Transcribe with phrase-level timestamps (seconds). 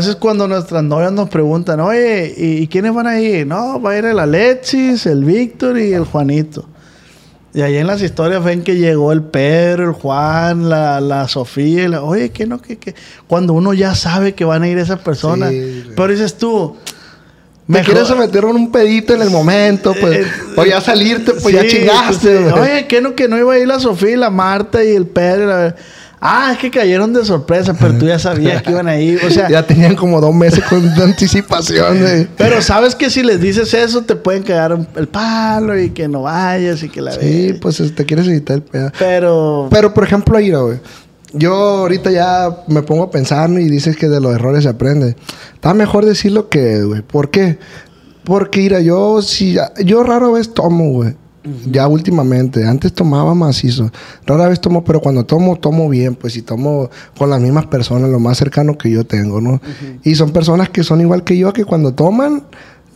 [0.00, 3.46] veces cuando nuestras novias nos preguntan, oye, ¿y, quiénes van a ir?
[3.46, 6.66] No, va a ir el Alexis, el Víctor y el Juanito.
[7.52, 11.84] Y ahí en las historias ven que llegó el Pedro, el Juan, la, la Sofía.
[11.84, 12.62] Y la, Oye, ¿qué no?
[12.62, 12.94] ¿Qué, qué?
[13.26, 15.52] Cuando uno ya sabe que van a ir esas personas.
[15.96, 16.76] pero dices tú...
[17.66, 20.26] Me quieres meter un pedito en el momento, pues.
[20.26, 22.40] Eh, o ya salirte, pues ya chingaste.
[22.40, 23.14] Pues, Oye, ¿qué no?
[23.14, 25.46] Que no iba a ir la Sofía, la Marta y el Pedro.
[25.46, 25.76] La...
[26.22, 29.20] Ah, es que cayeron de sorpresa, pero tú ya sabías que iban a ir.
[29.24, 32.28] O sea, ya tenían como dos meses con anticipación.
[32.36, 36.22] Pero sabes que si les dices eso, te pueden cagar el palo y que no
[36.22, 38.92] vayas y que la Sí, pues te quieres evitar el pedo.
[38.98, 39.68] Pero.
[39.70, 40.78] Pero, por ejemplo, ahí, güey.
[41.32, 45.16] Yo ahorita ya me pongo a pensar y dices que de los errores se aprende.
[45.54, 47.00] Está mejor decirlo que, güey.
[47.00, 47.58] ¿Por qué?
[48.24, 51.14] Porque, mira, yo si yo raro vez tomo, güey.
[51.70, 53.90] Ya últimamente, antes tomaba macizo,
[54.26, 58.10] rara vez tomo, pero cuando tomo, tomo bien, pues y tomo con las mismas personas,
[58.10, 59.58] lo más cercano que yo tengo, ¿no?
[60.04, 62.42] Y son personas que son igual que yo, que cuando toman,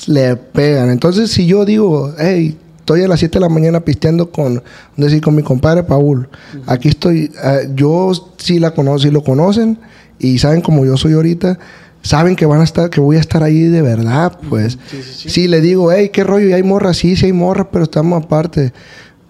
[0.06, 0.90] le pegan.
[0.90, 4.62] Entonces, si yo digo, hey, estoy a las 7 de la mañana pisteando con,
[4.98, 6.28] decir, con mi compadre Paul,
[6.66, 9.78] aquí estoy, eh, yo sí la conozco, sí lo conocen
[10.18, 11.58] y saben como yo soy ahorita,
[12.04, 14.78] saben que van a estar, que voy a estar ahí de verdad, pues.
[15.16, 18.22] Si le digo, hey, qué rollo, y hay morras, sí, sí hay morras, pero estamos
[18.22, 18.72] aparte.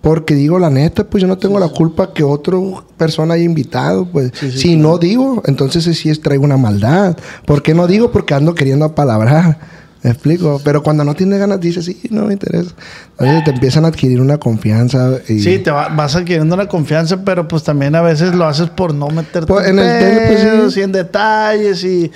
[0.03, 2.59] Porque digo, la neta, pues yo no tengo la culpa que otra
[2.99, 4.33] persona haya invitado, pues.
[4.55, 7.17] si no digo, entonces sí es traigo una maldad.
[7.47, 8.11] ¿Por qué no digo?
[8.13, 9.59] Porque ando queriendo apalabrar.
[10.03, 10.61] ¿Me explico?
[10.63, 12.73] Pero cuando no tienes ganas, dices, sí, no me interesa.
[13.19, 15.13] Oye, te empiezan a adquirir una confianza.
[15.27, 15.41] Y...
[15.41, 19.09] Sí, te vas adquiriendo una confianza, pero pues también a veces lo haces por no
[19.09, 22.13] meterte pues, en, el y en detalles y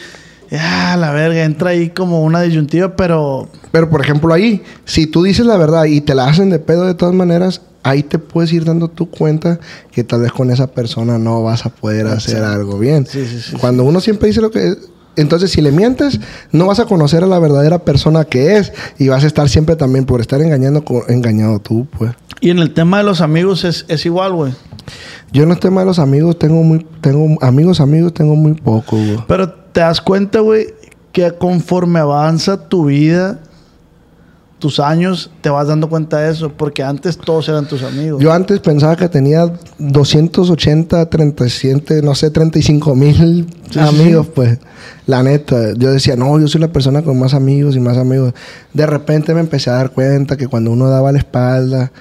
[0.50, 3.48] ya, la verga, entra ahí como una disyuntiva, pero...
[3.70, 6.86] Pero, por ejemplo, ahí, si tú dices la verdad y te la hacen de pedo
[6.86, 9.60] de todas maneras, ahí te puedes ir dando tu cuenta
[9.92, 13.06] que tal vez con esa persona no vas a poder hacer algo bien.
[13.06, 14.78] Sí, sí, sí, Cuando uno siempre dice lo que es...
[15.16, 16.20] Entonces, si le mientes,
[16.52, 19.74] no vas a conocer a la verdadera persona que es y vas a estar siempre
[19.74, 22.12] también por estar engañando, engañado tú, pues.
[22.40, 24.52] Y en el tema de los amigos es, es igual, güey.
[25.32, 28.96] Yo en el tema de los amigos tengo muy, tengo amigos, amigos, tengo muy poco,
[28.96, 29.18] güey.
[29.26, 30.74] Pero te das cuenta, güey,
[31.12, 33.38] que conforme avanza tu vida,
[34.58, 38.20] tus años, te vas dando cuenta de eso, porque antes todos eran tus amigos.
[38.20, 43.46] Yo antes pensaba que tenía 280, 37, no sé, 35 mil
[43.78, 44.58] amigos, pues.
[45.06, 48.34] La neta, yo decía, no, yo soy la persona con más amigos y más amigos.
[48.74, 51.92] De repente me empecé a dar cuenta que cuando uno daba la espalda,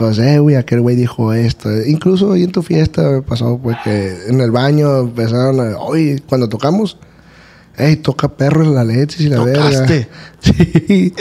[0.00, 1.68] pues, eh, güey, aquel güey dijo esto.
[1.84, 6.22] Incluso hoy en tu fiesta me pasó, pues, que en el baño empezaron a, oye,
[6.26, 6.96] cuando tocamos,
[7.76, 10.08] ey, toca perro en la leche y la ¿Tocaste?
[10.40, 11.12] Sí.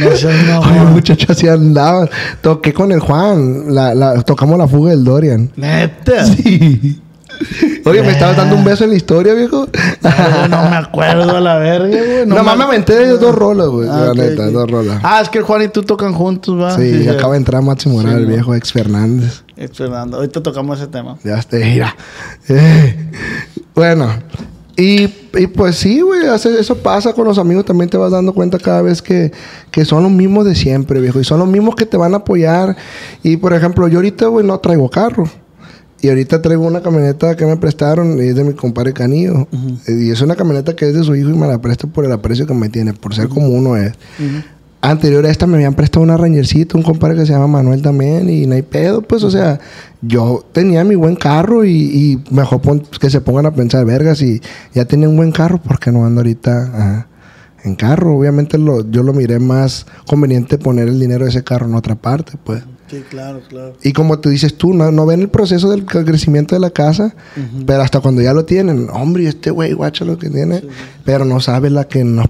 [0.00, 0.60] No sé, no.
[0.68, 2.10] Oye, muchachos así andaban.
[2.40, 3.72] Toqué con el Juan.
[3.72, 5.52] La, la, tocamos la fuga del Dorian.
[5.54, 6.26] ¿Neta?
[6.26, 7.00] Sí.
[7.84, 9.66] Oye, me estabas dando un beso en la historia, viejo.
[10.50, 12.26] No, me acuerdo a la verga, güey.
[12.26, 13.88] No Nomás me aventé de dos rolas, güey.
[13.90, 15.00] Ah, la neta, dos rolas.
[15.02, 16.76] Ah, es que Juan y tú tocan juntos, ¿va?
[16.76, 19.42] Sí, acaba de entrar Máximo Moral, el viejo ex Fernández.
[19.56, 20.18] Ex Fernando.
[20.18, 21.18] Ahorita tocamos ese tema.
[21.24, 21.94] Ya está, mira.
[22.48, 23.10] Eh,
[23.74, 24.10] bueno.
[24.76, 27.66] Y, y, pues sí, güey, eso pasa con los amigos.
[27.66, 29.30] También te vas dando cuenta cada vez que,
[29.70, 31.20] que son los mismos de siempre, viejo.
[31.20, 32.76] Y son los mismos que te van a apoyar.
[33.22, 35.24] Y por ejemplo, yo ahorita, güey, no traigo carro.
[36.02, 39.46] Y ahorita traigo una camioneta que me prestaron y es de mi compadre Canillo.
[39.86, 42.12] Y es una camioneta que es de su hijo y me la presta por el
[42.12, 43.92] aprecio que me tiene, por ser como uno es.
[44.82, 48.30] Anterior a esta me habían prestado una Rangercita, un compadre que se llama Manuel también,
[48.30, 49.60] y no hay pedo, pues, o sea,
[50.00, 52.62] yo tenía mi buen carro y, mejor
[52.98, 54.40] que se pongan a pensar, vergas, y
[54.72, 57.06] ya tenía un buen carro, ¿por qué no ando ahorita
[57.62, 58.16] en carro?
[58.16, 61.96] Obviamente lo, yo lo miré más conveniente poner el dinero de ese carro en otra
[61.96, 62.62] parte, pues.
[62.90, 63.74] Sí, claro, claro.
[63.82, 67.14] Y como tú dices tú, no, no ven el proceso del crecimiento de la casa,
[67.64, 70.64] pero hasta cuando ya lo tienen, hombre, este güey, guacha lo que tiene,
[71.04, 72.26] pero no sabe la que nos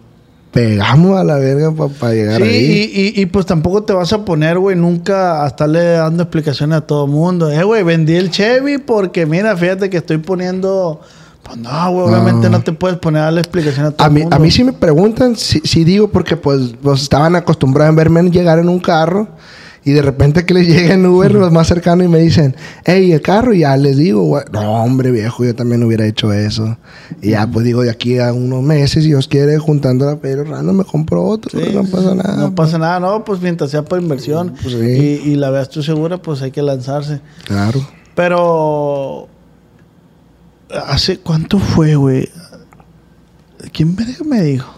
[0.52, 2.50] pegamos a la verga para llegar ahí.
[2.50, 6.78] Sí, y, y, pues tampoco te vas a poner, güey, nunca a estarle dando explicaciones
[6.78, 7.50] a todo el mundo.
[7.50, 11.00] Eh, güey, vendí el Chevy porque, mira, fíjate que estoy poniendo...
[11.42, 14.36] Pues no, güey, obviamente no te puedes poner a darle explicación a todo el mundo.
[14.36, 18.58] A mí sí me preguntan, si, digo, porque pues, pues estaban acostumbrados a verme llegar
[18.58, 19.26] en un carro
[19.82, 22.54] y de repente que les llega en Uber los más cercanos y me dicen,
[22.84, 26.76] hey, el carro, y ya les digo, no, hombre, viejo, yo también hubiera hecho eso.
[27.22, 30.44] Y ya, pues digo, de aquí a unos meses, si Dios quiere, juntando la pero
[30.44, 32.36] random, me compro otro, no pasa nada.
[32.36, 35.82] No pasa nada, no, pues mientras sea por inversión pues y, y, la veas tú
[35.82, 37.20] segura, pues hay que lanzarse.
[37.44, 37.80] Claro.
[38.14, 39.28] Pero,
[40.86, 42.28] ¿hace cuánto fue, güey?
[43.72, 44.74] ¿Quién me dijo?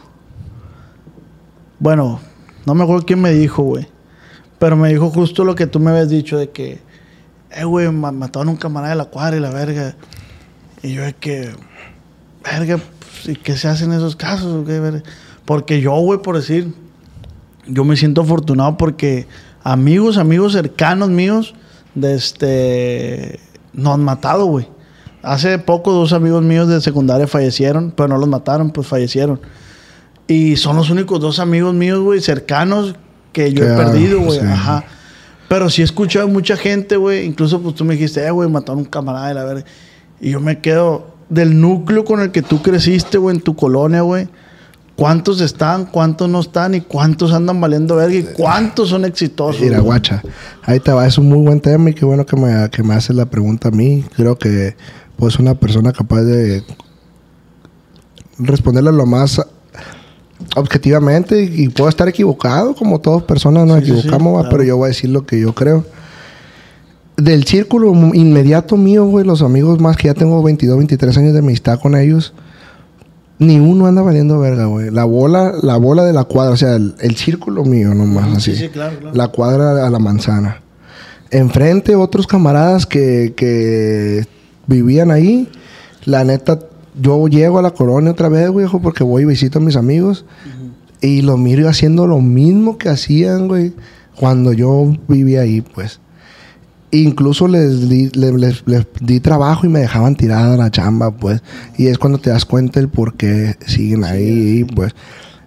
[1.81, 2.21] Bueno,
[2.67, 3.92] no me acuerdo quién me dijo, güey.
[4.63, 6.79] Pero me dijo justo lo que tú me habías dicho de que,
[7.51, 9.97] eh, güey, mataron a un camarada de la cuadra y la verga.
[10.85, 11.51] Y yo es que,
[12.45, 14.65] verga, pues, ¿y qué se hace en esos casos?
[15.47, 16.73] Porque yo, güey, por decir,
[17.67, 19.27] yo me siento afortunado porque
[19.65, 21.57] amigos, amigos cercanos míos,
[21.97, 23.41] de este,
[23.73, 24.69] nos han matado, güey.
[25.25, 29.41] Hace poco dos amigos míos de secundaria fallecieron, pero no los mataron, pues fallecieron.
[30.29, 32.95] Y son los únicos dos amigos míos, güey, cercanos
[33.33, 34.39] que yo he perdido, güey.
[34.39, 34.47] sí.
[34.47, 34.85] Ajá.
[35.49, 37.27] Pero sí he escuchado a mucha gente, güey.
[37.27, 39.65] Incluso pues tú me dijiste, eh, güey, mataron a un camarada de la verga.
[40.19, 44.01] Y yo me quedo del núcleo con el que tú creciste, güey, en tu colonia,
[44.01, 44.29] güey.
[44.97, 45.87] ¿Cuántos están?
[45.87, 46.75] ¿Cuántos no están?
[46.75, 48.15] ¿Y cuántos andan valiendo verga?
[48.15, 49.61] ¿Y cuántos son exitosos?
[49.61, 49.87] Mira, güey?
[49.87, 50.23] guacha.
[50.63, 51.07] Ahí te va.
[51.07, 53.69] Es un muy buen tema y qué bueno que me, que me haces la pregunta
[53.69, 54.05] a mí.
[54.17, 54.75] Creo que
[55.17, 56.63] pues una persona capaz de
[58.39, 59.41] responderle lo más
[60.57, 64.49] objetivamente y, puedo estar equivocado, como todas personas nos Sí, sí, sí, equivocamos, claro.
[64.51, 65.85] pero yo voy a decir lo que yo creo.
[67.17, 71.41] Del círculo inmediato mío, güey, los amigos más que ya tengo 22, 23 años de
[71.41, 72.33] amistad con ellos,
[73.39, 74.91] ni uno anda valiendo verga, güey.
[74.91, 78.53] La bola, la bola de la cuadra, o sea, el, el círculo mío nomás, así.
[78.53, 79.17] sí, sí, claro, claro.
[79.17, 80.63] La cuadra a la manzana.
[81.31, 84.27] Enfrente otros camaradas que, que
[84.67, 85.49] vivían ahí.
[86.05, 86.59] La neta,
[87.01, 90.25] yo llego a la colonia otra vez, güey, porque voy y visito a mis amigos.
[91.01, 93.73] Y lo miro haciendo lo mismo que hacían, güey,
[94.17, 96.01] cuando yo vivía ahí, pues.
[96.91, 101.43] Incluso les di, le- les, les di trabajo y me dejaban tirada la chamba, pues.
[101.79, 104.95] Y es cuando te das cuenta el por qué siguen ahí, pues.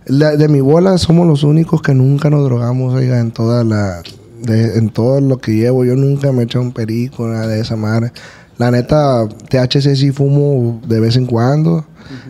[0.07, 4.01] La- de mi bola somos los únicos que nunca nos drogamos, oiga, en toda la...
[4.41, 5.85] de- en todo lo que llevo.
[5.85, 8.11] Yo nunca me he echado un perico, nada de esa madre.
[8.57, 11.85] La neta, THC sí fumo de vez en cuando.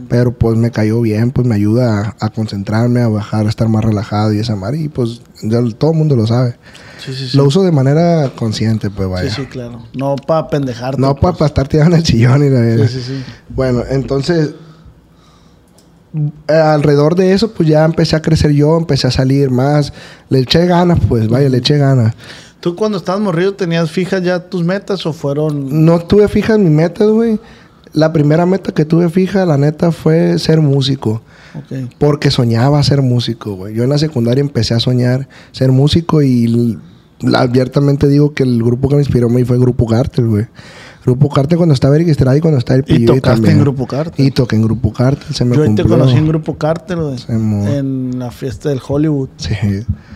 [0.07, 3.67] Pero pues me cayó bien, pues me ayuda a, a concentrarme, a bajar, a estar
[3.67, 4.79] más relajado y esa madre.
[4.79, 6.55] Y pues ya todo el mundo lo sabe.
[6.99, 7.37] Sí, sí, sí.
[7.37, 9.29] Lo uso de manera consciente, pues vaya.
[9.29, 9.83] Sí, sí, claro.
[9.93, 10.99] No para pendejarte.
[10.99, 11.49] No para pues.
[11.49, 12.87] estar tirado en el sillón y la verga.
[12.87, 13.23] Sí, sí, sí.
[13.49, 14.51] Bueno, entonces,
[16.47, 19.93] alrededor de eso, pues ya empecé a crecer yo, empecé a salir más.
[20.29, 22.13] Le eché ganas, pues vaya, le eché ganas.
[22.65, 25.85] ¿Tú cuando estabas morrido tenías fijas ya tus metas o fueron...?
[25.85, 27.39] No tuve fijas mis metas, güey.
[27.93, 31.21] La primera meta que tuve fija, la neta, fue ser músico.
[31.99, 33.75] Porque soñaba ser músico, güey.
[33.75, 36.79] Yo en la secundaria empecé a soñar ser músico y
[37.35, 40.47] abiertamente digo que el grupo que me inspiró a mí fue Grupo Cartel, güey.
[41.05, 43.57] Grupo Cartel cuando estaba Eric Estrada y cuando estaba el Y Pillo tocaste también.
[43.57, 44.25] en Grupo Cartel.
[44.25, 45.99] Y toqué en Grupo Cartel, se me Yo ahí te cumplió.
[45.99, 47.17] conocí en Grupo Cártel, güey.
[47.29, 49.29] En la fiesta del Hollywood.
[49.37, 49.53] Sí.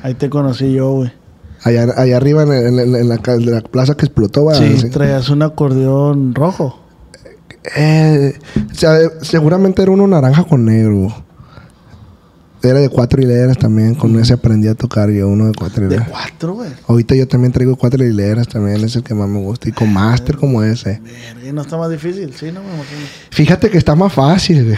[0.01, 1.18] Ahí te conocí yo, güey.
[1.63, 4.55] Allá, allá arriba en, en- en- la, de plaza que explotó, va.
[4.55, 4.89] Sí, Sí.
[4.89, 6.79] traías un acordeón rojo.
[7.75, 8.33] Eh,
[8.71, 11.13] o sea, seguramente era uno naranja con negro.
[12.61, 13.95] Era de cuatro hileras también.
[13.95, 16.09] Con ese aprendí a tocar yo, uno de cuatro De hileras.
[16.09, 16.69] cuatro, güey.
[16.87, 19.69] Ahorita yo también traigo cuatro hileras también, es el que más me gusta.
[19.69, 21.01] Y con máster como ese.
[21.47, 23.01] Y no está más difícil, sí, no me imagino.
[23.31, 24.77] Fíjate que está más fácil, güey.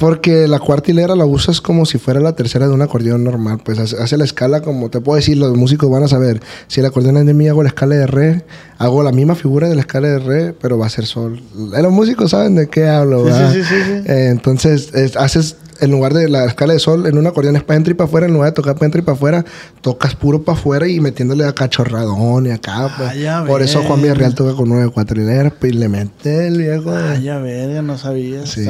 [0.00, 3.60] Porque la cuarta hilera la usas como si fuera la tercera de un acordeón normal.
[3.62, 6.40] Pues hace, la escala como te puedo decir, los músicos van a saber.
[6.68, 8.44] Si el acordeón es de mi, hago la escala de re.
[8.78, 11.42] Hago la misma figura de la escala de re, pero va a ser sol.
[11.76, 13.52] Eh, Los músicos saben de qué hablo, ¿verdad?
[13.52, 13.92] sí, sí, sí, sí.
[14.10, 17.62] Eh, entonces, es- haces en lugar de la escala de sol, en un acordeón es
[17.62, 18.26] para adentro y para afuera.
[18.26, 19.44] En lugar de tocar para adentro y para afuera,
[19.80, 22.88] tocas puro para afuera y metiéndole a cachorradón y acá.
[22.96, 23.26] pues.
[23.28, 24.02] Ah, Por eso Juan.
[24.02, 26.90] Villarreal toca con nueve pues, y le mete el viejo.
[26.90, 28.46] Ah, ya verga, no sabía.
[28.46, 28.66] Sí.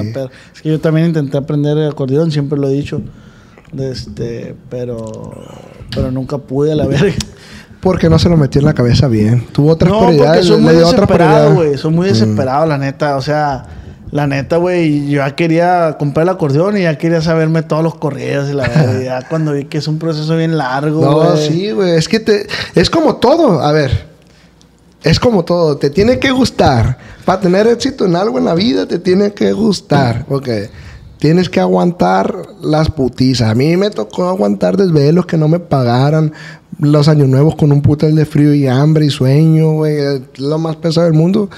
[0.54, 3.00] Es que yo también intenté aprender el acordeón, siempre lo he dicho.
[3.78, 5.32] Este, pero
[5.94, 7.14] pero nunca pude a la verga.
[7.80, 9.46] Porque no se lo metió en la cabeza bien.
[9.52, 10.48] Tuvo otras no, prioridades.
[10.50, 11.54] le muy dio otra desesperado, prioridad.
[11.54, 11.78] güey.
[11.78, 12.12] Soy muy Mm.
[12.12, 13.16] desesperado, la neta.
[13.16, 13.64] O sea,
[14.10, 17.94] la neta, güey, yo ya quería comprar el acordeón y ya quería saberme todos los
[17.94, 19.00] corridos y la verdad.
[19.02, 21.92] ya cuando vi que es un proceso bien largo, No, sí, güey.
[21.96, 22.46] Es que te...
[22.74, 23.60] Es como todo.
[23.60, 24.08] A ver.
[25.04, 25.76] Es como todo.
[25.76, 26.98] Te tiene que gustar.
[27.24, 30.24] Para tener éxito en algo en la vida, te tiene que gustar.
[30.26, 30.70] Porque
[31.18, 33.48] tienes que aguantar las putizas.
[33.50, 36.32] A mí me tocó aguantar desvelos que no me pagaran.
[36.80, 40.22] Los años nuevos con un putal de frío y hambre y sueño, güey.
[40.38, 41.48] Lo más pesado del mundo.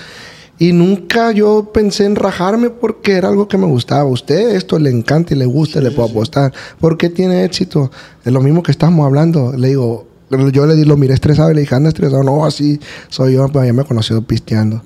[0.62, 4.02] Y nunca yo pensé en rajarme porque era algo que me gustaba.
[4.02, 6.52] A usted esto le encanta y le gusta, le puedo apostar.
[6.78, 7.90] ¿Por qué tiene éxito?
[8.24, 9.52] Es lo mismo que estamos hablando.
[9.56, 10.06] Le digo,
[10.52, 12.22] yo le di, lo miré estresado y le dije, anda estresado.
[12.22, 12.78] No, así
[13.08, 14.82] soy yo, pues ya me conoció pisteando.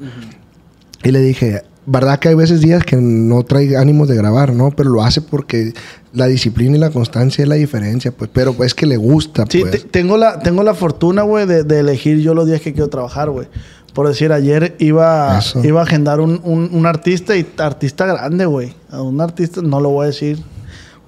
[1.05, 4.71] Y le dije, verdad que hay veces días que no trae ánimos de grabar, ¿no?
[4.71, 5.75] Pero lo hace porque
[6.15, 8.31] la disciplina y la constancia es la diferencia, pues.
[8.33, 9.73] Pero es que le gusta, Sí, pues.
[9.73, 12.89] te- tengo, la, tengo la fortuna, güey, de, de elegir yo los días que quiero
[12.89, 13.47] trabajar, güey.
[13.97, 15.65] Por decir, ayer iba, Eso.
[15.65, 18.75] iba a agendar un, un- un artista y artista grande, güey.
[18.91, 20.39] A Un artista, no lo voy a decir.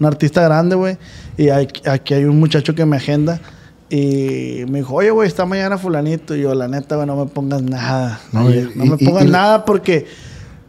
[0.00, 0.96] Un artista grande, güey.
[1.36, 3.42] Y hay- aquí hay un muchacho que me agenda.
[3.90, 6.34] Y me dijo, oye, güey, está mañana fulanito.
[6.34, 8.20] Y yo, la neta, güey, no me pongas nada.
[8.32, 8.70] No, ayer.
[8.74, 10.06] y- No me y- pongas y- nada porque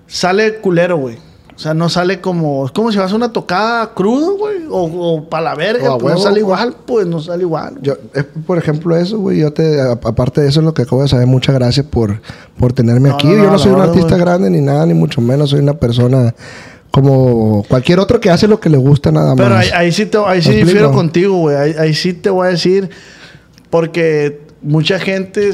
[0.06, 1.18] sale culero, güey.
[1.60, 2.66] O sea, no sale como.
[2.66, 4.60] Es como si vas a una tocada crudo, güey.
[4.70, 5.98] O, o para la verga.
[5.98, 7.78] Pues no sale igual, pues no sale igual.
[7.82, 11.02] Yo, eh, por ejemplo, eso, güey, yo te, a- aparte de eso, lo que acabo
[11.02, 12.22] de saber, muchas gracias por,
[12.58, 13.28] por tenerme No, aquí.
[13.28, 15.50] no, yo no soy un artista grande ni nada, ni mucho menos.
[15.50, 16.34] Soy una persona
[16.92, 19.66] como cualquier otro que hace lo que le gusta nada Pero más.
[19.66, 21.58] ahí, ahí sí, te, ahí sí ¿Me difiero contigo, güey.
[21.58, 22.90] Ahí, ahí sí te voy a decir.
[23.70, 25.52] Porque mucha gente,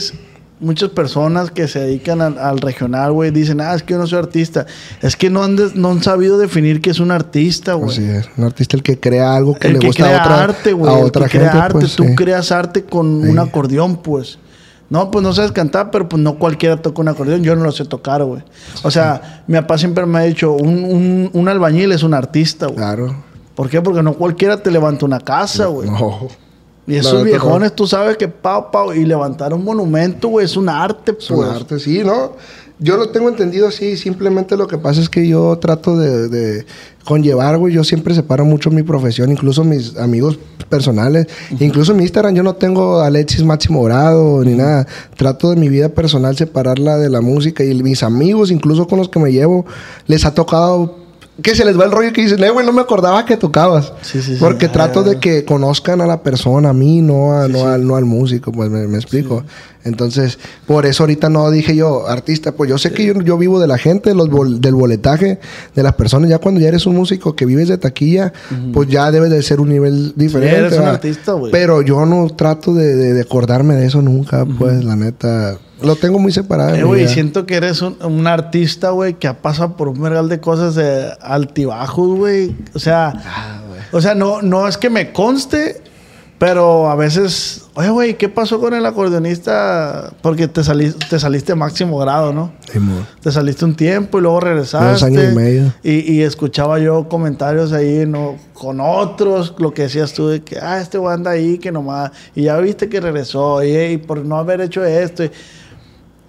[0.59, 4.07] muchas personas que se dedican al, al regional, güey, dicen, ah, es que yo no
[4.07, 4.65] soy artista.
[5.01, 7.91] Es que no han, no han sabido definir qué es un artista, güey.
[7.91, 10.23] Así es, un artista el que crea algo que el le que gusta crea a
[10.23, 10.93] otra, arte, güey.
[10.93, 11.49] a el otra que gente.
[11.49, 11.79] crea arte.
[11.79, 12.15] pues, Tú sí.
[12.15, 13.29] creas arte con Sí.
[13.29, 14.39] un acordeón, pues.
[14.87, 17.41] No, pues no sabes cantar, pero pues no cualquiera toca un acordeón.
[17.43, 18.43] Yo no lo sé tocar, güey.
[18.83, 22.67] O sea, mi papá siempre me ha dicho, un, un, un albañil es un artista,
[22.67, 22.77] güey.
[22.77, 23.23] Claro.
[23.55, 23.81] ¿Por qué?
[23.81, 25.89] Porque no cualquiera te levanta una casa, güey.
[25.89, 26.27] No.
[26.87, 30.69] Y esos viejones, tú sabes que pau, pau, y levantar un monumento, güey, es un
[30.69, 31.25] arte, pues.
[31.25, 32.33] Es un arte, sí, ¿no?
[32.77, 36.65] Yo lo tengo entendido así, simplemente lo que pasa es que yo trato de, de
[37.05, 40.37] conllevar, güey, yo siempre separo mucho mi profesión, incluso mis amigos
[40.67, 41.27] personales,
[41.59, 45.69] incluso en mi Instagram yo no tengo Alexis Máximo Grado ni nada, trato de mi
[45.69, 49.65] vida personal separarla de la música y mis amigos, incluso con los que me llevo,
[50.07, 51.04] les ha tocado
[51.41, 53.91] que se les va el rollo que dicen, eh, güey, no me acordaba que tocabas.
[54.01, 54.37] Sí, sí, sí.
[54.39, 57.85] Porque Ah, trato de que conozcan a la persona, a mí, no, a- no, Al,
[57.85, 59.43] no al músico, pues me, me explico.
[59.85, 60.37] Entonces,
[60.67, 63.67] por eso ahorita no dije yo, artista, pues yo sé que yo, yo vivo de
[63.67, 65.39] la gente, los bol- del boletaje,
[65.75, 66.29] de las personas.
[66.29, 68.33] Ya cuando ya eres un músico que vives de taquilla,
[68.73, 70.57] pues ya debe de ser un nivel diferente.
[70.57, 71.51] eres un artista, güey.
[71.51, 75.57] Pero yo no trato de, de- de acordarme de eso nunca, pues la neta.
[75.83, 76.73] Lo tengo muy separado.
[76.73, 77.09] Eh, güey, vida.
[77.11, 80.73] siento que eres un, un artista, güey, que ha pasado por un vergal de cosas
[80.75, 82.55] de altibajos, güey.
[82.73, 83.61] O sea, Ah,
[83.91, 85.81] o sea, no, no es que me conste,
[86.37, 90.11] pero a veces, oye, güey, ¿qué pasó con el acordeonista?
[90.21, 92.51] Porque te, saliste te saliste máximo grado, ¿no?
[93.21, 94.91] Te saliste un tiempo y luego regresaste.
[94.91, 95.73] Dos años y medio.
[95.81, 98.35] Y, y escuchaba yo comentarios ahí ¿no?
[98.53, 102.11] con otros, lo que decías tú de que, ah, este güey anda ahí, que nomás,
[102.35, 105.23] y ya viste que regresó, y, y por no haber hecho esto.
[105.23, 105.31] Y,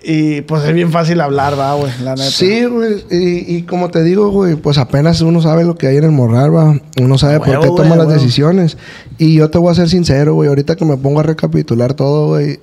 [0.09, 2.31] y, pues es bien fácil hablar, va, güey, la neta.
[2.31, 3.05] Sí, güey.
[3.11, 6.13] Y, y como te digo, güey, pues apenas uno sabe lo que hay en el
[6.13, 6.81] morral, va.
[7.01, 8.79] Uno sabe por qué güey, toma las decisiones.
[9.19, 10.49] Y yo te voy a ser sincero, güey.
[10.49, 12.61] Ahorita que me pongo a recapitular todo, güey.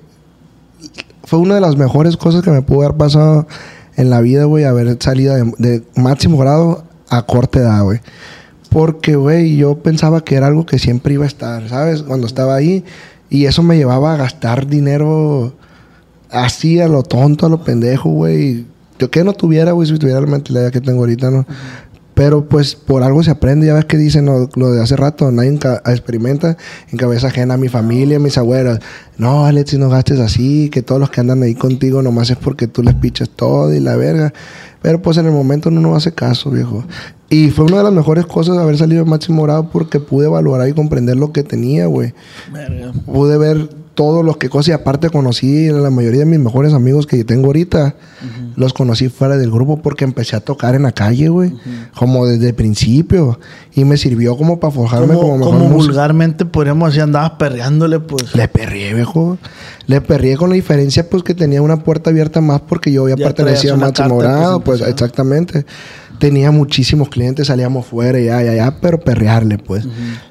[1.24, 3.46] Fue una de las mejores cosas que me pudo haber pasado
[3.96, 4.64] en la vida, güey.
[4.64, 8.00] Haber salido de, de máximo grado a corta edad, güey.
[8.70, 12.04] Porque, güey, yo pensaba que era algo que siempre iba a estar, ¿sabes?
[12.04, 12.84] Cuando estaba ahí.
[13.28, 15.52] Y eso me llevaba a gastar dinero
[16.34, 18.66] así a lo tonto, a lo pendejo, güey.
[18.98, 21.46] Yo que no tuviera, güey, si tuviera la mentalidad que tengo ahorita, ¿no?
[22.14, 25.32] Pero pues por algo se aprende, ya ves que dicen lo, lo de hace rato,
[25.32, 26.56] nadie experimenta
[26.92, 28.78] en cabeza ajena a mi familia, a mis abuelos.
[29.18, 32.36] No, Alex, si no gastes así, que todos los que andan ahí contigo nomás es
[32.36, 34.32] porque tú les pichas todo y la verga.
[34.80, 36.84] Pero pues en el momento uno no hace caso, viejo.
[37.30, 40.68] Y fue una de las mejores cosas haber salido de máximo grado porque pude valorar
[40.68, 42.14] y comprender lo que tenía, güey
[43.06, 47.06] pude ver todos los que cosas y aparte conocí la mayoría de mis mejores amigos
[47.06, 47.94] que tengo ahorita
[48.56, 51.52] los conocí fuera del grupo porque empecé a tocar en la calle güey
[51.94, 53.38] como desde el principio
[53.74, 58.34] y me sirvió como para forjarme como, mejor como vulgarmente podríamos decir, andabas perreándole, pues.
[58.34, 59.38] le perrié viejo
[59.86, 63.16] le perrié con la diferencia pues que tenía una puerta abierta más porque yo ya,
[63.16, 64.94] Ya pertenecía a máximo grado pues presentación.
[65.08, 65.66] exactamente.
[66.18, 69.86] Tenía muchísimos clientes salíamos fuera y ya ya ya pero perrearle pues.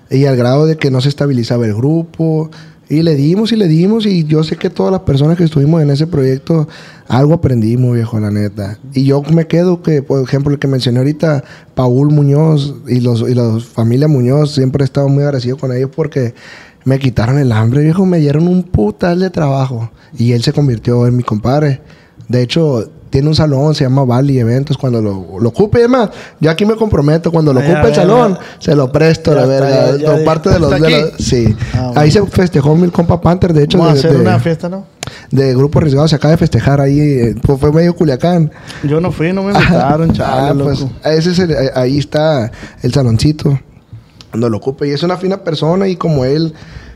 [0.10, 2.50] Y al grado de que no se estabilizaba el grupo
[2.90, 5.82] y le dimos y le dimos y yo sé que todas las personas que estuvimos
[5.82, 6.68] en ese proyecto
[7.08, 8.78] algo aprendimos viejo la neta.
[8.94, 11.44] Y yo me quedo que por ejemplo el que mencioné ahorita
[11.76, 15.90] Paul Muñoz y los y la familia Muñoz siempre he estado muy agradecido con ellos
[15.96, 16.34] porque
[16.86, 19.92] me quitaron el hambre viejo me dieron un putal de trabajo.
[20.18, 21.82] Y él se convirtió en mi compadre.
[22.28, 24.76] De hecho tiene un salón, se llama Bali Eventos.
[24.76, 27.32] Cuando lo, lo ocupe, y demás, yo aquí me comprometo.
[27.32, 29.70] Cuando lo Ah, ocupe el salón, se lo presto, Ya la verga.
[29.70, 30.26] ya, ya, Por ya.
[30.26, 30.74] parte de los.
[30.74, 31.56] ¿Está de sí.
[31.76, 33.54] Ah, Ahí se festejó mi compa Panther.
[33.54, 34.86] De hecho, Vamos a de, hacer de- una fiesta, ¿no?
[35.30, 37.36] de Grupo Arriesgado se acaba de festejar ahí.
[37.44, 38.52] pues fue medio Culiacán.
[38.84, 40.92] Yo no fui, no me invitaron, Ah, chaval, pues, loco.
[41.06, 42.52] ese es el- eh, ahí está
[42.82, 43.60] el saloncito.
[44.32, 44.88] Cuando lo ocupe.
[44.88, 45.88] Y es una fina persona.
[45.88, 46.56] Y como él,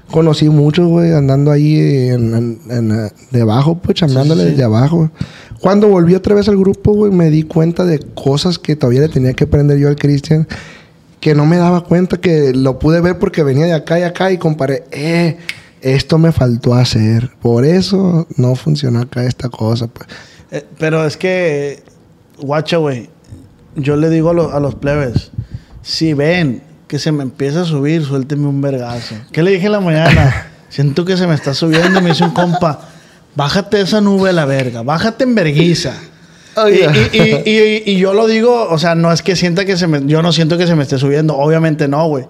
[0.10, 4.50] conocí mucho, güey, andando ahí en, en- en, eh, debajo, pues chambeándole sí.
[4.52, 5.12] desde abajo.
[5.60, 9.10] Cuando volví otra vez al grupo, güey, me di cuenta de cosas que todavía le
[9.10, 10.48] tenía que aprender yo al Cristian.
[11.20, 14.32] Que no me daba cuenta que lo pude ver porque venía de acá y acá
[14.32, 15.38] y comparé, eh,
[15.82, 17.32] esto me faltó hacer.
[17.42, 20.08] Por eso no funcionó acá esta cosa, pues.
[20.52, 21.82] Eh, pero es que,
[22.40, 23.10] guacha, güey.
[23.76, 25.32] Yo le digo a, los- a los plebes:
[25.82, 29.16] si ven que se me empieza a subir, suélteme un vergazo.
[29.32, 30.48] ¿Qué le dije en la mañana?
[30.70, 32.90] Siento que se me está subiendo me dice un compa:
[33.38, 35.94] bájate esa nube a la verga, bájate en verguiza.
[36.72, 39.86] Y, y- y- y yo lo digo, o sea, no es que sienta que se
[39.86, 40.02] me...
[40.08, 41.38] Yo no siento que se me esté subiendo.
[41.38, 42.26] Obviamente no, güey.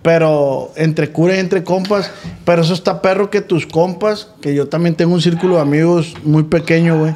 [0.00, 2.10] Pero entre cura y entre compas.
[2.46, 6.14] Pero eso está perro que tus compas, que yo también tengo un círculo de amigos
[6.24, 7.14] muy pequeño, güey.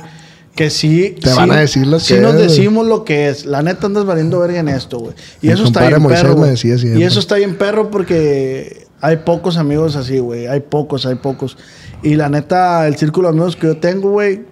[0.55, 1.17] Que sí...
[1.19, 3.47] Te sí- van a decir lo sí que nos es, decimos lo que es.
[3.47, 5.15] La neta andas valiendo verga en esto, güey.
[5.41, 6.75] Y Mi eso está bien perro, me decía.
[6.77, 10.47] Y eso está bien perro porque hay pocos amigos así, güey.
[10.47, 11.59] Hay pocos, hay pocos.
[12.03, 14.47] Y la neta, el círculo de amigos que yo tengo, güey,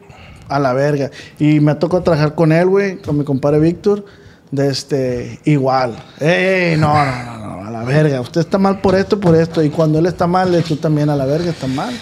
[0.47, 1.11] a la verga.
[1.39, 4.05] Y me tocado trabajar con él, güey, con mi compadre Víctor.
[4.51, 5.97] De este, igual.
[6.21, 8.21] Ey, no, no, no, no, a la verga.
[8.21, 9.63] Usted está mal por esto, por esto.
[9.63, 11.95] Y cuando él está mal, tú también a la verga estás mal.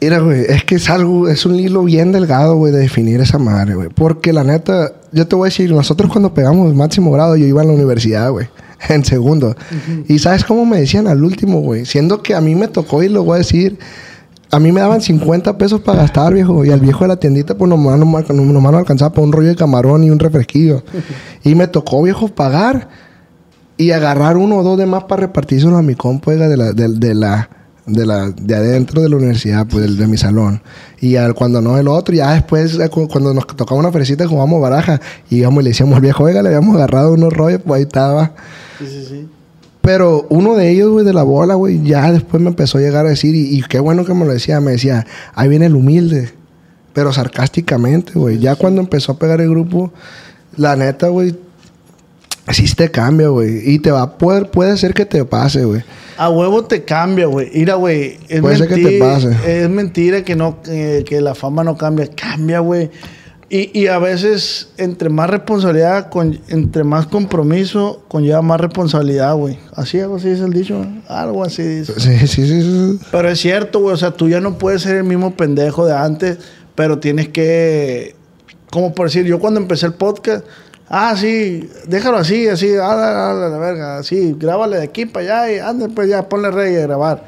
[0.00, 3.38] Mira, güey, es que es algo, es un hilo bien delgado, güey, de definir esa
[3.38, 3.88] madre, güey.
[3.88, 7.62] Porque la neta, yo te voy a decir, nosotros cuando pegamos máximo grado, yo iba
[7.62, 8.46] a la universidad, güey,
[8.88, 9.56] en segundo.
[10.08, 11.84] Y ¿sabes cómo me decían al último, güey?
[11.84, 13.78] Siendo que a mí me tocó, y lo voy a decir,
[14.50, 16.64] a mí me daban 50 pesos para gastar, viejo.
[16.64, 19.48] Y al viejo de la tiendita, pues nomás, nomás, nomás no alcanzaba para un rollo
[19.48, 20.82] de camarón y un refresquillo.
[21.42, 22.88] y me tocó, viejo, pagar
[23.76, 26.88] y agarrar uno o dos de más para repartírselo a mi compa, de la, de,
[26.88, 27.50] de la,
[27.86, 30.60] de la, de adentro de la universidad, pues, del- de, mi salón.
[31.00, 34.26] Y al, cuando no el otro, ya después, eh, cu- cuando nos tocaba una fresita,
[34.26, 35.00] jugábamos baraja.
[35.30, 37.82] Y íbamos y le decíamos al viejo, oiga, le habíamos agarrado unos rollos, pues ahí
[37.84, 38.32] estaba.
[38.78, 39.28] Sí, sí, sí.
[39.82, 43.06] Pero uno de ellos, güey, de la bola, güey, ya después me empezó a llegar
[43.06, 45.76] a decir, y, y qué bueno que me lo decía, me decía, ahí viene el
[45.76, 46.32] humilde,
[46.92, 48.38] pero sarcásticamente, güey.
[48.40, 49.92] Ya cuando empezó a pegar el grupo,
[50.56, 51.36] la neta, güey,
[52.54, 53.68] sí te cambia, güey.
[53.68, 55.82] Y te va a poder, puede ser que te pase, güey.
[56.16, 57.50] A huevo te cambia, güey.
[57.52, 58.18] Mira, güey.
[58.40, 59.36] Puede ser que te pase.
[59.46, 62.08] es mentira que, no, que, que la fama no cambia.
[62.14, 62.90] Cambia, güey.
[63.48, 69.58] Y, y a veces, entre más responsabilidad, con, entre más compromiso, conlleva más responsabilidad, güey.
[69.72, 70.84] Así, algo así dice el dicho.
[71.06, 71.92] Algo así dice.
[71.98, 72.62] Sí, sí, sí.
[72.62, 72.98] sí.
[73.12, 73.94] Pero es cierto, güey.
[73.94, 76.38] O sea, tú ya no puedes ser el mismo pendejo de antes,
[76.74, 78.16] pero tienes que.
[78.70, 80.44] Como por decir, yo cuando empecé el podcast.
[80.88, 85.42] Ah, sí, déjalo así, así, ah, ah, ah, la verga, así, grábale de aquí para
[85.42, 87.24] allá y anda, pues ya, ponle rey a grabar.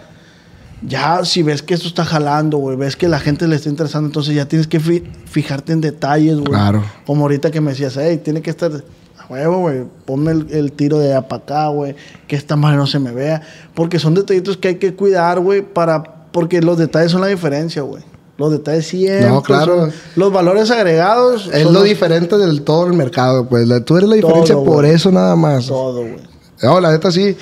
[0.80, 4.06] Ya, si ves que esto está jalando, güey, ves que la gente le está interesando,
[4.06, 6.52] entonces ya tienes que fi- fijarte en detalles, güey.
[6.52, 6.84] Claro.
[7.04, 8.70] Como ahorita que me decías, hey, tiene que estar
[9.18, 9.82] a huevo, güey.
[10.04, 11.96] Ponme el, el tiro de allá para acá, güey.
[12.28, 13.42] Que esta madre no se me vea.
[13.74, 16.04] Porque son detallitos que hay que cuidar, güey, para...
[16.30, 18.04] Porque los detalles son la diferencia, güey.
[18.38, 19.76] Los detalles siempre No, claro.
[19.76, 23.66] son- Los valores agregados Es lo los- diferente del todo el mercado, pues.
[23.68, 24.92] La- tú eres la diferencia Todo, por güey.
[24.94, 25.66] eso nada más.
[25.66, 26.16] Todo, güey.
[26.62, 27.36] No, la neta sí.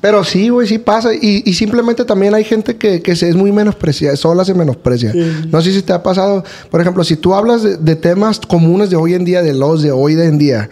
[0.00, 1.14] Pero sí, güey, sí pasa.
[1.14, 5.12] Y, y simplemente también hay gente que, que se es muy menospreciada, sola se menosprecia.
[5.12, 5.48] Sí.
[5.48, 6.42] No sé si te ha pasado.
[6.72, 9.80] Por ejemplo, si tú hablas de, de temas comunes de hoy en día, de los
[9.80, 10.68] de hoy en día,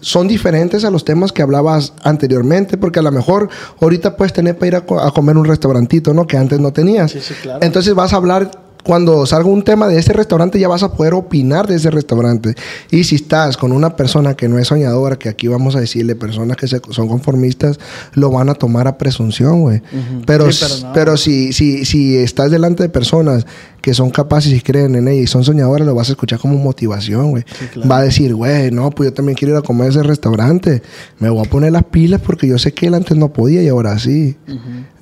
[0.00, 3.48] son diferentes a los temas que hablabas anteriormente, porque a lo mejor
[3.80, 6.26] ahorita puedes tener para ir a, a comer un restaurantito, ¿no?
[6.26, 7.12] Que antes no tenías.
[7.12, 7.60] Sí, sí, claro.
[7.62, 8.50] Entonces vas a hablar.
[8.84, 12.54] Cuando salga un tema de ese restaurante, ya vas a poder opinar de ese restaurante.
[12.90, 16.14] Y si estás con una persona que no es soñadora, que aquí vamos a decirle
[16.14, 17.78] personas que se- son conformistas,
[18.12, 19.80] lo van a tomar a presunción, güey.
[20.26, 20.92] pero, Sí, pero s- no.
[20.92, 23.46] pero si, si, si estás delante de personas
[23.80, 26.56] que son capaces y creen en ella y son soñadoras, lo vas a escuchar como
[26.58, 27.44] motivación, güey.
[27.58, 27.88] Sí, claro.
[27.88, 30.82] Va a decir, güey, no, pues yo también quiero ir a comer a ese restaurante.
[31.18, 33.68] Me voy a poner las pilas porque yo sé que él antes no podía y
[33.68, 34.36] ahora sí.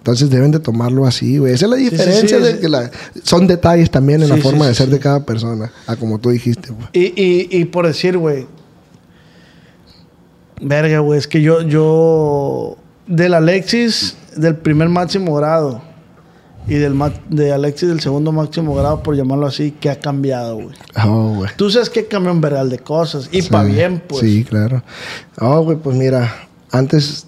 [0.02, 1.52] Entonces deben de tomarlo así, güey.
[1.52, 2.90] Esa es la sí, diferencia sí, de que la...
[3.22, 5.70] Son detalles también en la forma de ser de cada persona.
[5.86, 6.88] A como tú dijiste, güey.
[6.92, 8.48] Y, y, y por decir, güey.
[10.60, 11.20] Verga, güey.
[11.20, 12.76] Es que yo, yo.
[13.06, 15.82] Del Alexis del primer máximo grado.
[16.66, 20.56] Y del ma- de Alexis del segundo máximo grado, por llamarlo así, que ha cambiado,
[20.56, 20.76] güey.
[21.04, 21.50] Oh, güey.
[21.56, 23.28] Tú sabes que cambió un vergal de cosas.
[23.30, 24.20] Y para bien, pues.
[24.20, 24.82] Sí, claro.
[25.38, 27.26] Oh, güey, pues mira, antes,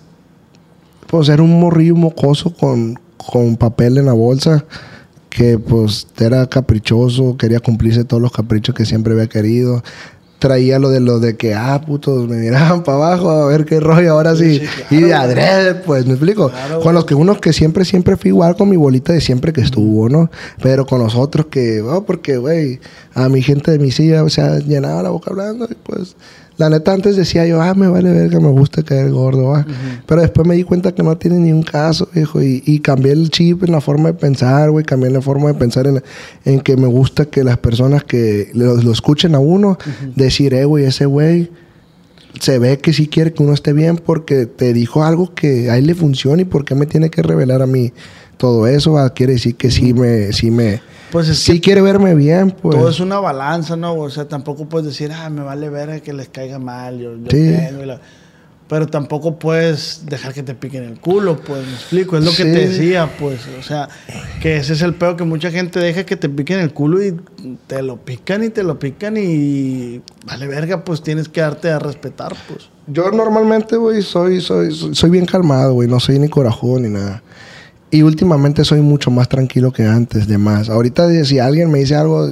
[1.07, 4.65] pues era un morrillo mocoso con, con papel en la bolsa
[5.35, 9.83] que pues era caprichoso, quería cumplirse todos los caprichos que siempre había querido.
[10.39, 13.81] Traía lo de lo de que, ah, putos, me miraban para abajo a ver qué
[13.81, 14.59] rollo, ahora sí.
[14.59, 16.51] Sí, sí, claro, y de adrede, pues, ¿me explico?
[16.51, 19.53] Claro, con los que unos que siempre, siempre fui igual con mi bolita de siempre
[19.53, 20.31] que estuvo, ¿no?
[20.63, 22.79] Pero con los otros que, oh, porque, güey,
[23.15, 26.15] a mi gente de mi silla, o sea, llenaba la boca hablando y pues,
[26.57, 29.67] la neta antes decía yo, ah, me vale ver que me gusta caer gordo, va.
[30.07, 33.13] Pero después me di cuenta que no tiene ni un caso, viejo, y, y cambié
[33.13, 36.03] el chip en la forma de pensar, güey, cambié la forma de pensar en,
[36.45, 39.79] en que me gusta que las personas que lo, lo escuchen a uno,
[40.15, 41.51] decir, eh, güey, ese güey
[42.41, 45.79] se ve que sí quiere que uno esté bien porque te dijo algo que a
[45.79, 47.93] él le funciona y por qué me tiene que revelar a mí
[48.37, 49.11] todo eso, va?
[49.11, 50.81] quiere decir que sí me, sí me,
[51.13, 52.77] Pues es sí que quiere verme bien, pues.
[52.77, 53.95] todo es una balanza, ¿no?
[53.95, 56.99] O sea, tampoco puedes decir, ah, me vale ver que les caiga mal.
[56.99, 57.53] Yo, yo Sí.
[57.57, 58.01] tengo y la-".
[58.67, 62.17] Pero tampoco puedes dejar que te piquen el culo, pues, me explico.
[62.17, 63.41] Es lo que te decía, pues.
[63.61, 63.91] O sea,
[64.41, 67.15] que ese es el peor que mucha gente deja que te piquen el culo y
[67.67, 70.01] te lo pican y te lo pican y...
[70.27, 72.71] Vale, verga, pues tienes que darte a respetar, pues.
[72.87, 75.87] Yo normalmente, güey, soy, soy, soy, soy bien calmado, güey.
[75.87, 77.23] No soy ni corajudo ni nada.
[77.95, 80.69] Y últimamente soy mucho más tranquilo que antes, de más.
[80.69, 82.29] Ahorita si alguien me dice algo,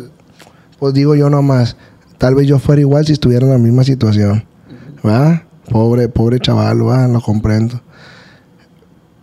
[0.81, 1.77] pues digo yo nomás.
[2.19, 4.45] Tal vez yo fuera igual si estuviera en la misma situación.
[5.07, 5.45] ¿Va?
[5.71, 7.81] Pobre, pobre chaval, va, lo comprendo.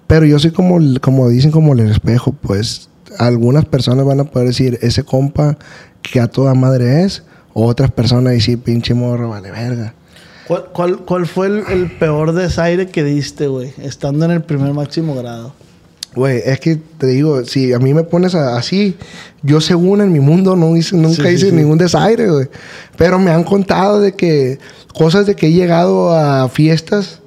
[0.08, 2.89] Pero yo soy como, como dicen, como el espejo, pues.
[3.17, 5.58] Algunas personas van a poder decir, ese compa
[6.02, 7.23] que a toda madre es.
[7.54, 9.93] O otras personas decir, pinche morro, vale verga.
[10.47, 13.73] ¿Cuál, cuál, cuál fue el, el peor desaire que diste, güey?
[13.78, 15.54] Estando en el primer máximo grado.
[16.15, 18.98] Güey, es que te digo, si a mí me pones a- así,
[19.43, 21.56] yo según en mi mundo no hice, nunca Sí, sí, hice sí.
[21.56, 22.48] ningún desaire, güey.
[22.98, 24.58] Pero me han contado de que
[24.93, 27.19] cosas de que he llegado a fiestas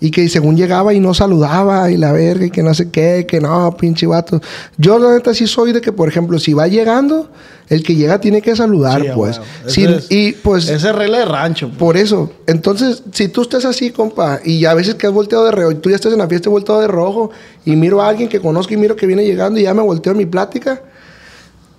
[0.00, 3.26] y que según llegaba y no saludaba y la verga y que no sé qué,
[3.28, 4.40] que no, pinche vato.
[4.76, 7.28] Yo la neta sí soy de que, por ejemplo, si va llegando,
[7.68, 9.40] el que llega tiene que saludar, Sí, pues.
[9.66, 10.68] Sí, es- y pues...
[10.68, 11.66] Esa es regla de rancho.
[11.68, 11.78] pues.
[11.78, 15.50] Por eso, entonces, si tú estás así, compa, y a veces que has volteado de
[15.52, 17.30] reojo, tú ya estás en la fiesta y volteado de rojo,
[17.64, 20.12] y miro a alguien que conozco y miro que viene llegando y ya me volteo
[20.12, 20.80] en mi plática,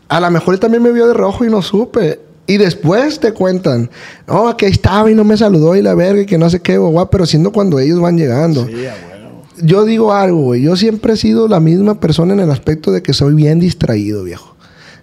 [0.09, 2.19] a lo mejor él también me vio de rojo y no supe.
[2.49, 3.89] Y después te cuentan,
[4.27, 6.77] no, que estaba y no me saludó y la verga y que no sé qué,
[6.77, 8.65] guau, pero siendo cuando ellos van llegando.
[8.65, 8.73] Sí.
[9.61, 13.01] Yo digo algo, güey, yo siempre he sido la misma persona en el aspecto de
[13.03, 14.55] que soy bien distraído, viejo.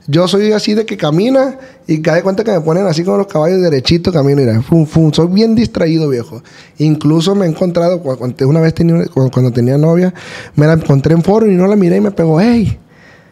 [0.08, 3.26] Yo soy así de que camina y cada cuenta que me ponen así como los
[3.26, 5.12] caballos derechito camino y fum, fum.
[5.12, 6.42] Soy bien distraído, viejo.
[6.78, 10.14] Incluso me he encontrado, cu- cuando, una vez tenía, cu- cuando tenía novia,
[10.54, 12.78] me la encontré en foro y no la miré y me pegó, hey.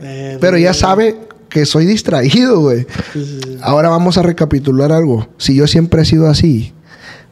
[0.01, 1.17] Eh, Pero ya sabe
[1.55, 2.81] que soy distraído, güey.
[3.13, 3.57] sí, sí, sí.
[3.63, 5.29] Ahora vamos a recapitular algo.
[5.39, 6.73] Si yo siempre he sido así,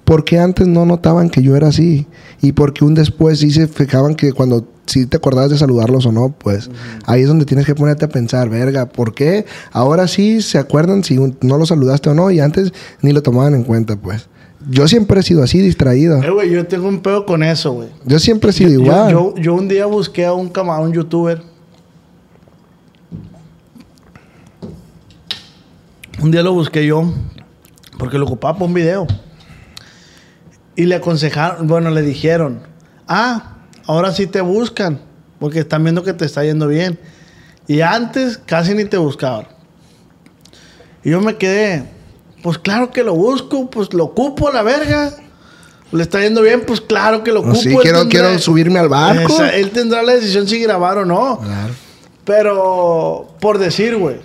[0.04, 2.06] ¿por qué antes no notaban que yo era así?
[2.40, 6.06] Y por qué un después sí se fijaban que cuando sí te acordabas de saludarlos
[6.06, 6.70] o no, pues
[7.04, 9.44] ahí es donde tienes que ponerte a pensar, verga, ¿por qué?
[9.72, 13.22] Ahora sí se acuerdan si un- no lo saludaste o no y antes ni lo
[13.22, 14.28] tomaban en cuenta, pues.
[14.70, 16.22] Yo siempre he sido así, distraído.
[16.22, 17.88] Eh, güey, yo tengo un pedo con eso, güey.
[18.06, 19.10] Yo siempre he sido Yo, igual.
[19.12, 21.42] yo, yo un día busqué a un camarón, un youtuber.
[26.22, 27.12] Un día lo busqué yo
[27.98, 29.06] porque lo ocupaba para un video.
[30.76, 32.60] Y le aconsejaron, bueno, le dijeron,
[33.06, 33.56] ah,
[33.86, 35.00] ahora sí te buscan
[35.38, 36.98] porque están viendo que te está yendo bien.
[37.66, 39.46] Y antes casi ni te buscaban.
[41.04, 41.84] Y yo me quedé,
[42.42, 45.12] pues claro que lo busco, pues lo ocupo a la verga.
[45.90, 47.56] Le está yendo bien, pues claro que lo ocupo.
[47.56, 49.34] Sí, él quiero, tendrá- quiero subirme al barco.
[49.34, 51.38] Esa- él tendrá la decisión si grabar o no.
[51.40, 51.74] Claro.
[52.24, 54.16] Pero, por decir, güey,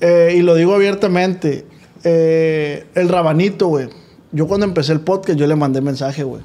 [0.00, 1.66] eh, y lo digo abiertamente,
[2.04, 3.88] eh, el rabanito, güey,
[4.32, 6.42] yo cuando empecé el podcast, yo le mandé mensaje, güey,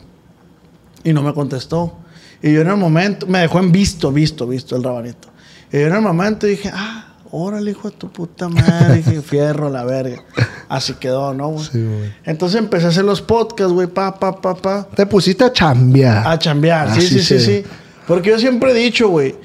[1.04, 1.98] y no me contestó.
[2.42, 5.30] Y yo en el momento, me dejó en visto, visto, visto el rabanito.
[5.72, 9.70] Y yo en el momento dije, ah, órale, hijo de tu puta madre, dije, fierro,
[9.70, 10.24] la verga.
[10.70, 11.66] Así quedó, ¿no, güey?
[11.66, 12.14] Sí, güey.
[12.26, 14.88] Entonces empecé a hacer los podcasts, güey, pa, pa, pa, pa.
[14.96, 16.28] Te pusiste a chambear.
[16.28, 17.64] A chambear, sí, Así sí, sí, sí.
[18.08, 19.36] Porque yo siempre he dicho, güey,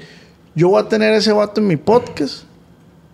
[0.55, 2.43] yo voy a tener ese vato en mi podcast,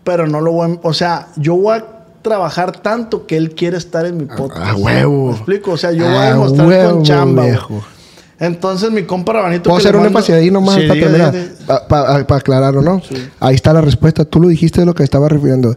[0.06, 0.80] pero no lo voy a...
[0.84, 1.86] O sea, yo voy a
[2.22, 4.66] trabajar tanto que él quiere estar en mi podcast.
[4.66, 5.26] a huevo.
[5.28, 5.72] ¿Me explico?
[5.72, 7.84] O sea, yo voy a A demostrar huevo, con chamba, viejo.
[8.40, 9.64] Entonces, mi compa Rabanito...
[9.64, 11.34] Puedo hacer un mando- énfasis ahí nomás Sí, para terminar,
[11.90, 13.02] para aclararlo, ¿no?
[13.08, 13.16] Sí.
[13.40, 14.24] Ahí está la respuesta.
[14.26, 15.76] Tú lo dijiste de lo que estaba refiriendo.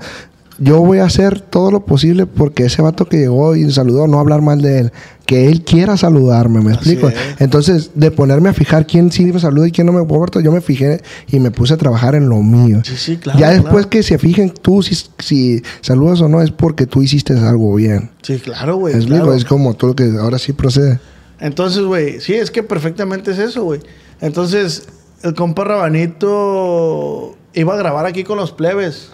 [0.59, 4.19] Yo voy a hacer todo lo posible porque ese vato que llegó y saludó, no
[4.19, 4.93] hablar mal de él.
[5.25, 7.09] Que él quiera saludarme, ¿me Así explico?
[7.09, 7.17] es.
[7.39, 10.51] Entonces, de ponerme a fijar quién sí me saluda y quién no me porta, yo
[10.51, 12.81] me fijé y me puse a trabajar en lo mío.
[12.85, 13.91] Sí, sí, claro, ya después claro.
[13.91, 18.11] que se fijen tú si, si saludas o no, es porque tú hiciste algo bien.
[18.23, 18.95] Sí, claro, güey.
[18.95, 19.25] ¿Me explico?
[19.25, 19.39] claro.
[19.39, 20.99] Es como todo lo que ahora sí procede.
[21.41, 23.81] Entonces, güey, sí, es que perfectamente es eso, güey.
[24.21, 24.89] Entonces,
[25.23, 29.11] el compa Rabanito iba a grabar aquí con los plebes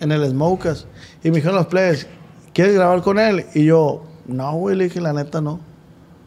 [0.00, 0.86] en el Smokas.
[1.22, 2.06] Y me dijeron los plebes,
[2.52, 3.46] ¿quieres grabar con él?
[3.54, 5.60] Y yo, no, güey, le dije, la neta, no.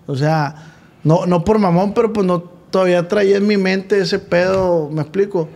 [0.07, 4.19] O sea, no, no por mamón, pero pues no, todavía traía en mi mente ese
[4.19, 5.47] pedo, ¿me explico?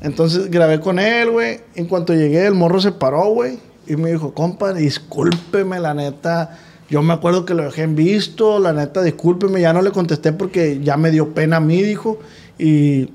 [0.00, 1.60] Entonces grabé con él, güey.
[1.74, 3.58] En cuanto llegué, el morro se paró, güey.
[3.86, 6.58] Y me dijo, compa, discúlpeme, la neta.
[6.88, 9.60] Yo me acuerdo que lo dejé en visto, la neta, discúlpeme.
[9.60, 12.18] Ya no le contesté porque ya me dio pena a mí, dijo.
[12.58, 13.10] Y,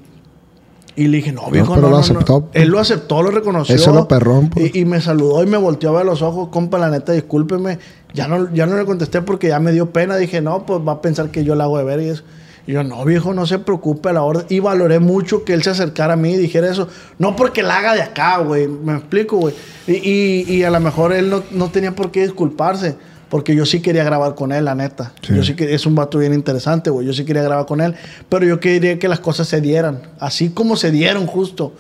[0.96, 2.46] y le dije, no, viejo, pero no, lo no, aceptó, no".
[2.48, 2.64] pues.
[2.64, 3.74] Él lo aceptó, lo reconoció.
[3.76, 4.76] Eso es lo perrón, pues.
[4.76, 7.80] Y, y me saludó y me volteó a ver los ojos, compa, la neta, discúlpeme.
[8.14, 10.16] Ya no, ya no le contesté porque ya me dio pena.
[10.18, 12.24] Dije, no, pues va a pensar que yo la hago de ver y eso.
[12.68, 14.46] Y yo, no, viejo, no se preocupe a la orden.
[14.50, 16.88] Y valoré mucho que él se acercara a mí y dijera eso.
[17.18, 18.68] No porque la haga de acá, güey.
[18.68, 19.54] Me explico, güey.
[19.88, 22.96] Y, y- y a lo mejor él no, no tenía por qué disculparse.
[23.34, 25.12] Porque yo sí quería grabar con él, la neta.
[25.26, 25.34] Sí.
[25.36, 27.08] Yo sí que es un vato bien interesante, güey.
[27.08, 27.96] Yo sí quería grabar con él.
[28.30, 30.04] Pero yo quería que las cosas se dieran.
[30.20, 31.74] Así como se dieron, justo.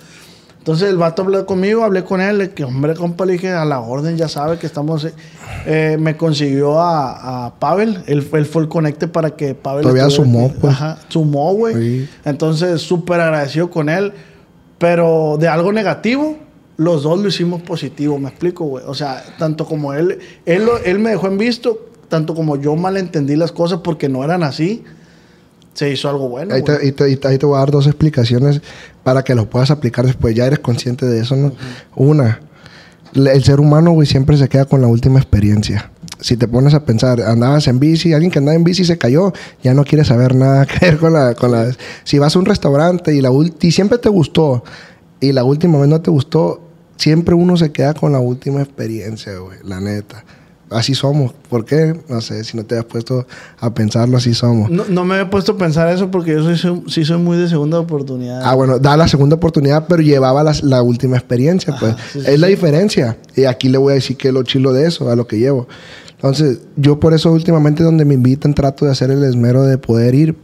[0.58, 3.66] Entonces el vato habló conmigo, hablé con él, le- que hombre, compa, le dije a
[3.66, 5.06] la orden, ya sabe que estamos.
[5.06, 5.13] eh,
[5.68, 9.84] eh, me consiguió a, a Pavel, él, fue- él fue el conecte para que Pavel.
[9.84, 10.56] Todavía sumó, aquí.
[10.60, 10.74] pues.
[10.74, 11.76] Ajá, sumó, güey.
[11.76, 12.10] Sí.
[12.26, 14.12] Entonces, súper agradecido con él.
[14.80, 16.38] Pero de algo negativo,
[16.78, 18.84] los dos lo hicimos positivo, me explico, güey.
[18.88, 23.36] O sea, tanto como él, él, él me dejó en visto, tanto como yo malentendí
[23.36, 24.84] las cosas porque no eran así,
[25.74, 26.54] se hizo algo bueno.
[26.54, 28.62] Ahí te, y te- ahí te voy a dar dos explicaciones
[29.04, 30.36] para que lo puedas aplicar después.
[30.36, 31.52] Ya eres consciente de eso, ¿no?
[31.96, 32.42] Una,
[33.14, 35.92] le- el ser humano, güey, siempre se queda con la última experiencia.
[36.20, 39.34] Si te pones a pensar, andabas en bici, alguien que andaba en bici se cayó,
[39.64, 41.34] ya no quiere saber nada que ver con la...
[41.36, 41.72] Con la
[42.04, 43.30] si vas a un restaurante y, la
[43.62, 44.64] y siempre te gustó
[45.20, 46.62] y la última vez no te gustó,
[47.04, 50.24] siempre uno se queda con la última experiencia, güey, la neta.
[50.70, 51.34] Así somos.
[51.50, 51.94] ¿Por qué?
[52.10, 53.28] No sé, si no te has puesto
[53.60, 54.72] a pensarlo, así somos.
[54.72, 57.38] No, no me he puesto a pensar eso porque yo soy, soy- sí soy muy
[57.38, 58.42] de segunda oportunidad.
[58.44, 61.96] Ah, bueno, da la segunda oportunidad, pero llevaba las- la, última experiencia, pues.
[62.12, 62.54] sí, sí, es la sí.
[62.54, 63.18] diferencia.
[63.36, 65.38] Y aquí le voy a decir que es lo chilo de eso, a lo que
[65.38, 65.68] llevo.
[66.16, 70.16] Entonces, yo por eso últimamente donde me invitan trato de hacer el esmero de poder
[70.16, 70.36] ir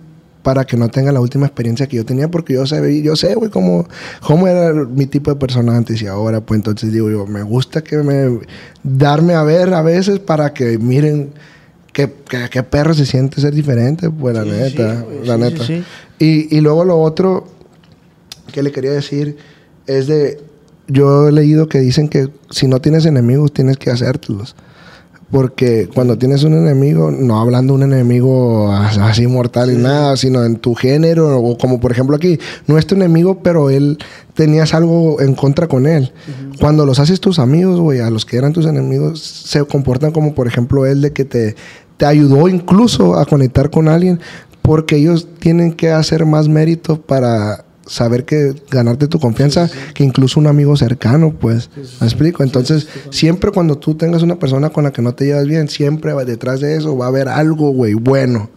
[0.43, 3.36] para que no tenga la última experiencia que yo tenía, porque yo sé, yo sé,
[3.36, 3.88] güey, cómo,
[4.21, 7.84] cómo era mi tipo de persona antes y ahora, pues entonces digo yo, me gusta
[7.84, 8.39] que me,
[8.84, 11.32] darme a ver a veces para que miren
[11.91, 15.41] qué, qué, qué perro se siente ser diferente, pues la Sí, neta, sí, la sí,
[15.41, 15.63] neta.
[16.19, 17.47] Y, y luego lo otro
[18.54, 19.38] que le quería decir
[19.88, 20.39] es de,
[20.88, 24.56] yo he leído que dicen que si no tienes enemigos tienes que hacértelos.
[25.32, 30.18] Porque cuando tienes un enemigo, no hablando de un enemigo as- así mortal y nada,
[30.18, 34.00] sino en tu género, o como por ejemplo aquí, no es tu enemigo, pero él
[34.34, 36.12] tenías algo en contra con él.
[36.60, 40.34] Cuando los haces tus amigos, güey, a los que eran tus enemigos, se comportan como
[40.34, 41.56] por ejemplo él de que te,
[41.98, 44.20] te ayudó incluso a conectar con alguien,
[44.63, 50.39] porque ellos tienen que hacer más mérito para saber que ganarte tu confianza que incluso
[50.39, 51.69] un amigo cercano, pues.
[51.99, 52.43] ¿Me explico?
[52.43, 56.13] Entonces, siempre cuando tú tengas una persona con la que no te llevas bien, siempre
[56.13, 58.49] va- detrás de eso va a haber algo, güey, bueno.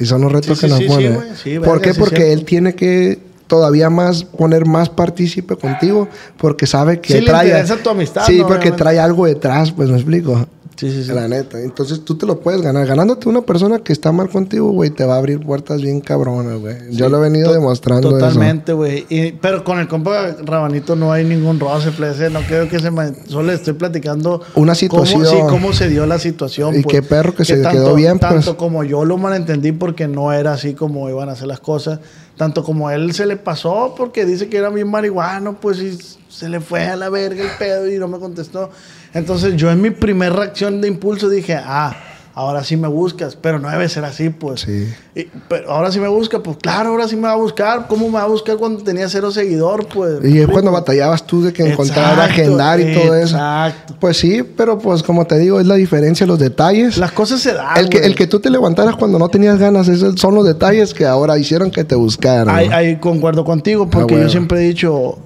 [0.00, 1.18] Y son los retos que nos ponen.
[1.64, 1.94] ¿Por qué?
[1.94, 7.46] Porque él tiene que todavía más poner más partícipe contigo porque sabe que le trae
[7.46, 8.42] interesa tu amistad, Sí, ¿no?
[8.42, 8.82] porque Obviamente.
[8.82, 10.46] trae algo detrás, pues me explico.
[10.78, 11.12] Sí, sí, sí.
[11.12, 11.60] La neta.
[11.60, 12.86] Entonces tú te lo puedes ganar.
[12.86, 16.60] Ganándote una persona que está mal contigo, güey, te va a abrir puertas bien cabronas,
[16.60, 16.76] güey.
[16.92, 18.10] Yo lo he venido To- demostrando.
[18.10, 19.04] Totalmente, güey.
[19.40, 22.30] Pero con el compa Rabanito no hay ningún roce, plece.
[22.30, 23.12] No creo que se me...
[23.26, 24.40] Solo le estoy platicando...
[24.54, 25.24] Una situación.
[25.24, 26.78] Cómo, sí, cómo se dio la situación.
[26.78, 26.94] Y pues.
[26.94, 28.30] qué perro que se tanto, quedó bien, pues.
[28.30, 31.98] Tanto como yo lo malentendí porque no era así como iban a hacer las cosas.
[32.36, 35.98] Tanto como él se le pasó porque dice que era bien marihuano, pues y
[36.38, 38.70] se le fue a la verga el pedo y no me contestó.
[39.12, 41.96] Entonces yo en mi primer reacción de impulso dije, ah,
[42.34, 44.60] ahora sí me buscas, pero no debe ser así, pues.
[44.60, 44.86] Sí.
[45.16, 47.88] Y- pero ahora sí me busca, pues claro, ahora sí me va a buscar.
[47.88, 49.88] ¿Cómo me va a buscar cuando tenía cero seguidor?
[49.88, 50.20] Pues.
[50.24, 53.34] Y es cuando batallabas tú de que encontrar, Exacto, agendar y todo eso.
[53.34, 53.96] Exacto.
[53.98, 56.96] Pues sí, pero pues como te digo, es la diferencia, los detalles.
[56.98, 57.76] Las cosas se dan.
[57.76, 58.10] el, que, güey.
[58.10, 61.36] el que tú te levantaras cuando no tenías ganas, esos son los detalles que ahora
[61.36, 62.54] hicieron que te buscaran.
[62.54, 62.76] Ahí, ¿no?
[62.76, 64.24] ahí concuerdo contigo, porque Ah, bueno.
[64.26, 65.18] yo siempre he dicho,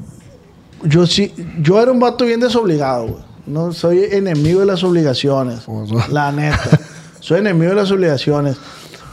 [0.84, 3.32] yo sí, yo era un vato bien desobligado, güey.
[3.46, 5.66] No soy enemigo de las obligaciones.
[6.10, 6.78] La neta.
[7.20, 8.56] soy enemigo de las obligaciones.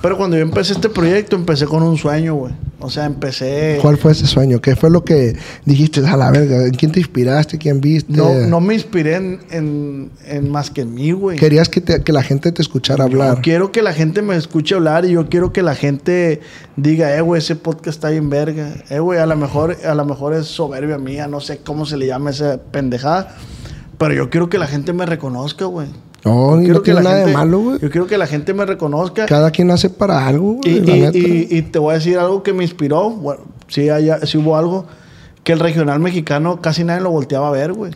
[0.02, 2.54] Pero cuando yo empecé este proyecto, empecé con un sueño, güey.
[2.80, 3.78] O sea, empecé.
[3.82, 4.62] ¿Cuál fue ese sueño?
[4.62, 5.36] ¿Qué fue lo que
[5.66, 6.66] dijiste a la verga?
[6.66, 7.58] ¿En quién te inspiraste?
[7.58, 8.14] ¿Quién viste?
[8.14, 11.38] No, no me inspiré en, en- en más que en mí, güey.
[11.38, 13.36] Querías que, te- que la gente te escuchara hablar.
[13.36, 16.40] Yo quiero que la gente me escuche hablar y yo quiero que la gente
[16.78, 18.70] diga, eh, güey, ese podcast está bien verga.
[18.90, 21.98] Eh, güey, a lo mejor, a lo mejor es soberbia mía, no sé cómo se
[21.98, 23.36] le llama esa pendejada.
[23.98, 25.88] Pero yo quiero que la gente me reconozca, güey.
[26.26, 27.80] No, Yo no que tiene nada de gente- malo, güey.
[27.80, 29.26] Yo quiero que la gente me reconozca.
[29.26, 32.52] Cada quien hace para algo, güey, y- y- y te voy a decir algo que
[32.54, 33.10] me inspiró.
[33.12, 34.86] Bueno, sí, haya- sí hubo algo.
[35.44, 37.94] Que el regional mexicano casi nadie lo volteaba a ver, güey.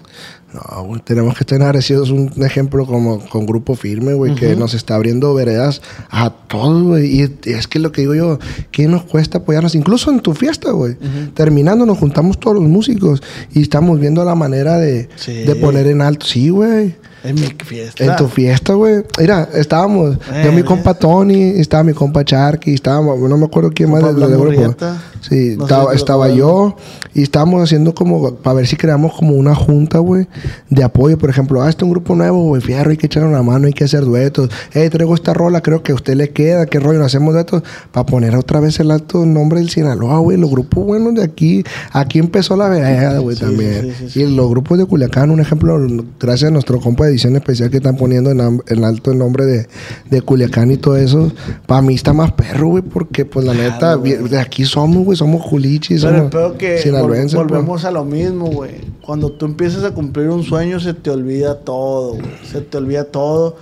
[0.53, 2.09] No, güey, tenemos que estar agradecidos.
[2.11, 7.21] Un ejemplo como con Grupo Firme, güey, que nos está abriendo veredas a todos, güey.
[7.21, 8.39] Y es que lo que digo yo,
[8.71, 9.75] ¿qué nos cuesta apoyarnos?
[9.75, 10.95] Incluso en tu fiesta, güey.
[11.33, 13.21] Terminando, nos juntamos todos los músicos
[13.53, 15.33] y estamos viendo la manera de, Sí.
[15.43, 16.25] de poner en alto.
[16.25, 16.95] Sí, güey.
[17.23, 18.03] En mi fiesta.
[18.03, 19.03] En tu fiesta, güey.
[19.17, 20.17] Mira, estábamos.
[20.33, 20.65] Eh, yo, mi eh.
[20.65, 24.75] compa Tony, estaba mi compa Charky, estábamos, no me acuerdo quién más del, grupo.
[25.21, 26.75] Sí, No estaba, estaba yo
[27.13, 30.27] y estábamos haciendo como, para ver si creamos como una junta, güey,
[30.69, 31.17] de apoyo.
[31.17, 33.67] Por ejemplo, ah, este es un grupo nuevo, güey, fierro, hay que echarle una mano,
[33.67, 34.49] hay que hacer duetos.
[34.73, 37.63] Hey, traigo esta rola, creo que a usted le queda, qué rollo, hacemos duetos.
[37.93, 41.63] Para poner otra vez el alto nombre del Sinaloa, güey, los grupos buenos de aquí.
[41.93, 43.81] Aquí empezó la vereda, güey, Sí, también.
[43.81, 44.21] sí, sí, sí.
[44.23, 45.79] Y los grupos de Culiacán, un ejemplo,
[46.19, 49.45] gracias a nuestro compa de edición especial que están poniendo en, en alto el nombre
[49.45, 49.67] de,
[50.09, 51.31] de Culiacán y todo eso,
[51.65, 55.17] para mí está más perro, güey, porque pues la neta, vi- de aquí somos, güey,
[55.17, 57.33] somos culichis, Pero somos peor que vol- pues.
[57.33, 58.71] volvemos a lo mismo, güey.
[59.01, 62.25] Cuando tú empiezas a cumplir un sueño, se te olvida todo, güey.
[62.51, 63.55] Se te olvida todo.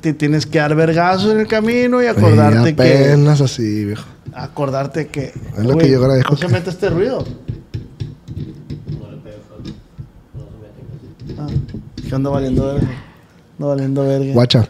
[0.00, 2.82] Te tienes que dar vergazos en el camino y acordarte que...
[2.82, 4.04] apenas así, viejo.
[4.32, 5.32] Acordarte que...
[5.58, 7.24] Es lo que yo agradezco No se que- mete este ruido.
[11.38, 11.46] Ah,
[12.14, 12.88] que anda valiendo verga.
[13.58, 14.32] Anda valiendo verga.
[14.34, 14.68] Guacha,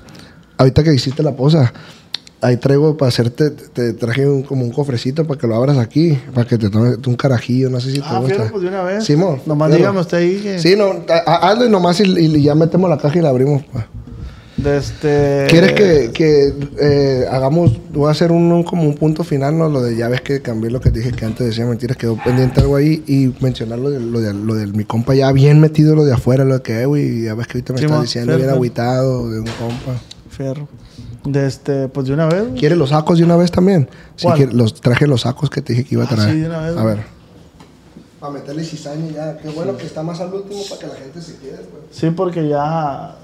[0.57, 1.73] ahorita que hiciste la posa,
[2.41, 6.19] ahí traigo para hacerte, te traje un- como un cofrecito para que lo abras aquí,
[6.35, 8.35] para que te tomes un carajillo, no sé si te Ah, gusta.
[8.35, 9.05] fierro, pues de una vez.
[9.05, 10.59] Simón, Nomás dígame usted ahí que...
[10.59, 13.29] Sí, no, ha- ha- hazlo y nomás y, y ya metemos la caja y la
[13.29, 13.63] abrimos.
[14.65, 15.47] De este...
[15.51, 19.69] ¿Quieres que, que, eh, hagamos, voy a hacer un, un- como un punto final, ¿no?
[19.69, 22.17] Lo de, ya ves que cambié lo que te dije que antes decía mentiras, quedó
[22.25, 25.61] pendiente algo ahí y mencionar lo de, lo de, lo de mi compa ya bien
[25.61, 28.01] metido, lo de afuera, lo de que, güey, ya ves que ahorita me Sí, mo,
[28.01, 30.01] diciendo bien agüitado de un compa.
[30.31, 30.67] Fierro.
[31.25, 31.89] De este...
[31.89, 32.49] Pues de una vez.
[32.49, 32.55] güey.
[32.59, 33.89] ¿Quieres los sacos de una vez también?
[34.17, 36.31] Sí, los traje los sacos que te dije que iba a Ah, traer.
[36.33, 36.95] sí, de una vez, A güey.
[36.97, 37.05] ver.
[38.21, 39.37] Para meterle cizaña ya.
[39.39, 41.85] Qué bueno que está más al último para que la gente se quede, pues.
[41.91, 43.17] Sí, porque ya...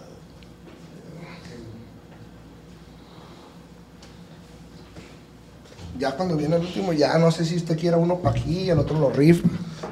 [6.00, 8.70] Ya cuando viene el último, ya no sé si usted quiera uno para aquí y
[8.70, 9.46] el otro lo rifa.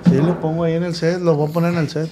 [0.08, 1.20] Sí, lo pongo ahí en el set.
[1.20, 2.08] Lo voy a poner en el set.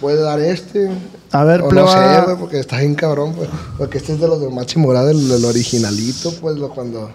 [0.00, 0.90] Puede dar este.
[1.30, 1.92] A ver, o no pleba.
[1.92, 3.48] sé, güey, porque está bien cabrón, pues.
[3.76, 7.10] Porque este es de los de Machi Morada, el, el originalito, pues, lo cuando...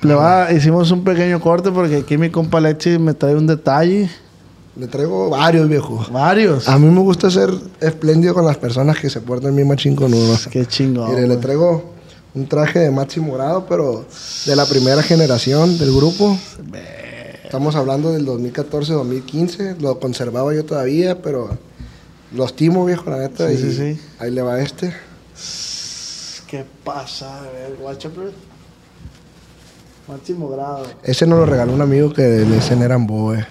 [0.00, 4.10] Pleba, hicimos un pequeño corte porque aquí mi compa Lechi me trae un detalle.
[4.76, 6.04] Le traigo varios, viejo.
[6.10, 6.68] Varios.
[6.68, 7.50] A mí me gusta ser
[7.80, 10.34] espléndido con las personas que se portan bien machín con uno.
[10.50, 11.10] Qué chingón.
[11.10, 11.93] Mire, le traigo
[12.34, 14.04] un traje de Maxi Morado, pero
[14.44, 16.36] de la primera generación del grupo.
[17.44, 19.78] Estamos hablando del 2014-2015.
[19.78, 21.56] Lo conservaba yo todavía, pero
[22.32, 23.48] lo estimo, viejo, la neta.
[23.48, 24.00] Sí, y sí, sí.
[24.18, 24.92] Ahí le va este.
[26.48, 27.38] ¿Qué pasa?
[27.38, 28.10] A ver, guacha.
[30.08, 30.86] Máximo grado.
[31.02, 33.46] Ese nos lo regaló un amigo que le dicen eran boe.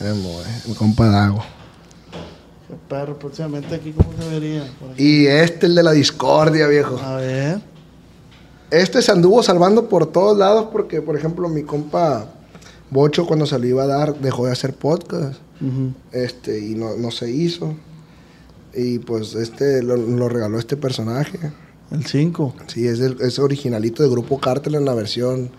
[0.00, 1.53] Eran boe, mi compa Dago.
[2.74, 4.66] Qué perro, próximamente aquí, ¿cómo se vería?
[4.96, 6.98] Y este, el de la discordia, viejo.
[6.98, 7.60] A ver.
[8.70, 12.26] Este se anduvo salvando por todos lados porque, por ejemplo, mi compa
[12.90, 15.38] Bocho cuando se lo iba a dar dejó de hacer podcast.
[16.10, 17.74] Este y no, no se hizo
[18.74, 21.38] y pues este lo, lo regaló este personaje
[21.90, 22.54] El 5.
[22.66, 25.50] sí es el es originalito de grupo Cártel en la versión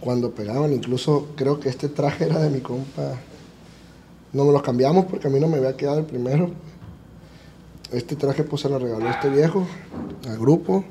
[0.00, 3.14] cuando pegaban incluso creo que este traje era de mi compa
[4.32, 6.50] no me lo cambiamos porque a mí no me había quedado el primero.
[7.92, 9.66] Este traje pues se lo regaló este viejo
[10.28, 10.84] al grupo.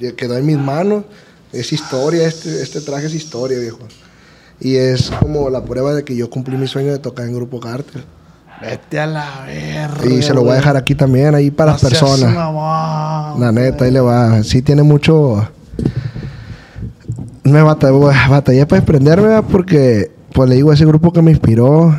[0.00, 1.04] Eh, quedó en mis manos.
[1.52, 3.78] Es historia este este traje es historia viejo.
[4.60, 7.60] Y es como la prueba de que yo cumplí mi sueño de tocar en grupo
[7.60, 8.04] Cártel.
[8.60, 10.06] Vete a la verga.
[10.06, 12.34] y se lo voy a dejar aquí también, ahí para las No personas.
[13.38, 14.42] La neta, ahí le va.
[14.42, 15.48] Sí tiene mucho...
[17.42, 17.98] Me batallé,
[18.30, 21.94] batallé para desprenderme, porque, pues le digo, ese grupo que me inspiró,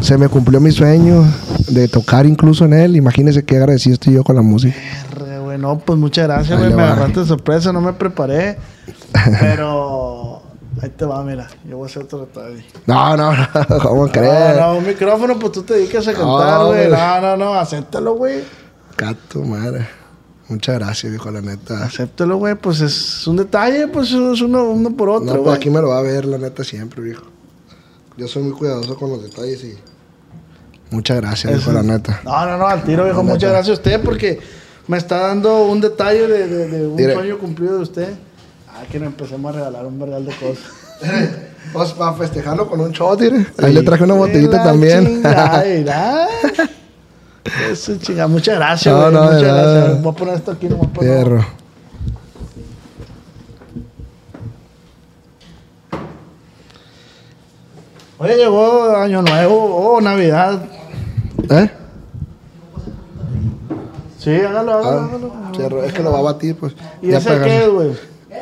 [0.00, 1.24] se me cumplió mi sueño
[1.68, 2.96] de tocar incluso en él.
[2.96, 4.76] Imagínese qué agradecido estoy yo con la música.
[5.14, 5.58] Verga, güey.
[5.58, 6.70] No, pues muchas gracias, güey.
[6.70, 6.92] Me va.
[6.92, 8.58] agarraste de sorpresa, no me preparé.
[9.40, 10.42] Pero
[10.80, 11.48] ahí te va, mira.
[11.68, 12.64] Yo voy a hacer otro detalle.
[12.86, 13.46] No, no, no,
[13.82, 14.56] ¿cómo crees?
[14.56, 16.88] No, no, un micrófono, pues tú te dedicas a No, cantar, güey.
[16.88, 16.90] güey.
[17.00, 18.44] No, no, no, acéptalo, güey.
[18.94, 19.86] Cato, madre.
[20.48, 21.84] Muchas gracias, viejo, la neta.
[21.84, 22.54] Acéptalo, güey.
[22.54, 25.56] Pues es un detalle, pues es uno, uno por No, otro, pues güey.
[25.56, 27.24] aquí me lo va a ver, la neta, siempre, viejo.
[28.16, 29.76] Yo soy muy cuidadoso con los detalles y...
[30.90, 32.20] Muchas gracias, viejo, la neta.
[32.24, 33.22] No, no, no, al tiro, viejo.
[33.22, 34.38] Muchas gracias a usted porque
[34.86, 38.08] me está dando un detalle de, de- de un sueño cumplido de usted.
[38.68, 40.64] Ah, que nos empecemos a regalar un vergal de cosas.
[41.72, 43.20] Pues para festejarlo con un shot.
[43.58, 45.04] Ahí le traje una botellita también.
[45.04, 45.64] chingada.
[47.72, 50.02] Eso chinga, muchas gracias, No, no, muchas gracias.
[50.02, 51.00] Voy a poner esto aquí nomás para.
[51.06, 51.44] Fierro.
[58.18, 60.62] Oye, llegó Año Nuevo, oh, Navidad.
[61.50, 61.70] ¿Eh?
[64.18, 65.84] Sí, hágalo, hágalo, Ah, hágalo.
[65.84, 66.74] Es que lo va a batir, pues.
[67.02, 67.90] ¿Y Ya ese para qué güey?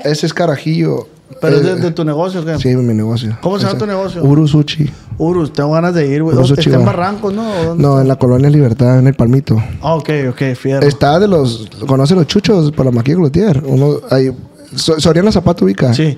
[0.05, 1.09] Ese es carajillo.
[1.41, 2.57] ¿Pero Eh, es de, de tu negocio o qué?
[2.59, 3.37] Sí, mi negocio.
[3.43, 4.23] ¿Cómo se llama tu negocio?
[4.23, 4.91] Urusuchi.
[5.19, 6.37] Urus, tengo ganas de ir, güey.
[6.41, 6.85] Está en.
[6.85, 7.43] Barrancos, ¿no?
[7.51, 7.83] ¿O dónde?
[7.83, 9.61] No, en la colonia Libertad, en el Palmito.
[9.83, 10.87] Ah, ok, ok, fierro.
[10.87, 11.69] Está de los...
[11.87, 13.63] ¿Conoce los chuchos por la maquilla Cloutier?
[13.67, 13.97] Uno...
[14.11, 14.31] Ahí...
[14.77, 15.93] So- Soriana Zapato ubica.
[15.93, 16.17] Sí.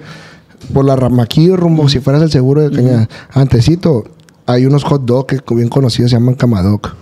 [0.73, 3.09] Por la Ramaquillo rumbo, si fueras el seguro de Cañada.
[3.33, 4.05] Antecito,
[4.47, 6.95] hay unos hot dogs que bien conocidos, se llaman Camadoc.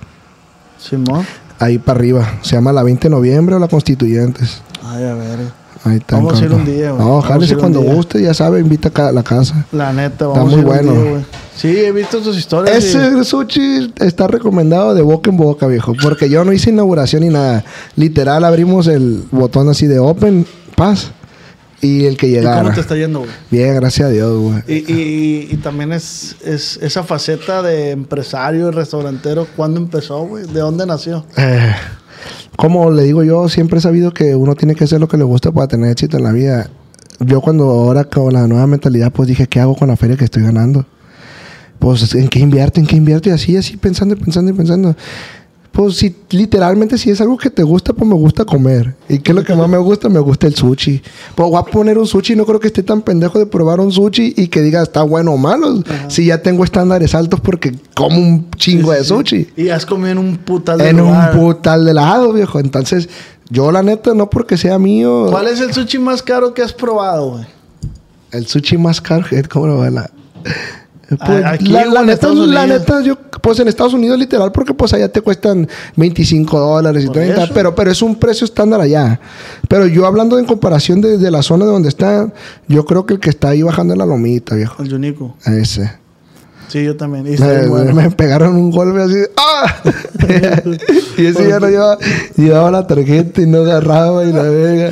[0.78, 1.24] Simón.
[1.58, 2.38] Ahí para arriba.
[2.42, 4.60] Se llama la 20 de noviembre o la Constituyentes.
[4.84, 5.38] Ay, a ver.
[5.84, 6.16] Ahí está.
[6.16, 7.06] Vamos a ir un día, güey.
[7.06, 9.66] No, jálese cuando guste, ya sabe, invita a la casa.
[9.72, 10.92] La neta, vamos muy a ir un bueno.
[10.92, 11.24] día.
[11.56, 12.82] Sí, he visto tus historias.
[12.84, 15.92] y- Ese sushi está recomendado de boca en boca, viejo.
[16.02, 17.64] Porque yo no hice inauguración ni nada.
[17.96, 21.12] Literal, abrimos el botón así de open, paz.
[21.84, 22.62] Y el que ¿Y llegara.
[22.62, 23.30] cómo te está yendo, güey?
[23.50, 24.62] Bien, gracias a Dios, güey.
[24.66, 30.46] Y, y, y también es, es esa faceta de empresario y restaurantero, ¿cuándo empezó, güey?
[30.46, 31.26] ¿De dónde nació?
[31.36, 31.72] Eh,
[32.56, 35.24] como le digo yo, siempre he sabido que uno tiene que hacer lo que le
[35.24, 36.70] gusta para tener éxito en la vida.
[37.20, 40.24] Yo cuando ahora con la nueva mentalidad, pues dije, ¿qué hago con la feria que
[40.24, 40.86] estoy ganando?
[41.78, 42.80] Pues, ¿en qué invierto?
[42.80, 43.28] ¿En qué invierto?
[43.28, 44.96] Y así, así, pensando y pensando y pensando.
[45.74, 48.94] Pues, si literalmente, si es algo que te gusta, pues me gusta comer.
[49.08, 50.08] ¿Y qué es lo que más me gusta?
[50.08, 51.02] Me gusta el sushi.
[51.34, 53.90] Pues voy a poner un sushi, no creo que esté tan pendejo de probar un
[53.90, 55.82] sushi y que diga está bueno o malo.
[56.06, 60.18] Si ya tengo estándares altos porque como un chingo de sushi Y has comido en
[60.18, 62.60] un putal de en un putal de helado, viejo.
[62.60, 63.08] Entonces,
[63.50, 66.72] yo la neta, no porque sea mío, ¿Cuál es el sushi más caro que has
[66.72, 67.46] probado, güey?
[68.30, 70.10] el sushi más caro, ¿cómo lo va la?
[71.08, 74.92] Pues, aquí la, la neta, la neta, yo, pues en Estados Unidos literal, porque pues
[74.94, 77.52] allá te cuestan 25 dólares y Por 30, eso.
[77.54, 79.20] pero, pero es un precio estándar allá.
[79.68, 82.32] Pero yo hablando en comparación de, de la zona de donde está,
[82.68, 84.82] yo creo que el que está ahí bajando es la lomita, viejo.
[84.82, 85.36] El Yunico.
[85.46, 86.03] Ese.
[86.74, 87.24] Sí, yo también.
[87.32, 87.94] Y Me, bien bueno.
[87.94, 89.14] me pegaron un golpe así.
[89.36, 89.76] ¡Ah!
[91.16, 91.98] y ese ya no llevaba,
[92.34, 94.90] llevaba la tarjeta y no agarraba y la verga.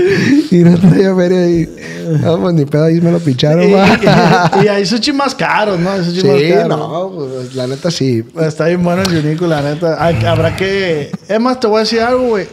[0.52, 1.68] Y no traía feria y.
[2.22, 3.64] No, pues ni pedo ahí me lo picharon.
[3.64, 3.72] Y,
[4.62, 5.90] y- y hay sushi más caros, ¿no?
[5.90, 6.22] Más sí,
[6.68, 8.22] no, pues la neta sí.
[8.40, 9.96] Está bien bueno el Yunico, la neta.
[9.98, 11.10] Hay- habrá que...
[11.28, 12.46] Es más, te voy a decir algo, güey.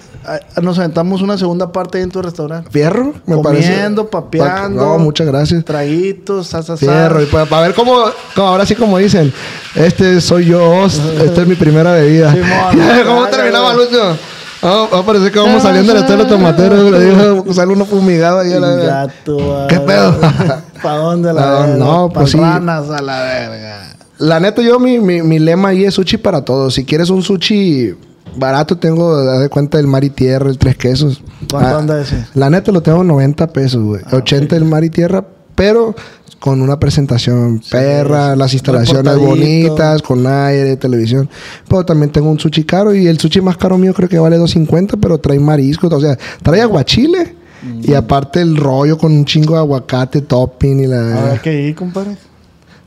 [0.62, 2.70] Nos aventamos una segunda parte ahí en tu restaurante.
[2.70, 3.72] Fierro, me parece.
[3.72, 4.86] Comiendo, papeando.
[4.86, 5.66] No, muchas gracias.
[5.66, 7.96] Traguitos, salsa, Fierro, y para ver cómo,
[8.36, 9.34] cómo, ahora sí como dicen,
[9.76, 12.32] este soy yo, esta es mi primera bebida.
[12.34, 12.88] Simón.
[13.06, 13.74] ¿Cómo terminaba.
[13.74, 14.18] Lucho?
[14.62, 18.40] Ah, va a parecer que vamos saliendo del estero tomatero, le digo, sale uno fumigado
[18.40, 19.08] ahí a la verga.
[19.70, 20.20] ¿Qué pedo?
[20.84, 21.78] ¿Para dónde la verga?
[21.78, 22.38] no, pues sí.
[22.38, 23.96] ranas a la verga.
[24.18, 26.74] La neta, yo, mi, mi, mi lema ahí es sushi para todos.
[26.74, 27.96] Si quieres un sushi
[28.38, 31.22] barato, tengo, haz de cuenta, el mar y tierra, el tres quesos.
[31.50, 32.26] ¿Cuánto Ah, anda ese?
[32.36, 34.02] La neta lo tengo 90 pesos, güey.
[34.06, 35.26] Ah, 80 el mar y tierra,
[35.56, 35.96] pero
[36.40, 41.30] con una presentación perra, las instalaciones bonitas, con aire, televisión.
[41.68, 44.38] Pero también tengo un sushi caro y el sushi más caro mío creo que vale
[44.38, 47.36] 250, pero trae mariscos, o sea, trae aguachile
[47.84, 51.20] y aparte el rollo con un chingo de aguacate, topping y la...
[51.24, 52.16] Habrá que ir, compadre.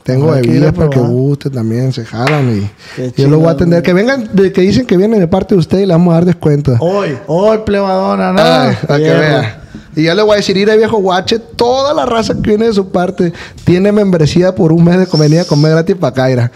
[0.03, 1.11] Tengo a bebidas para que probar.
[1.11, 3.79] guste también, se jalan y yo lo voy a atender.
[3.79, 3.83] güey.
[3.83, 6.15] Que vengan, de, que dicen que vienen de parte de usted y le vamos a
[6.15, 6.75] dar descuento.
[6.79, 8.41] Hoy, hoy, plebadona, ¿no?
[8.41, 9.62] Ay, para que vea.
[9.95, 12.65] Y yo le voy a decir, ir a viejo guache, toda la raza que viene
[12.65, 13.31] de su parte
[13.63, 16.51] tiene membresía por un mes de venir a comer gratis para Caira.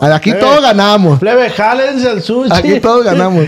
[0.00, 0.46] Aquí Plebe.
[0.46, 1.18] todos ganamos.
[1.18, 2.50] Plebe, jálense al sushi.
[2.52, 3.46] Aquí todos ganamos.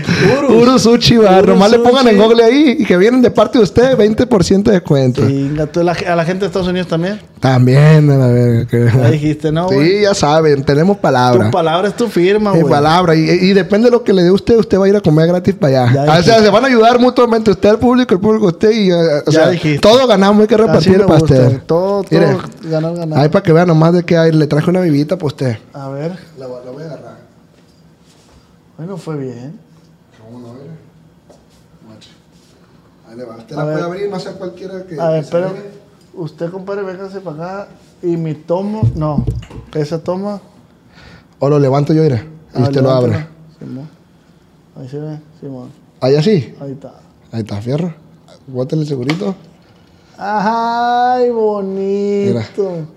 [0.49, 1.43] Uru Sushi Bar.
[1.43, 2.17] Uru Nomás le pongan en.
[2.17, 5.21] Google ahí y que vienen de parte de usted, 20% de descuento.
[5.83, 7.21] La- a la gente de Estados Unidos también.
[7.39, 8.67] También, a verga.
[8.67, 9.69] que- Ya dijiste, ¿no?
[9.69, 11.45] Sí, ya saben, tenemos palabra.
[11.45, 12.63] Tu palabra es tu firma, güey.
[12.65, 13.15] palabra.
[13.15, 15.27] Y, y depende de lo que le dé usted, usted va a ir a comer
[15.27, 16.05] gratis para allá.
[16.05, 17.51] Ya o sea, se van a ayudar mutuamente.
[17.51, 18.71] Usted al público, el público a usted.
[18.71, 18.95] Y, eh,
[19.29, 19.79] o Ya sea, dijiste.
[19.79, 21.19] todos ganamos, hay que repartir el gusta.
[21.19, 21.61] pastel.
[21.61, 23.19] Todo, todo, Mire, ganar, ganar.
[23.19, 25.57] Ahí para que vean nomás de que hay, le traje una bebida para usted.
[25.73, 26.17] A ver.
[26.37, 27.17] La, voy a agarrar.
[28.77, 29.59] Bueno, fue bien.
[30.23, 30.69] ¿Cómo no, mire?
[33.09, 33.37] Ahí le va.
[33.37, 33.73] Usted A la ver.
[33.75, 34.99] puede abrir, no sé cualquiera que.
[34.99, 35.79] A ver, que.
[36.13, 37.67] Usted, compadre, véngase para acá.
[38.01, 39.25] Y mi tomo, no.
[39.73, 40.41] Esa toma.
[41.39, 42.25] O lo levanto yo, mire.
[42.55, 43.27] Y ah, usted lo abre.
[43.59, 43.89] Simón.
[44.75, 45.69] Ahí se ve, Simón.
[46.01, 46.55] Ahí así.
[46.61, 46.93] Ahí está.
[47.31, 47.93] Ahí está, fierro.
[48.51, 49.35] Bótale el segurito.
[50.17, 52.87] Ay, bonito.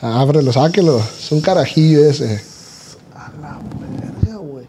[0.00, 0.98] Ábrelo, sáquelo.
[0.98, 2.42] Es un carajillo ese.
[3.14, 4.66] A la verga, güey.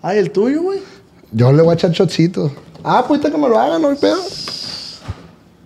[0.00, 0.80] Ay, el tuyo, güey.
[1.32, 2.50] Yo le voy a echar shotcito.
[2.82, 4.20] Ah, pues que me lo hagan, no hay pedo.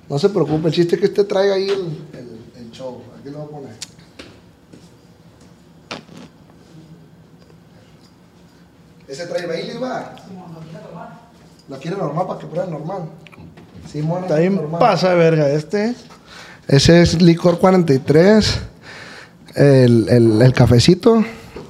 [0.09, 3.03] No se preocupe, el chiste es que usted traiga ahí el, el, el show.
[3.21, 3.77] Aquí lo voy a poner.
[9.07, 10.15] Ese trae Bailey, va.
[11.69, 13.03] ¿La quiere normal para que pruebe normal?
[13.93, 14.23] Sí, mona.
[14.27, 15.95] Está bien pasa de verga este.
[16.67, 18.61] Ese es licor 43.
[19.55, 21.25] El, el, el cafecito.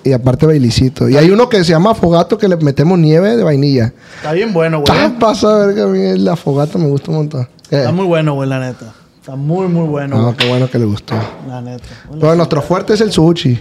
[0.05, 1.09] Y aparte bailicito.
[1.09, 3.93] Y hay uno que se llama afogato que le metemos nieve de vainilla.
[4.17, 4.99] Está bien bueno, güey.
[4.99, 7.49] Ah, pasa verga, a mí el afogato me gusta un montón.
[7.69, 7.77] ¿Qué?
[7.81, 8.95] Está muy bueno, güey, la neta.
[9.21, 10.37] Está muy, muy bueno, No, güey.
[10.37, 11.15] qué bueno que le gustó.
[11.47, 11.85] La neta.
[12.07, 13.59] Bueno, Pero nuestro fuerte es el sushi.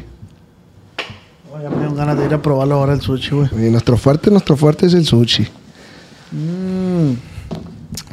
[1.54, 3.50] oh, ya me dieron ganas de ir a probarlo ahora el sushi, güey.
[3.68, 5.46] Y nuestro fuerte, nuestro fuerte es el sushi.
[6.32, 7.12] Mm.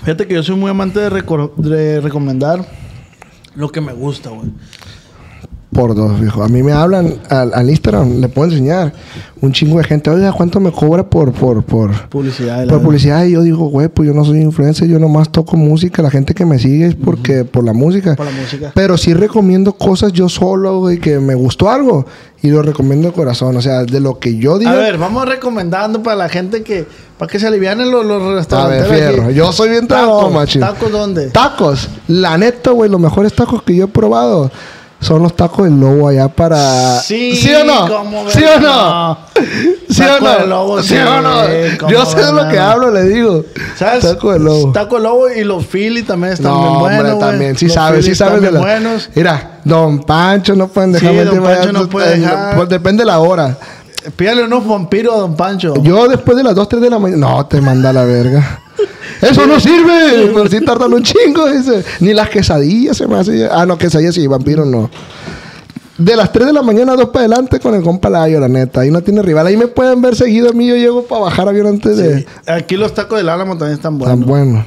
[0.00, 2.66] Fíjate que yo soy muy amante de, recomendar
[3.54, 4.50] lo que me gusta, güey.
[5.74, 6.42] Por dos, viejo.
[6.42, 8.94] A mí me hablan al, al Instagram, le puedo enseñar
[9.42, 10.08] un chingo de gente.
[10.08, 12.66] Oiga, ¿cuánto me cobra por, por, por, Publicidad.
[12.66, 13.24] por publicidad?
[13.26, 16.00] Y yo digo, güey, pues yo no soy influencer, yo nomás toco música.
[16.00, 18.14] La gente que me sigue es porque, por la música.
[18.16, 18.72] Por la música.
[18.74, 22.06] Pero sí recomiendo cosas yo solo, güey, que me gustó algo.
[22.40, 23.56] Y lo recomiendo de corazón.
[23.56, 24.70] O sea, de lo que yo digo.
[24.70, 26.86] A ver, vamos recomendando para la gente que...
[27.18, 28.88] Para que se alivianen los, los A ver, restaurantes.
[28.88, 29.30] fierro.
[29.30, 30.32] Yo soy bien ¿Tacos?
[30.32, 30.60] machín.
[30.60, 31.30] ¿Tacos dónde?
[31.30, 31.88] Tacos.
[32.08, 34.50] La neta, güey, los mejores tacos que yo he probado
[35.00, 37.00] son los tacos del lobo allá para.
[37.00, 37.88] Sí, o no?
[37.88, 39.18] ¿cómo ¿Sí o no?
[39.90, 40.46] ¿Sí o no?
[40.46, 41.42] lobo, ¿Sí sí, o no?
[41.78, 43.44] ¿cómo Yo sé de lo que hablo, le digo.
[43.76, 44.02] ¿Sabes?
[44.02, 44.72] Taco del lobo.
[44.72, 47.56] Taco del lobo y los Philly también están no, bien buenos, también.
[47.56, 48.60] Sí Los sabes, sí sabes de la...
[48.60, 49.10] buenos.
[49.14, 52.56] Mira, Don Pancho no pueden dejar Sí, Don Pancho no puede dejar.
[52.56, 53.58] Pues depende de la hora.
[54.16, 55.74] Pídale unos vampiros a Don Pancho.
[55.82, 57.26] Yo después de las 2, 3 de la mañana.
[57.26, 58.60] No, te manda la verga.
[59.20, 60.30] Eso no sirve.
[60.34, 61.50] Pero sí tardan un chingo.
[61.50, 61.84] Dice.
[62.00, 63.48] Ni las quesadillas se me hace.
[63.50, 64.90] Ah, no, quesadillas sí, vampiros no.
[65.96, 68.80] De las 3 de la mañana, 2 para adelante con el compa Layo, la neta.
[68.80, 69.46] Ahí no tiene rival.
[69.46, 70.66] Ahí me pueden ver seguido a mí.
[70.66, 72.20] Yo llego para bajar avión antes de.
[72.20, 72.26] Sí.
[72.46, 74.18] Aquí los tacos del Álamo también están buenos.
[74.18, 74.66] Tan bueno.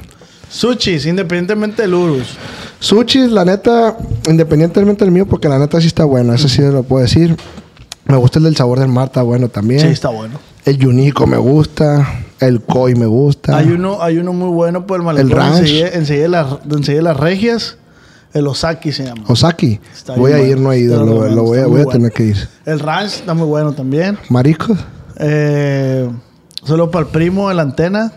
[0.50, 2.28] Sushis, independientemente del Urus.
[2.80, 3.96] Sushi, la neta,
[4.28, 6.32] independientemente del mío, porque la neta sí está bueno.
[6.32, 7.36] Eso sí lo puedo decir.
[8.06, 9.80] Me gusta el del sabor del mar, está bueno también.
[9.80, 10.38] Sí, está bueno.
[10.64, 12.24] El Yunico me gusta.
[12.40, 13.56] El Koi me gusta.
[13.56, 15.30] Hay uno, hay uno muy bueno por el malecón.
[15.30, 15.70] El ranch.
[15.92, 17.76] Enseguida, las- enseguida las regias.
[18.34, 19.24] El Osaki se llama.
[19.26, 19.80] Osaki.
[19.94, 20.62] Está voy a ir, bueno.
[20.62, 20.98] no he ido.
[21.00, 22.14] Lo Lo, lo recomiendo, voy, a, voy tener bueno.
[22.14, 22.48] que ir.
[22.66, 24.18] El ranch está muy bueno también.
[24.28, 24.78] Mariscos.
[25.18, 26.08] Eh,
[26.64, 28.12] solo para el primo de la antena.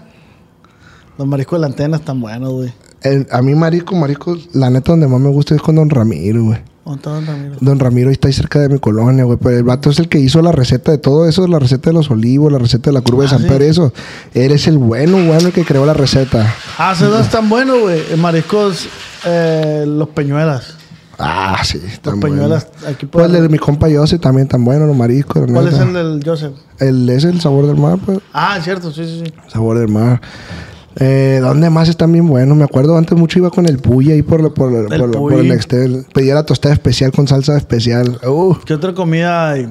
[1.18, 2.74] Los mariscos de la antena están buenos, güey.
[3.02, 6.44] El- a mí marisco, marisco, la neta donde más me gusta es con Don Ramiro,
[6.44, 6.60] güey.
[6.84, 7.56] ¿Dónde está Don Ramiro?
[7.62, 9.38] Don Ramiro ahí está ahí cerca de mi colonia, güey.
[9.42, 11.94] Pero el vato es el que hizo la receta de todo eso, la receta de
[11.94, 13.48] los olivos, la receta de la curva de Ah, San ¿sí?
[13.48, 13.94] Pedro, eso.
[14.34, 16.54] Él es el bueno, bueno, el que creó la receta.
[16.78, 18.02] Ah, ¿sabes dónde están buenos, güey?
[18.18, 18.88] Mariscos,
[19.26, 20.76] eh, los peñuelas.
[21.24, 24.66] Ah, sí, están Los peñuelas, aquí por Pues el de mi compa José también tan
[24.66, 25.44] bueno, los mariscos.
[25.52, 26.54] ¿Cuál es el del Joseph?
[26.80, 28.18] El, es el sabor del mar, pues.
[28.34, 29.34] Ah, cierto, sí, sí, sí.
[29.54, 30.20] Sabor del mar.
[30.98, 32.58] Eh, ¿Dónde más están bien buenos?
[32.58, 35.36] Me acuerdo antes mucho iba con el Puy ahí por, por, por, por Puy.
[35.36, 36.06] el Nextel.
[36.14, 38.20] Pedía la tostada especial con salsa especial.
[38.28, 39.70] Uh, ¿Qué otra comida hay?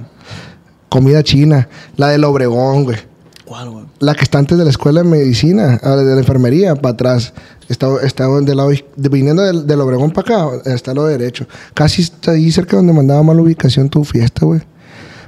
[0.89, 1.69] comida china.
[1.97, 2.97] La del Obregón, güey.
[3.45, 3.85] ¿Cuál, güey?
[4.01, 7.33] La que está antes de la escuela de medicina, ah, de la enfermería, para atrás.
[7.69, 11.47] Está, está del lado, de- viniendo del, del Obregón para acá, está lado derecho.
[11.75, 14.63] Casi está ahí cerca donde mandaba mala ubicación tu fiesta, güey.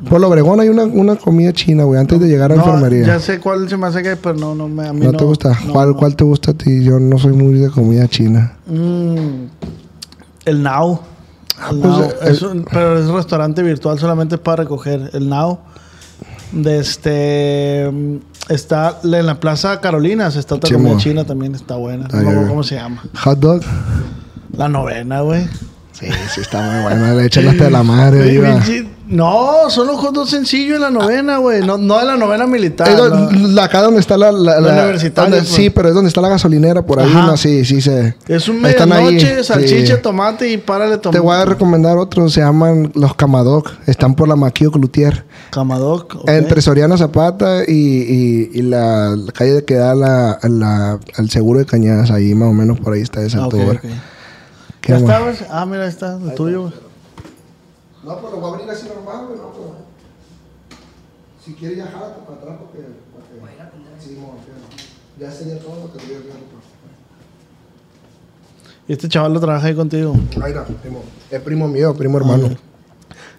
[0.09, 2.75] Por el Obregón hay una, una comida china, güey, antes de llegar a la No,
[2.75, 3.07] enfermería.
[3.07, 5.19] ya sé cuál se me hace que, pero no, no, me, a mí ¿No, no.
[5.19, 5.57] te gusta?
[5.67, 5.95] no, ¿Cuál.
[5.95, 6.83] ¿Cuál te gusta a ti?
[6.85, 8.57] Yo no soy muy de comida china.
[8.67, 9.45] Mm,
[10.45, 11.01] el Now.
[11.71, 12.03] El pues, Now.
[12.03, 15.11] eh, Es un- pero es restaurante virtual, solamente es para recoger.
[15.13, 15.59] El Now.
[16.53, 17.89] De este.
[17.93, 18.17] mm,
[18.49, 20.35] Está en la Plaza Carolinas.
[20.35, 21.55] Está otra comida china también.
[21.55, 22.09] Está buena.
[22.13, 23.01] Ah, No cómo se llama.
[23.23, 23.61] Hot dog.
[24.57, 25.45] La novena, güey.
[25.93, 27.15] Sí, sí, está muy buena.
[27.15, 28.33] Le echan hasta de la madre.
[28.35, 28.61] Iba.
[29.13, 31.61] No, son los hot dogs sencillos en la novena, güey.
[31.65, 32.89] No, no de la novena militar.
[32.89, 33.09] Es no.
[33.09, 34.33] do- la- acá donde está la...
[34.33, 35.55] la, La la- universitaria, donde- pues.
[35.55, 37.11] Sí, pero es donde está la gasolinera por ahí.
[37.11, 37.27] Ajá.
[37.27, 38.17] No, sí, sí, se...
[38.27, 40.03] Es un medianoche, salchicha, sí.
[40.03, 41.19] tomate y párale tomate.
[41.19, 43.71] Te voy a recomendar otros, se llaman los Camadoc.
[43.87, 45.25] Están por la Maquillo Cloutier.
[45.51, 46.15] Camadoc.
[46.17, 46.29] ok.
[46.31, 51.29] Entre Soriana Zapata y, y, y la, la calle de que da la, la- al
[51.31, 52.11] seguro de Cañadas.
[52.11, 53.79] Ahí más o menos por ahí está esa Ah, ok, altura.
[53.85, 53.91] ok.
[54.81, 55.45] ¿Qué ¿Ya estabas?
[55.51, 56.92] Ah, mira, ahí está, el tuyo, güey.
[58.05, 59.39] No, pero va a abrir así normal, güey.
[59.39, 59.77] No, pero...
[61.45, 62.87] Si quieres ya jálate para atrás porque...
[64.01, 64.35] Sí, mo,
[65.19, 66.33] ya sería todo lo que te voy a hacer.
[68.89, 70.15] Y este chaval lo trabaja ahí contigo.
[70.31, 71.03] Está, primo.
[71.31, 72.51] Es primo mío, primo hermano.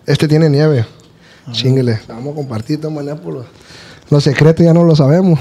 [0.06, 0.86] Este tiene nieve.
[1.52, 2.00] Chinguele.
[2.08, 3.46] Vamos a compartir de manera por los,
[4.10, 5.40] los secretos, ya no lo sabemos.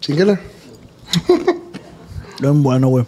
[0.00, 0.38] Chinguele.
[2.40, 3.04] Bien bueno, güey.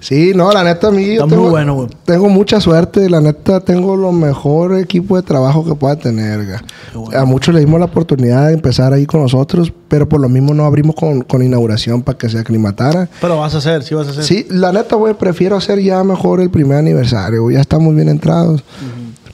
[0.00, 1.06] Sí, no, la neta, a mí.
[1.06, 1.88] yo Está tengo, muy bueno, güey.
[2.04, 6.46] Tengo mucha suerte, la neta, tengo lo mejor equipo de trabajo que pueda tener.
[6.94, 7.18] bueno.
[7.20, 10.54] A muchos le dimos la oportunidad de empezar ahí con nosotros, pero por lo mismo
[10.54, 13.08] no abrimos con, con inauguración para que se aclimatara.
[13.20, 14.24] Pero vas a hacer, sí vas a hacer.
[14.24, 17.50] Sí, la neta, güey, prefiero hacer ya mejor el primer aniversario.
[17.50, 18.62] Ya estamos bien entrados.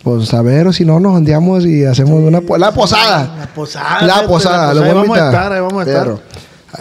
[0.03, 2.43] Pues a ver, o si no, nos ondeamos y hacemos una...
[2.43, 3.37] po- la posada.
[3.39, 4.03] La posada.
[4.07, 6.17] La posada, la le voy a Ahí vamos a estar, ahí vamos a estar.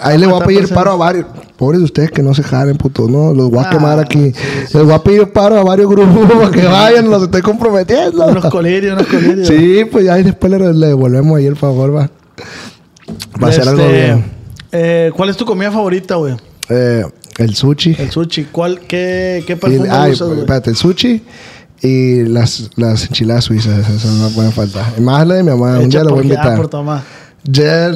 [0.01, 1.25] Ahí le voy a pedir paro a varios.
[1.57, 3.33] Pobres de ustedes que no se jalen, puto, ¿no?
[3.33, 4.31] Los voy a Ah, quemar aquí.
[4.31, 4.33] sí,
[4.67, 8.25] sí, Les voy a pedir paro a varios grupos para que vayan, los estoy comprometiendo.
[8.25, 9.47] Unos colirios, unos colirios.
[9.47, 12.09] Sí, pues ya y después le, le devolvemos ahí el favor, va.
[13.41, 14.25] Va a ser algo Este, bien.
[14.71, 16.35] eh, ¿Cuál es tu comida favorita, güey?
[16.69, 17.03] Eh,
[17.37, 17.95] el sushi.
[17.99, 18.45] El sushi.
[18.51, 20.39] ¿Cuál, qué, qué perfume ay, usas, güey?
[20.41, 21.21] espérate, el sushi
[21.81, 24.99] y las, las enchiladas suizas, esas no pueden faltar.
[25.01, 26.55] Más la de mi mamá, un día lo voy a invitar.
[26.57, 26.69] por.
[27.45, 27.91] Ya,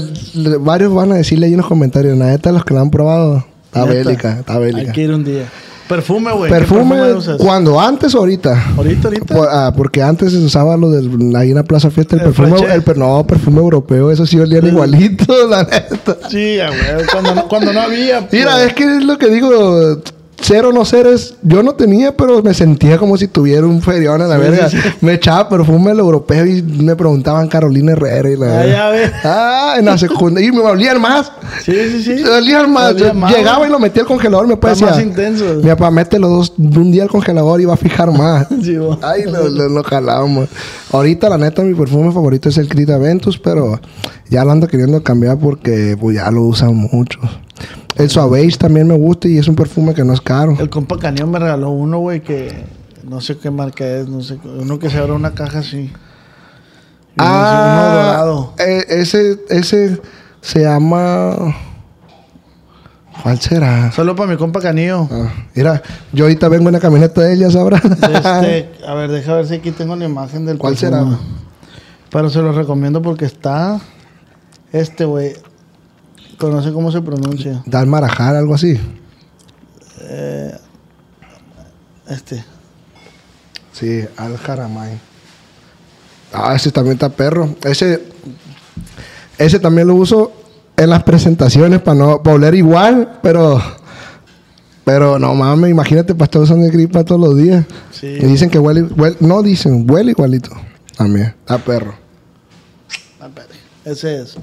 [0.59, 3.45] varios van a decirle ahí en los comentarios, la neta, los que la han probado,
[3.65, 3.93] está Neta.
[3.93, 4.87] bélica, está bélica.
[4.87, 5.45] Hay que ir un día.
[5.87, 6.51] Perfume, güey.
[6.51, 7.37] ¿Qué Perfume, usas?
[7.37, 8.73] cuando antes o ahorita.
[8.75, 9.35] ¿Ahorita, ahorita?
[9.35, 12.33] Por- ah, porque antes se usaba lo del ahí en la Plaza Fiesta el, El
[12.33, 16.17] perfume, el, per- no, perfume europeo, eso sí olían igualito, la neta.
[16.29, 17.05] Sí, güey.
[17.09, 18.19] Cuando no, cuando no había.
[18.27, 18.33] pues.
[18.33, 20.01] Mira, es que es lo que digo,
[20.41, 23.81] ser o no ser es, yo no tenía, pero me sentía como si tuviera un
[23.81, 24.69] ferión a la Sí, verga.
[24.69, 24.89] sí, sí.
[25.01, 29.11] Me echaba perfume el europeo y me preguntaban Carolina Herrera y la Ah, ya ves.
[29.23, 31.31] Ah, en la secundaria y me olían más.
[31.65, 32.19] Sí, sí, sí.
[32.23, 32.93] Se olían más.
[32.93, 35.45] Olía más, Llegaba y lo metía al congelador, mi papá Está decía, más intenso.
[35.55, 38.47] mi papá mete los dos un día al congelador y va a fijar más.
[39.01, 40.49] Ay, lo, lo, lo jalábamos.
[40.91, 43.79] Ahorita, la neta, mi perfume favorito es el Crita Ventus, pero
[44.29, 47.19] ya lo ando queriendo cambiar porque pues, ya lo usan mucho.
[47.95, 50.55] El Suavage también me gusta y es un perfume que no es caro.
[50.59, 52.65] El compa Cañón me regaló uno, güey, que
[53.03, 54.37] no sé qué marca es, no sé.
[54.43, 55.77] Uno que se abre una caja así.
[55.77, 58.53] Y uno Ah, dorado.
[58.59, 59.99] eh, ese, ese
[60.41, 61.35] se llama.
[63.23, 63.91] ¿Cuál será?
[63.91, 65.07] Solo para mi compa Canillo.
[65.11, 65.81] Ah, mira,
[66.13, 67.77] yo ahorita vengo en la camioneta de ella, sabrá.
[67.77, 70.91] Este, a ver, deja ver si aquí tengo la imagen del ¿Cuál perfume.
[71.15, 71.19] será?
[72.11, 73.79] Pero se lo recomiendo porque está.
[74.71, 75.33] Este, güey.
[76.39, 77.63] Pero No sé cómo se pronuncia.
[77.65, 78.79] Dal Marajar, algo así.
[82.09, 82.43] Este.
[83.73, 84.99] Sí, Al Jaramay.
[86.33, 87.55] Ah, ese también está perro.
[87.63, 88.03] Ese,
[89.37, 90.31] ese también lo uso
[90.75, 93.61] en las presentaciones para no oler igual, pero
[94.83, 97.65] pero no mames, imagínate para estar usando el gripa todos los días.
[97.91, 98.07] Sí.
[98.07, 100.51] Y dicen que huele, huele- no dicen, huele igualito.
[100.95, 101.93] También, está perro.
[103.19, 103.27] Ah,
[103.83, 104.35] Ese es.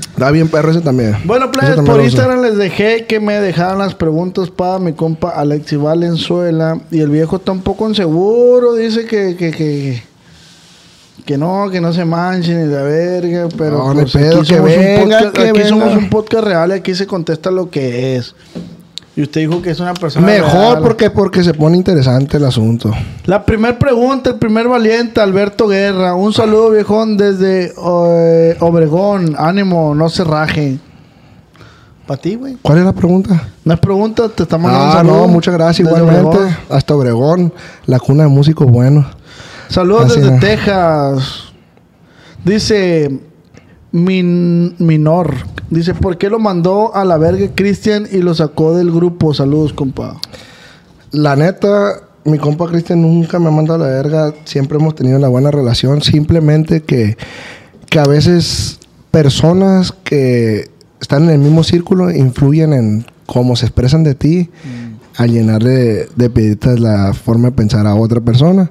[0.00, 1.16] Está bien perro ese también.
[1.24, 2.00] Bueno, también por.
[2.00, 6.80] Instagram les dejé que me dejaran las preguntas para mi compa Alexi Valenzuela.
[6.90, 8.74] Y el viejo está un poco inseguro.
[8.74, 10.02] Dice que, que, que,
[11.24, 13.48] que no, que no se manchen ni la verga.
[13.58, 15.68] Pero No, pues, pedo, aquí, que somos, venga, un podcast, que aquí venga.
[15.68, 18.34] somos un podcast real y aquí se contesta lo que es.
[19.16, 20.78] Y usted dijo que es una persona Mejor real.
[20.82, 22.92] porque porque se pone interesante el asunto.
[23.24, 26.14] La primera pregunta, el primer valiente, Alberto Guerra.
[26.14, 29.34] Un saludo, viejón, desde eh, Obregón.
[29.38, 30.78] Ánimo, no se raje.
[32.06, 32.56] Para ti, güey.
[32.60, 33.48] ¿Cuál es la pregunta?
[33.64, 35.26] No es pregunta, te estamos mandando un Ah, saludo.
[35.26, 36.20] no, muchas gracias igualmente.
[36.36, 36.56] Obregón.
[36.68, 37.52] Hasta Obregón,
[37.86, 39.06] la cuna de músicos buenos.
[39.68, 40.40] Saludos Así desde es.
[40.40, 41.42] Texas.
[42.44, 43.18] Dice
[43.96, 45.34] Min- Minor.
[45.70, 49.34] Dice, ¿por qué lo mandó a la verga Cristian y lo sacó del grupo?
[49.34, 50.16] Saludos, compa.
[51.12, 51.94] La neta,
[52.24, 54.34] mi compa Cristian nunca me ha mandado a la verga.
[54.44, 56.02] Siempre hemos tenido una buena relación.
[56.02, 57.16] Simplemente que,
[57.88, 58.78] que a veces
[59.10, 60.68] personas que
[61.00, 64.50] están en el mismo círculo influyen en cómo se expresan de ti
[65.16, 68.70] al llenar de, de la forma de pensar a otra persona.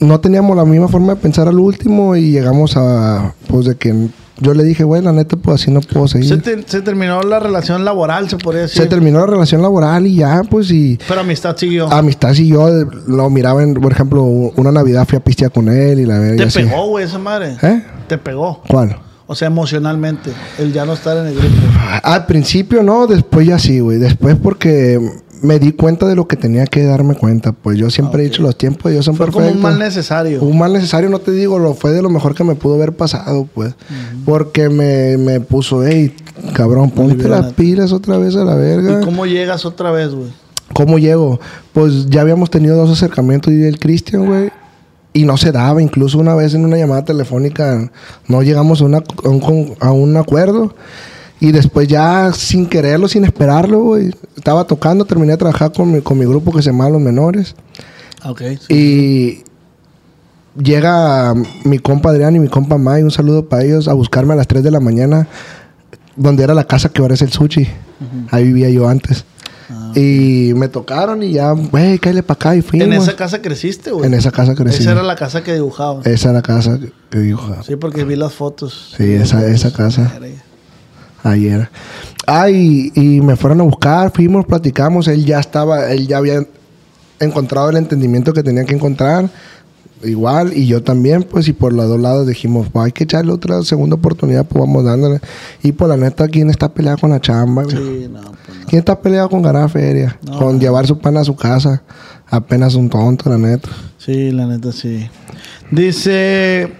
[0.00, 4.08] No teníamos la misma forma de pensar al último y llegamos a, pues, de que
[4.38, 6.28] yo le dije, güey, la neta, pues así no puedo seguir.
[6.28, 8.86] Se, Se, te- se terminó la relación laboral, se podría decir.
[8.88, 10.98] terminó la relación laboral y ya, pues, y...
[11.08, 11.90] Pero amistad siguió.
[11.90, 12.34] Amistad
[12.68, 16.18] eh, lo miraba en, por ejemplo, una Navidad fui a pistear con él y la
[16.18, 16.46] verga.
[16.46, 17.56] Te y pegó, güey, esa madre.
[17.62, 17.82] ¿Eh?
[18.08, 18.62] Te pegó.
[18.68, 18.98] ¿Cuál?
[19.26, 20.30] O sea, emocionalmente.
[20.58, 21.54] El ya no estar en el grupo.
[22.02, 23.98] Al principio no, después ya sí, güey.
[23.98, 25.00] Después porque
[25.42, 27.52] me di cuenta de lo que tenía que darme cuenta.
[27.52, 29.48] Pues yo siempre he dicho, los tiempos de Dios son Fue perfectos.
[29.52, 30.42] como un mal necesario.
[30.42, 32.92] Un mal necesario, no te digo, lo fue de lo mejor que me pudo haber
[32.96, 33.74] pasado, pues.
[34.24, 36.14] Porque me, me puso, hey,
[36.54, 39.00] cabrón, ponte las pilas otra vez a la verga.
[39.00, 40.28] ¿Y cómo llegas otra vez, güey?
[40.72, 41.38] ¿Cómo llego?
[41.72, 44.50] Pues ya habíamos tenido dos acercamientos y el Cristian, güey.
[45.12, 45.80] Y no se daba.
[45.80, 47.90] Incluso una vez en una llamada telefónica
[48.28, 50.74] no llegamos a, una- a un, con- a un acuerdo.
[51.38, 54.10] Y después ya sin quererlo, sin esperarlo, güey.
[54.36, 57.54] Estaba tocando, terminé de trabajar con mi, con mi grupo que se llama Los Menores.
[58.24, 58.42] Ok.
[58.70, 59.44] Y
[60.60, 61.34] llega
[61.64, 64.46] mi compa Adrián y mi compa May, un saludo para ellos, a buscarme a las
[64.46, 65.28] 3 de la mañana,
[66.16, 67.68] donde era la casa que ahora es el sushi.
[68.30, 69.24] Ahí vivía yo antes.
[69.94, 72.86] Y me tocaron y ya, güey, cállale para acá y fuimos.
[72.86, 74.06] En esa casa creciste, güey.
[74.06, 74.82] En esa casa crecí.
[74.82, 76.02] Esa era la casa que dibujaba.
[76.04, 77.56] Esa era la casa que- dijo.
[77.66, 78.94] Sí, porque vi las fotos.
[78.96, 80.12] Sí, esa, esa casa.
[81.22, 81.68] Ayer.
[82.26, 85.08] Ah, y, y me fueron a buscar, fuimos, platicamos.
[85.08, 86.46] Él ya estaba, él ya había
[87.20, 89.30] encontrado el entendimiento que tenía que encontrar.
[90.02, 93.32] Igual, y yo también, pues, y por los dos lados dijimos, pues hay que echarle
[93.32, 95.20] otra segunda oportunidad, pues vamos dándole.
[95.62, 97.64] Y por la neta, ¿quién está peleado con la chamba?
[97.64, 98.66] Sí, no, pues no.
[98.66, 100.18] ¿Quién está peleado con ganar feria?
[100.22, 100.38] No.
[100.38, 101.82] Con llevar su pan a su casa.
[102.28, 103.70] Apenas un tonto, la neta.
[103.96, 105.08] Sí, la neta sí.
[105.70, 106.72] Dice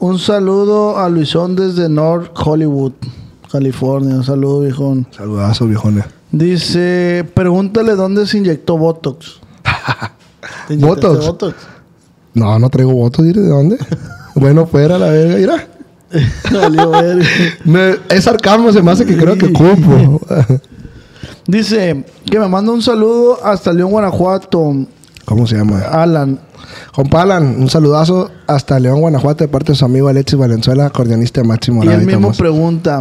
[0.00, 2.92] un saludo a Luisón desde North Hollywood,
[3.50, 4.16] California.
[4.16, 5.06] Un saludo, viejón.
[5.10, 6.04] Saludazo, viejones.
[6.32, 9.40] Dice, pregúntale dónde se inyectó Botox.
[10.68, 11.26] ¿Te inyectaste ¿Botox?
[11.26, 11.54] Botox?
[12.34, 13.76] No, no traigo votos, ¿de dónde?
[14.36, 15.68] bueno, fuera la verga, mira.
[17.64, 20.20] Me- es sarcasmo, se me hace que creo que cupo.
[21.46, 24.86] Dice que me manda un saludo hasta León, Guanajuato.
[25.30, 25.78] ¿Cómo se llama?
[25.78, 26.40] Alan.
[26.92, 31.40] Compa Alan, un saludazo hasta León, Guanajuato, de parte de su amigo Alexis Valenzuela, acordeonista
[31.40, 32.36] de Máximo Y él mismo Tomás.
[32.36, 33.00] pregunta: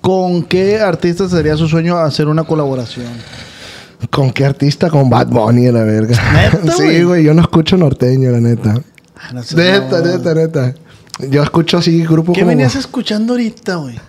[0.00, 3.06] ¿Con qué artista sería su sueño hacer una colaboración?
[4.08, 4.88] ¿Con qué artista?
[4.88, 6.16] Con Bad Bunny, la verga.
[6.32, 7.22] ¿Neta, sí, güey?
[7.22, 8.74] yo no escucho norteño, la neta.
[9.14, 10.06] Ah, no sé, Neta, no.
[10.06, 10.74] neta, neta.
[11.28, 12.48] Yo escucho así grupo ¿Qué como...
[12.48, 14.00] venías escuchando ahorita, güey?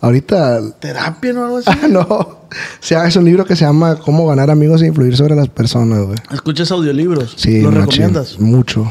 [0.00, 0.60] Ahorita...
[0.80, 1.70] ¿Terapia o algo así?
[1.70, 2.00] Ah, no.
[2.00, 2.48] O
[2.80, 6.00] sea, es un libro que se llama Cómo ganar amigos e influir sobre las personas,
[6.00, 6.18] güey.
[6.32, 7.34] ¿Escuchas audiolibros?
[7.36, 8.38] Sí, ¿Los recomiendas?
[8.40, 8.90] Mucho.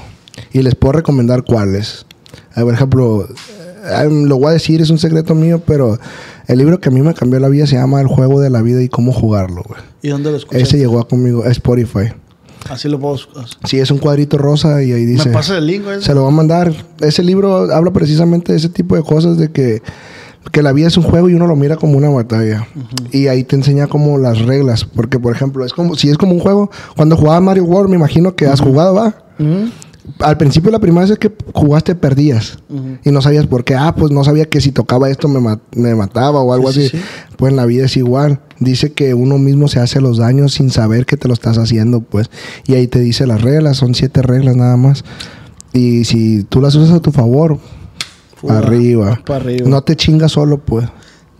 [0.51, 2.05] Y les puedo recomendar cuáles.
[2.55, 3.27] Eh, Por ejemplo,
[3.85, 5.97] eh, lo voy a decir, es un secreto mío, pero
[6.47, 8.61] el libro que a mí me cambió la vida se llama El juego de la
[8.61, 9.81] vida y cómo jugarlo, güey.
[10.01, 10.61] ¿Y dónde lo escuchas?
[10.61, 12.13] Ese llegó a conmigo, a Spotify.
[12.69, 13.17] Así lo puedo...
[13.63, 15.29] Sí, es un cuadrito rosa y ahí dice...
[15.29, 16.01] ¿Me pasa el link, güey?
[16.01, 16.73] Se lo va a mandar.
[16.99, 19.81] Ese libro habla precisamente de ese tipo de cosas, de que,
[20.51, 22.67] que la vida es un juego y uno lo mira como una batalla.
[23.11, 24.85] Y ahí te enseña como las reglas.
[24.85, 26.69] Porque, por ejemplo, es como si es como un juego.
[26.95, 29.15] Cuando jugaba Mario World, me imagino que has jugado, ¿va?
[30.19, 32.59] Al principio, la primera vez que jugaste, perdías.
[33.03, 33.75] Y no sabías por qué.
[33.75, 36.89] Ah, pues no sabía que si tocaba esto me, me mataba o algo Sí, así.
[36.89, 37.03] sí, sí.
[37.35, 38.39] Pues en la vida es igual.
[38.59, 41.99] Dice que uno mismo se hace los daños sin saber que te lo estás haciendo,
[42.01, 42.29] pues.
[42.65, 43.77] Y ahí te dice las reglas.
[43.77, 45.03] Son siete reglas nada más.
[45.73, 47.59] Y si tú las usas a tu favor,
[48.39, 48.59] Fuga.
[48.59, 49.19] arriba.
[49.65, 50.87] No te chingas solo, pues.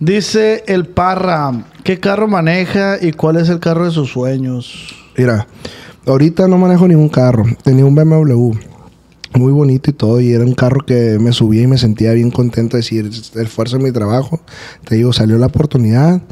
[0.00, 4.94] Dice el Parra, ¿qué carro maneja y cuál es el carro de sus sueños?
[5.16, 5.46] Mira,
[6.06, 7.44] ahorita no manejo ningún carro.
[7.64, 8.52] Tenía un BMW.
[9.34, 10.20] Muy bonito y todo.
[10.20, 13.42] Y era un carro que me subía y me sentía bien contento de decir, el
[13.42, 14.40] esfuerzo de mi trabajo.
[14.84, 16.22] Te digo, salió la oportunidad.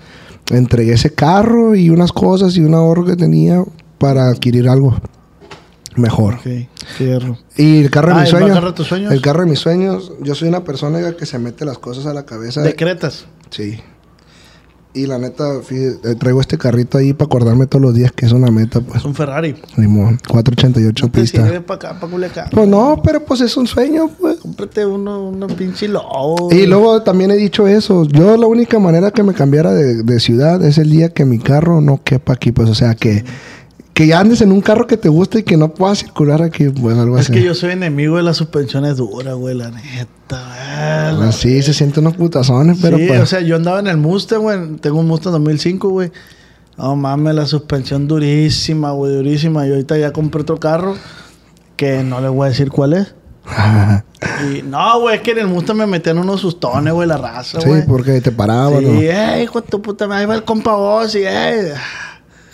[0.51, 3.65] Entregué ese carro y unas cosas y un ahorro que tenía
[3.99, 4.97] para adquirir algo
[5.99, 6.35] mejor.
[6.35, 7.39] Ok, fierro.
[7.57, 8.55] Y el carro de Ah, mis ¿el sueños.
[8.55, 9.13] carro de tus sueños?
[9.13, 10.13] El carro de mis sueños.
[10.23, 12.63] Yo soy una persona que se mete las cosas a la cabeza.
[12.63, 13.27] Decretas.
[13.51, 13.81] Sí.
[14.95, 18.33] Y la neta, fíjate, traigo este carrito ahí para acordarme todos los días que es
[18.33, 19.01] una meta, pues.
[19.01, 19.55] Es un Ferrari.
[19.75, 21.45] Simón, 488 Te pista.
[21.45, 22.49] sirve para acá, para Culiacán.
[22.51, 24.39] Pues no, pero pues es un sueño, pues.
[24.39, 26.49] Cómprate uno, uno pinche lobo.
[26.51, 28.07] Y luego también he dicho eso.
[28.07, 31.41] Yo la única manera que me cambiara de, de ciudad es el día que mi
[31.41, 32.71] carro no quepa aquí, pues.
[32.71, 33.23] O sea, que,
[33.97, 36.69] que ya andes en un carro que te guste y que no puedas circular aquí,
[36.69, 37.33] pues algo Es así.
[37.33, 41.15] que yo soy enemigo de las suspensiones duras, güey, la neta.
[41.17, 41.29] güey.
[41.31, 43.21] Así se sienten unos putazones, pero sí, pues.
[43.21, 44.77] o sea, yo andaba en el Mustang, güey.
[44.83, 46.13] Tengo un Mustang 2005, güey.
[46.77, 49.67] No mames, la suspensión durísima, güey, durísima.
[49.67, 50.95] Y ahorita ya compré otro carro
[51.77, 53.15] que no les voy a decir cuál es.
[54.53, 57.61] Y no, güey, es que en el Mustang me metían unos sustones, güey, la raza,
[57.61, 57.87] sí, güey.
[57.87, 59.01] porque te paraban, Sí, ¿no?
[59.01, 61.73] eh, hijo de tu puta ahí va el compa vos y eh.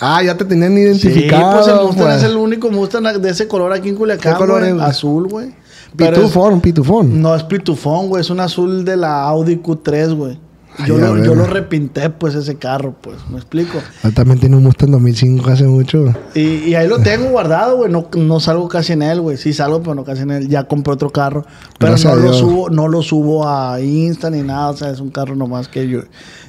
[0.04, 1.52] Ah, ya te tenían Sí, identificado.
[1.52, 2.16] pues el Mustang pues.
[2.16, 4.74] es el único Mustang de ese color aquí en Culiacán, ¿Qué color es?
[4.80, 5.54] Azul, güey.
[5.96, 7.22] Pitufón, pitufón.
[7.22, 8.22] No es pitufón, güey.
[8.22, 10.38] Es un azul de la Audi Q3, güey.
[10.78, 13.18] Ay, Yo, lo, yo lo repinté, pues, ese carro, pues.
[13.30, 13.78] ¿Me explico?
[14.02, 16.14] Yo también tiene un Mustang 2005 hace mucho.
[16.34, 17.92] Y, y ahí lo tengo guardado, güey.
[17.92, 19.36] No, no salgo casi en él, güey.
[19.36, 20.48] Sí salgo, pero no casi en él.
[20.48, 21.44] Ya compré otro carro.
[21.78, 24.70] Pero Gracias no lo, subo, no lo subo a Insta ni nada.
[24.70, 26.00] O sea, es un carro nomás que yo...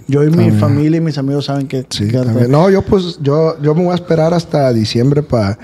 [0.06, 1.86] Yo y mi familia y mis amigos saben que...
[1.90, 2.48] Sí, que-.
[2.50, 5.58] No, yo pues, yo, yo me voy a esperar hasta diciembre para...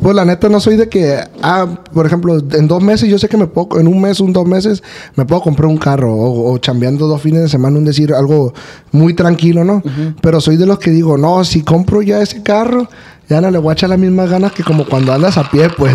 [0.00, 3.28] Pues la neta no soy de que, ah, por ejemplo, en dos meses yo sé
[3.28, 4.82] que me puedo, en un mes, un dos meses,
[5.16, 8.52] me puedo comprar un carro o, o chambeando dos fines de semana, un decir algo
[8.90, 9.82] muy tranquilo, ¿no?
[10.20, 12.88] Pero soy de los que digo, no, si compro ya ese carro,
[13.28, 15.68] ya no le voy a echar las mismas ganas que como cuando andas a pie,
[15.70, 15.94] pues.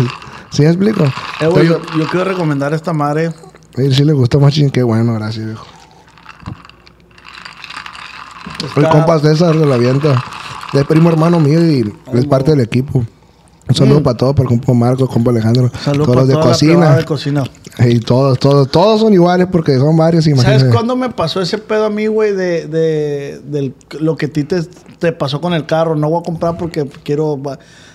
[0.50, 1.04] ¿Sí me explico?
[1.40, 3.30] Eh, güey, yo, yo quiero recomendar esta madre.
[3.76, 5.66] Oye, si le gustó más qué bueno, gracias, viejo.
[8.76, 10.22] El Está- compa César de la Vienta.
[10.72, 13.04] Es primo hermano mío y es parte del equipo.
[13.68, 15.70] Un saludo para todos, para el compa Marco, el compa Alejandro.
[15.84, 16.96] Saludos todos para los de cocina.
[16.96, 17.44] de cocina.
[17.80, 20.70] Y todos, todos, todos son iguales porque son varios, ¿Sabes imagínate.
[20.72, 22.32] cuándo me pasó ese pedo a mí, güey?
[22.34, 24.62] De, de, del- lo que a ti te,
[24.98, 25.94] te pasó con el carro.
[25.96, 27.40] No voy a comprar porque quiero...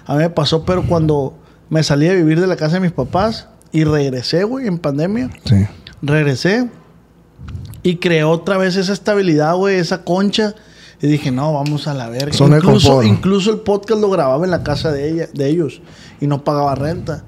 [0.06, 1.34] A mí me pasó, pero cuando
[1.70, 5.32] me salí a vivir de la casa de mis papás y regresé, güey, en pandemia.
[5.46, 5.66] Sí.
[6.02, 6.70] Regresé
[7.82, 10.54] y creé otra vez esa estabilidad, güey, esa concha.
[11.04, 12.32] Y dije, no, vamos a la verga.
[12.48, 15.82] De incluso, incluso el podcast lo grababa en la casa de ella, de ellos.
[16.22, 17.26] Y no pagaba renta.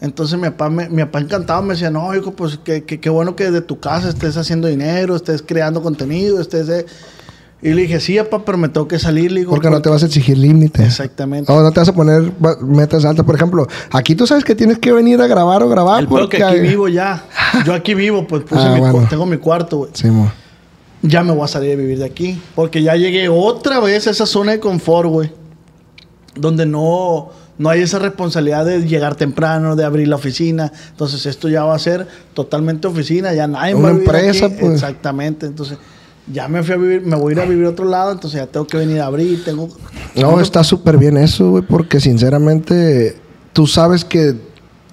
[0.00, 3.10] Entonces mi papá, me, mi papá encantado me decía, no, hijo, pues qué que, qué
[3.10, 6.68] bueno que desde tu casa estés haciendo dinero, estés creando contenido, estés...
[6.68, 6.86] eh".
[7.60, 9.32] Y le dije, sí, papá, pero me tengo que salir.
[9.32, 10.86] Le digo, Porque no te vas a exigir límites.
[10.86, 11.50] Exactamente.
[11.52, 13.26] O no te vas a poner metas altas.
[13.26, 16.36] Por ejemplo, aquí tú sabes que tienes que venir a grabar o grabar el porque...
[16.36, 17.24] que aquí hay- vivo ya.
[17.66, 19.08] Yo aquí vivo, pues puse Ah, mi cu- bueno.
[19.10, 19.90] tengo mi cuarto, güey.
[19.94, 20.30] Sí, mo.
[21.02, 22.40] Ya me voy a salir a vivir de aquí.
[22.54, 25.32] Porque ya llegué otra vez a esa zona de confort, güey.
[26.34, 30.72] Donde no, no hay esa responsabilidad de llegar temprano, de abrir la oficina.
[30.90, 34.46] Entonces esto ya va a ser totalmente oficina, ya nadie Una va a vivir empresa,
[34.46, 34.56] aquí.
[34.60, 34.74] pues.
[34.74, 35.46] Exactamente.
[35.46, 35.78] Entonces
[36.32, 38.38] ya me fui a vivir, me voy a ir a vivir a otro lado, entonces
[38.40, 39.68] ya tengo que venir a abrir, tengo...
[40.14, 43.16] No, está súper bien eso, güey, porque sinceramente
[43.52, 44.34] tú sabes que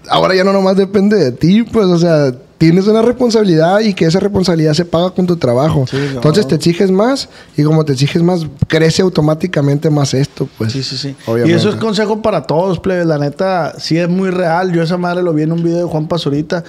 [0.09, 4.05] ahora ya no nomás depende de ti, pues, o sea, tienes una responsabilidad y que
[4.05, 5.85] esa responsabilidad se paga con tu trabajo.
[5.89, 6.15] Sí, no.
[6.15, 7.27] Entonces te exiges más
[7.57, 10.71] y como te exiges más, crece automáticamente más esto, pues.
[10.73, 11.15] Sí, sí, sí.
[11.25, 11.51] Obviamente.
[11.51, 13.05] Y eso es consejo para todos, plebes.
[13.05, 14.71] La neta, sí es muy real.
[14.71, 16.63] Yo esa madre lo vi en un video de Juan Pazurita.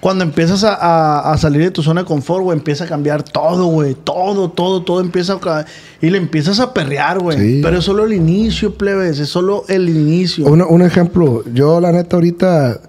[0.00, 3.22] Cuando empiezas a, a- a salir de tu zona de confort, güey, empieza a cambiar
[3.22, 3.94] todo, güey.
[3.94, 5.64] Todo, todo, todo empieza a...
[6.00, 7.38] Y le empiezas a perrear, güey.
[7.38, 7.60] Sí.
[7.62, 9.20] Pero es solo el inicio, plebes.
[9.20, 10.46] Es solo el inicio.
[10.46, 12.80] Un ejemplo, yo la neta ahorita,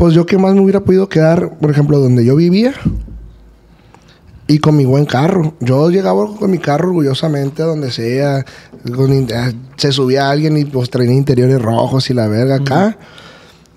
[0.00, 2.72] pues yo que más me hubiera podido quedar, por ejemplo, donde yo vivía
[4.46, 5.54] y con mi buen carro.
[5.60, 8.44] Yo llegaba con mi carro orgullosamente a donde sea,
[8.96, 9.26] con eh,
[9.76, 12.96] se subía alguien y pues traía interiores rojos y la verga acá.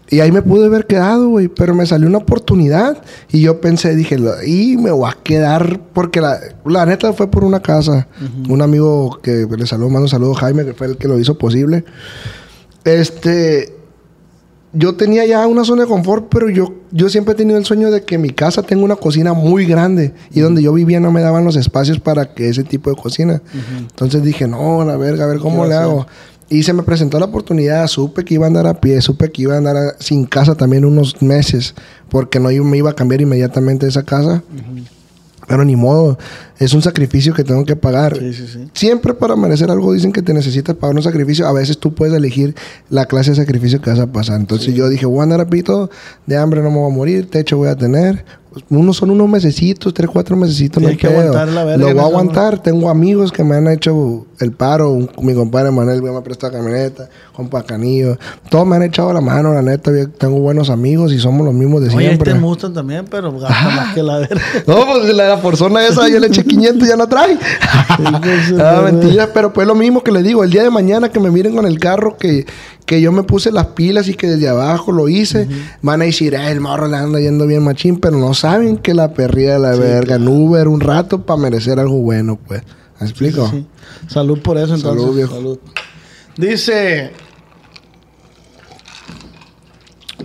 [0.10, 3.02] Y ahí me pude haber quedado, güey, pero me salió una oportunidad
[3.32, 7.30] y yo pensé, dije, "Lo- y me voy a quedar porque la, la neta fue
[7.30, 8.08] por una casa.
[8.48, 11.38] Un amigo que le saludo, mando un saludo, Jaime, que fue el que lo hizo
[11.38, 11.84] posible.
[12.86, 13.76] Este,
[14.74, 17.92] yo tenía ya una zona de confort, pero yo, yo siempre he tenido el sueño
[17.92, 21.22] de que mi casa tenga una cocina muy grande y donde yo vivía no me
[21.22, 23.42] daban los espacios para que ese tipo de cocina.
[23.78, 26.08] Entonces dije, no, la verga, a ver cómo ¿Qué le hago.
[26.50, 29.44] Y se me presentó la oportunidad, supe que iba a andar a pie, supe que
[29.44, 31.74] iba a andar a- sin casa también unos meses,
[32.10, 34.44] porque no iba- me iba a cambiar inmediatamente esa casa.
[35.48, 36.18] Pero ni modo,
[36.64, 38.18] es un sacrificio que tengo que pagar.
[38.18, 38.68] Sí, sí, sí.
[38.74, 41.48] Siempre para merecer algo dicen que te necesitas pagar un sacrificio.
[41.48, 42.56] A veces tú puedes elegir
[42.90, 44.40] la clase de sacrificio que vas a pasar.
[44.40, 45.90] Entonces yo dije, voy a andar a pito,
[46.26, 48.26] de hambre no me voy a morir, techo voy a tener.
[48.70, 52.04] Unos son unos mesecitos, tres, cuatro mesecitos, no hay que aguantar la verga Lo voy
[52.04, 52.62] a aguantar.
[52.62, 54.92] Tengo amigos que me han hecho el paro.
[54.92, 58.16] Un- mi compadre Manuel me ha prestado camioneta, compa Canillo.
[58.52, 59.90] Todos me han echado la mano, la neta.
[59.92, 62.30] Yo tengo buenos amigos y somos los mismos de Oye, siempre.
[62.30, 64.40] este Mustang también, pero gasta más que la verga.
[64.68, 67.38] No, pues la persona esa yo le eché 500 y ya no trae.
[68.60, 70.44] Ah, mentira, pero pues lo mismo que le digo.
[70.44, 72.46] El día de mañana que me miren con el carro que,
[72.86, 75.48] que yo me puse las pilas y que desde abajo lo hice,
[75.82, 78.94] van a decir, "Ah, el morro le anda yendo bien machín, pero no saben que
[78.94, 82.62] la perría de la verga en Uber un rato para merecer algo bueno, pues.
[83.00, 83.50] ¿Me explico?
[83.50, 83.66] Sí.
[84.08, 85.02] Salud por eso, entonces.
[85.02, 85.36] Salud, viejo.
[85.36, 85.60] Salud.
[86.38, 87.12] Dice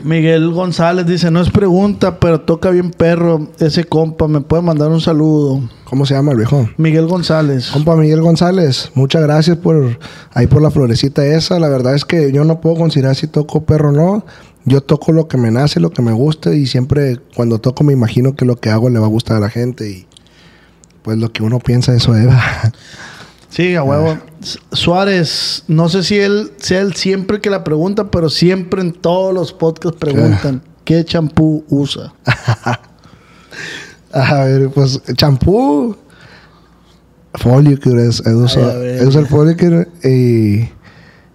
[0.04, 4.28] Miguel González, dice, no es pregunta, pero toca bien perro ese compa.
[4.28, 5.60] ¿Me puede mandar un saludo?
[5.84, 6.68] ¿Cómo se llama el viejo?
[6.76, 7.70] Miguel González.
[7.70, 9.98] Compa Miguel González, muchas gracias por
[10.32, 11.58] ahí por la florecita esa.
[11.58, 14.24] La verdad es que yo no puedo considerar si toco perro o no.
[14.64, 17.92] Yo toco lo que me nace, lo que me gusta y siempre cuando toco me
[17.92, 20.06] imagino que lo que hago le va a gustar a la gente y
[21.02, 22.26] pues lo que uno piensa eso es.
[23.50, 24.18] Sí, a huevo.
[24.42, 28.92] S- Suárez, no sé si él sea él siempre que la pregunta, pero siempre en
[28.92, 32.12] todos los podcasts preguntan, ¿qué champú usa?
[34.12, 35.94] A ver, pues champú,
[37.34, 38.94] Foliacure es, es uso, Ay, a ver.
[39.02, 40.70] es uso el Foliacure y,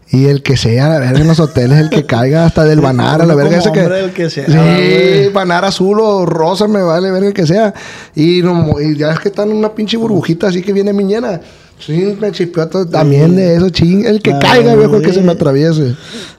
[0.10, 3.26] y el que sea, la verga, en los hoteles, el que caiga hasta del Banara,
[3.28, 3.80] la verga ese que...
[3.82, 5.30] el que sea, Sí, güey.
[5.32, 7.74] Banara azul o rosa, me vale verga el que sea.
[8.16, 11.42] Y, no, y ya es que están en una pinche burbujita así que viene miñena.
[11.86, 12.32] Sí, me
[12.86, 14.06] también de eso, ching.
[14.06, 15.96] El que Ay, caiga, viejo, que se me atraviese.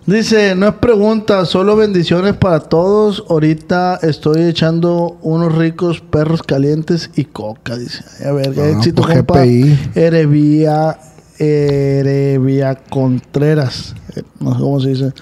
[0.07, 3.25] Dice, no es pregunta, solo bendiciones para todos.
[3.29, 8.03] Ahorita estoy echando unos ricos perros calientes y coca, dice.
[8.27, 9.41] A ver, qué Ah, éxito, pues, compa.
[9.43, 9.79] GPI.
[9.95, 10.99] Erevía,
[11.39, 13.95] Erevía Contreras.
[14.17, 15.13] Eh, No sé cómo se dice.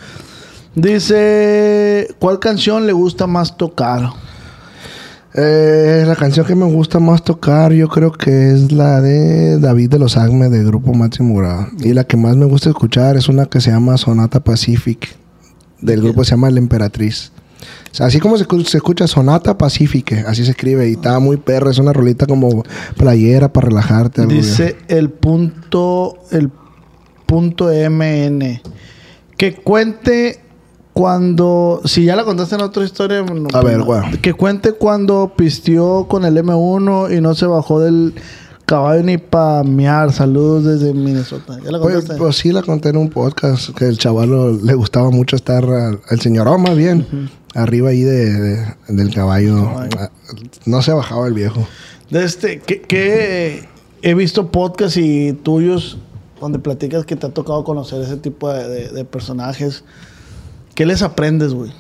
[0.75, 4.11] Dice, ¿cuál canción le gusta más tocar?
[5.35, 9.91] Eh, la canción que me gusta más tocar, yo creo que es la de David
[9.91, 11.69] de los Agme de Grupo Máximo Grado.
[11.81, 15.17] Y la que más me gusta escuchar es una que se llama Sonata Pacific.
[15.81, 17.33] Del grupo se llama La Emperatriz.
[17.91, 20.89] O sea, así como se, escu- se escucha Sonata Pacific, así se escribe.
[20.89, 22.63] Y está muy perra, es una rolita como
[22.97, 24.27] playera para relajarte.
[24.27, 26.51] Dice el punto, el
[27.27, 28.61] punto MN.
[29.37, 30.42] Que cuente
[30.93, 33.85] cuando, si ya la contaste en otra historia, no, A pues ver, no.
[33.87, 34.19] güey.
[34.21, 38.15] que cuente cuando pistió con el M1 y no se bajó del
[38.67, 40.13] caballo ni pa' mear.
[40.13, 41.59] Saludos desde Minnesota.
[41.65, 42.17] ¿Ya la Oye, contaste?
[42.19, 46.01] pues sí la conté en un podcast que el chavalo le gustaba mucho estar al,
[46.09, 49.71] al señor más bien arriba ahí de, de- del caballo.
[49.99, 50.11] Ah,
[50.67, 51.67] No se bajaba el viejo.
[52.11, 53.67] De este, que, que
[54.03, 55.97] he visto podcasts y tuyos
[56.41, 59.85] donde platicas que te ha tocado conocer ese tipo de personajes.
[60.75, 61.73] ¿Qué les aprendes, güey?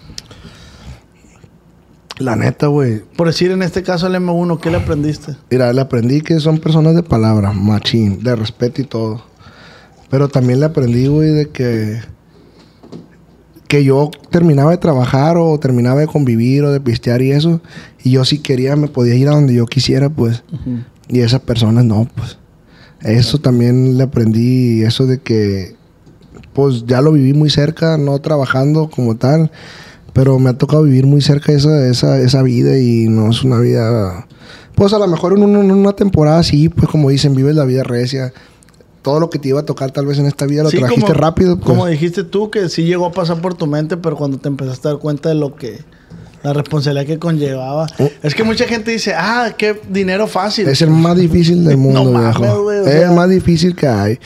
[2.18, 3.02] La neta, güey.
[3.16, 5.36] Por decir en este caso al M1, ¿qué le aprendiste?
[5.50, 9.24] Mira, le aprendí que son personas de palabra, machín, de respeto y todo.
[10.10, 12.00] Pero también le aprendí, güey, de que
[13.72, 17.62] que yo terminaba de trabajar o terminaba de convivir o de pistear y eso,
[18.04, 20.44] y yo si quería me podía ir a donde yo quisiera, pues.
[21.08, 22.36] Y esas personas no, pues.
[23.00, 25.74] Eso también le aprendí, eso de que,
[26.52, 29.50] pues ya lo viví muy cerca, no trabajando como tal,
[30.12, 33.58] pero me ha tocado vivir muy cerca esa, esa, esa vida y no es una
[33.58, 34.26] vida,
[34.74, 37.64] pues a lo mejor en, un- en una temporada sí, pues como dicen, vives la
[37.64, 38.32] vida recia.
[39.02, 41.06] Todo lo que te iba a tocar tal vez en esta vida lo Sí, trajiste
[41.10, 41.56] como- rápido.
[41.56, 41.66] Pues.
[41.66, 44.86] Como dijiste tú, que sí llegó a pasar por tu mente, pero cuando te empezaste
[44.86, 45.80] a dar cuenta de lo que...
[46.44, 47.86] La responsabilidad que conllevaba.
[48.00, 48.08] Oh.
[48.22, 50.68] Es que mucha gente dice, ah, qué dinero fácil.
[50.68, 52.70] Es el más difícil del mundo, No viejo.
[52.72, 54.18] es sea- el más difícil que hay.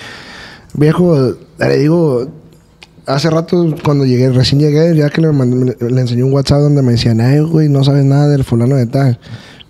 [0.75, 2.29] Viejo, le digo,
[3.07, 6.83] hace rato cuando llegué, recién llegué, ya que le, mandé- le enseñé un WhatsApp donde
[6.83, 9.19] me decían, ay, güey, no sabes nada del fulano de tal.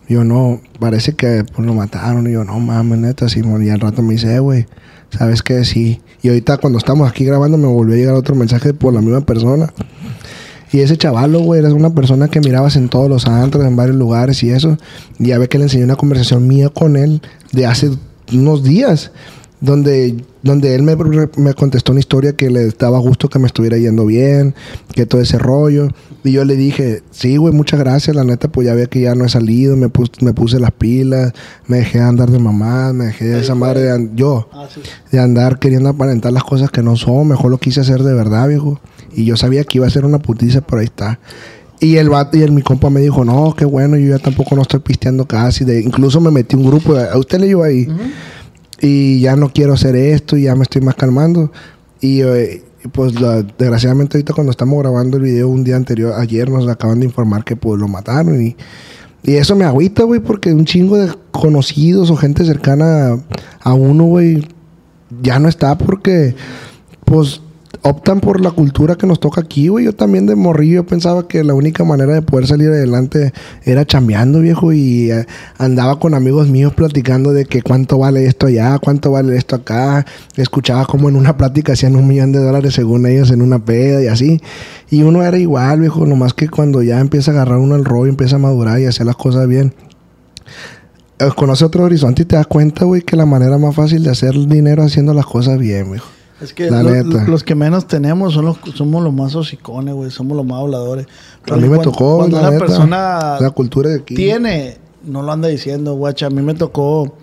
[0.09, 2.29] Yo, no, parece que pues, lo mataron.
[2.29, 3.65] Y yo, no mames, neta, Simón.
[3.65, 4.67] Y al rato me dice, eh, güey,
[5.11, 5.65] ¿sabes qué?
[5.65, 6.01] Sí.
[6.23, 9.21] Y ahorita cuando estamos aquí grabando me volvió a llegar otro mensaje por la misma
[9.23, 9.73] persona.
[10.73, 13.97] Y ese chavalo, güey, era una persona que mirabas en todos los antros, en varios
[13.97, 14.77] lugares y eso.
[15.19, 17.21] Y ya ve que le enseñé una conversación mía con él
[17.53, 17.91] de hace
[18.33, 19.13] unos días,
[19.67, 20.97] donde, donde él me,
[21.37, 24.55] me contestó una historia que le daba gusto que me estuviera yendo bien,
[24.95, 25.89] que todo ese rollo.
[26.25, 29.15] Y yo le dije, sí, güey, muchas gracias, la neta, pues ya ve que ya
[29.15, 31.33] no he salido, me, pus- me puse las pilas,
[31.67, 34.81] me dejé de andar de mamá, me dejé de esa madre de yo Ah, sí.
[35.13, 37.29] de andar queriendo aparentar las cosas que no son.
[37.29, 38.81] Mejor lo quise hacer de verdad, viejo.
[39.15, 41.19] Y yo sabía que iba a ser una putiza, pero ahí está.
[41.79, 44.57] Y el vato y el, mi compa me dijo, no, qué bueno, yo ya tampoco
[44.57, 45.65] no estoy pisteando casi.
[45.65, 47.87] De, incluso me metí un grupo, a usted le llevo ahí.
[48.81, 51.53] Y ya no quiero hacer esto, y ya me estoy más calmando.
[52.01, 52.63] Y eh,
[52.93, 53.15] pues
[53.59, 57.45] desgraciadamente ahorita cuando estamos grabando el video un día anterior, ayer nos acaban de informar
[57.45, 58.57] que pues lo mataron y...
[59.23, 63.19] Y eso me agüita, güey, porque un chingo de conocidos o gente cercana
[63.61, 64.47] a uno, güey,
[65.21, 66.37] ya no está porque,
[67.05, 67.43] pues,
[67.83, 69.85] optan por la cultura que nos toca aquí, güey.
[69.85, 73.33] Yo también de morrillo pensaba que la única manera de poder salir adelante
[73.65, 75.27] era chambeando, viejo, y eh,
[75.59, 80.05] andaba con amigos míos platicando de que cuánto vale esto allá, cuánto vale esto acá.
[80.37, 84.03] Escuchaba como en una plática hacían un millón de dólares según ellos en una peda
[84.03, 84.41] y así.
[84.91, 88.11] Y uno era igual, viejo, nomás que cuando ya empieza a agarrar uno el rollo,
[88.11, 89.75] empieza a madurar y hacer las cosas bien.
[91.19, 94.11] eh, Conoce otro horizonte y te das cuenta, güey, que la manera más fácil de
[94.11, 96.16] hacer dinero haciendo las cosas bien, viejo.
[96.41, 97.25] Es que La lo- neta.
[97.27, 100.11] los que menos tenemos son los, somos los más hocicones, güey.
[100.11, 101.07] Somos los más habladores.
[101.51, 104.15] A mí me Cuando- tocó, Cuando la una neta, persona la cultura de aquí.
[104.15, 106.27] tiene, no lo anda diciendo, guacha.
[106.27, 107.15] A mí me tocó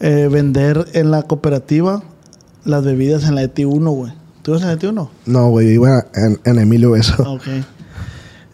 [0.00, 2.02] eh, vender en la cooperativa
[2.64, 4.12] las bebidas en la ET1, güey.
[4.42, 5.08] ¿Tú eres en la ET1?
[5.24, 7.14] No, güey, iba en, en Emilio Beso.
[7.36, 7.44] Ok.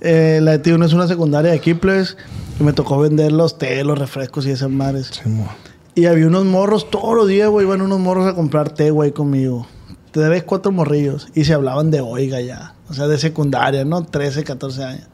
[0.03, 2.17] Eh, la ET1 es una secundaria de aquí, pues.
[2.61, 5.09] Y me tocó vender los té, los refrescos y esas madres.
[5.23, 5.49] Simón.
[5.95, 7.67] Y había unos morros todos los días, güey.
[7.67, 9.67] Iban unos morros a comprar té, güey, conmigo.
[10.13, 11.29] Tres, cuatro morrillos.
[11.35, 12.75] Y se hablaban de oiga ya.
[12.89, 14.05] O sea, de secundaria, ¿no?
[14.05, 15.05] 13, 14 años.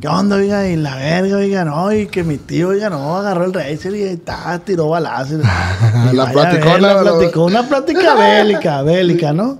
[0.00, 0.66] ¿Qué onda, oiga?
[0.68, 1.92] Y la verga, oiga, no.
[1.92, 3.16] Y que mi tío, oiga, no.
[3.16, 5.40] Agarró el racer y ta, tiró balazos.
[6.12, 7.44] La platicó, ver, la- la platicó.
[7.44, 9.58] Una plática bélica, bélica, ¿no?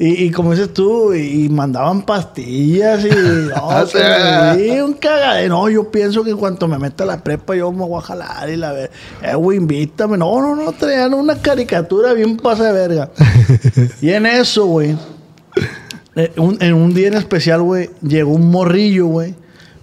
[0.00, 3.08] Y, y como dices tú, y, mandaban pastillas y...
[3.48, 5.56] No, que- sí, un cagadero.
[5.56, 8.02] No, yo pienso que en cuanto me meta a la prepa yo me voy a
[8.02, 8.90] jalar y la ver.
[9.22, 10.16] Eh, güey, invítame.
[10.16, 13.10] No, no, no, traían una caricatura bien pasa de verga.
[14.00, 14.96] y en eso, güey,
[16.14, 19.34] eh, en un día en especial, güey, llegó un morrillo, güey.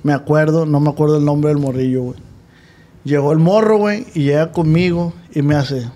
[0.04, 2.20] Me acuerdo, no me acuerdo el nombre del morrillo, güey.
[3.04, 5.88] Llegó el morro, güey, y llega conmigo y me hace,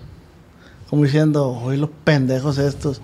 [0.90, 3.00] como diciendo, oye, los pendejos estos.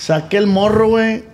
[0.00, 1.24] Saqué el morro, güey,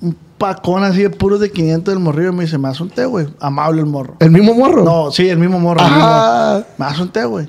[0.00, 2.90] un pacón así de puros de 500 del morrillo y me dice, me hace un
[2.90, 3.28] té, güey.
[3.38, 4.16] Amable el morro.
[4.18, 4.82] ¿El mismo morro?
[4.84, 5.80] No, sí, el mismo morro.
[5.82, 6.62] Ah.
[6.78, 7.48] hace un té, güey.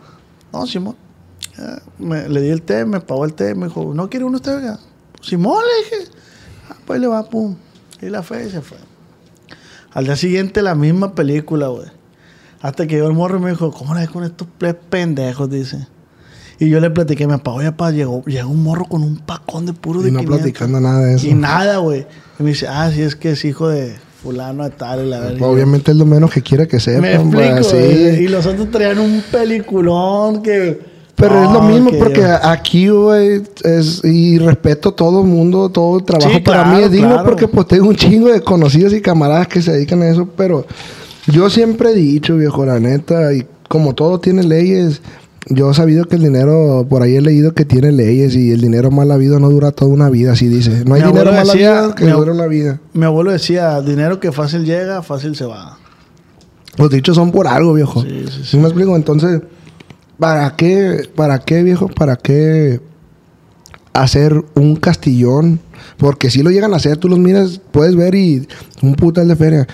[0.53, 0.95] No, Simón.
[1.97, 4.55] Me- le di el té, me pagó el té, me dijo, ¿no quiere uno usted,
[4.57, 4.80] oiga?
[5.21, 6.11] Simón, le dije.
[6.69, 7.55] Ah, pues le va, pum.
[7.99, 8.78] Y la fe y se fue.
[9.93, 11.88] Al día siguiente la misma película, güey.
[12.61, 14.47] Hasta que llegó el morro y me dijo, ¿cómo le ves con estos
[14.89, 15.49] pendejos?
[15.49, 15.88] Dice.
[16.60, 19.66] Y yo le platiqué, me pagó ya pa, llegó, llegó un morro con un pacón
[19.68, 20.39] de puro de Y no 500.
[20.41, 21.28] platicando nada de eso.
[21.28, 22.05] Y nada, güey.
[22.39, 25.20] Y me dice, ah, sí, es que es hijo de fulano de tal y la
[25.20, 25.41] verdad.
[25.47, 27.01] Obviamente es lo menos que quiere que sepan.
[27.01, 27.64] Me explico.
[27.64, 27.78] sí.
[28.24, 30.97] Y los otros traían un peliculón que...
[31.16, 34.03] Pero es lo mismo que porque yo- aquí, güey, es...
[34.03, 37.10] Y respeto a todo el mundo, todo el trabajo Sí, para claro, mí es digno
[37.10, 37.24] claro.
[37.24, 40.68] porque pues tengo un chingo de conocidos y camaradas que se dedican a eso, pero
[41.26, 45.01] yo siempre he dicho, viejo, la neta, y como todo tiene leyes,
[45.49, 48.61] yo he sabido que el dinero, por ahí he leído que tiene leyes y el
[48.61, 50.83] dinero mal habido no dura toda una vida, así dice.
[50.85, 52.81] No hay Mi dinero mal habido que dure una vida.
[52.93, 55.77] Mi abuelo decía, dinero que fácil llega, fácil se va.
[56.77, 58.01] Los dichos son por algo, viejo.
[58.01, 58.95] Sí, sí, ¿Sí me explico?
[58.95, 59.41] Entonces,
[60.19, 61.87] ¿para qué, para qué, viejo?
[61.87, 62.81] ¿Para qué
[63.93, 65.59] hacer un castillón?
[65.97, 68.47] Porque si lo llegan a hacer, tú los miras, puedes ver y
[68.81, 69.67] un putal de feria.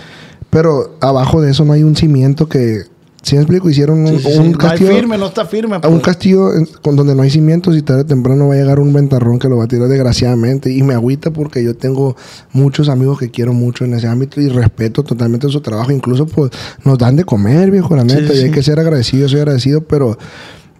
[0.49, 2.84] Pero abajo de eso no hay un cimiento que
[3.24, 3.69] ¿Sí me explico?
[3.69, 4.38] Hicieron un, Sí, sí, sí.
[4.38, 4.91] un No castillo.
[4.91, 5.78] firme, no está firme.
[5.78, 5.93] a pues.
[5.93, 8.80] un castillo en- con donde no hay cimientos y tarde o temprano va a llegar
[8.82, 10.71] un ventarrón que lo va a tirar desgraciadamente.
[10.71, 12.17] Y me agüita porque yo tengo
[12.51, 15.91] muchos amigos que quiero mucho en ese ámbito y respeto totalmente su trabajo.
[15.93, 16.51] Incluso pues
[16.84, 18.34] nos dan de comer, viejo, la neta.
[18.34, 19.82] Y hay que ser agradecido, soy agradecido.
[19.86, 20.17] Pero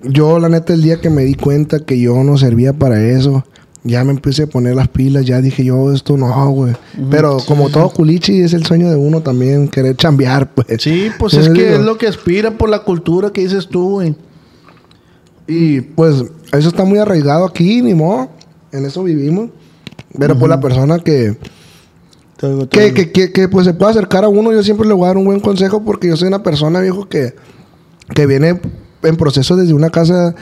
[0.03, 3.45] yo la neta el día que me di cuenta que yo no servía para eso.
[3.86, 6.73] Ya me empecé a poner las pilas, ya dije yo, esto no, güey.
[7.09, 10.67] Pero como todo culichi, es el sueño de uno también querer chambear, pues.
[10.81, 11.75] Sí, pues es que digo.
[11.75, 14.15] es lo que aspira por la cultura que dices tú, güey.
[15.47, 16.23] Y pues
[16.53, 18.29] eso está muy arraigado aquí, ni modo.
[18.71, 19.49] En eso vivimos.
[20.17, 21.36] Pero por la persona que,
[22.41, 25.07] digo, que, que, que, pues se puede acercar a uno, yo siempre le voy a
[25.07, 27.34] dar un buen consejo porque yo soy una persona, viejo, que,
[28.13, 28.61] que viene
[29.01, 30.36] en proceso desde una casa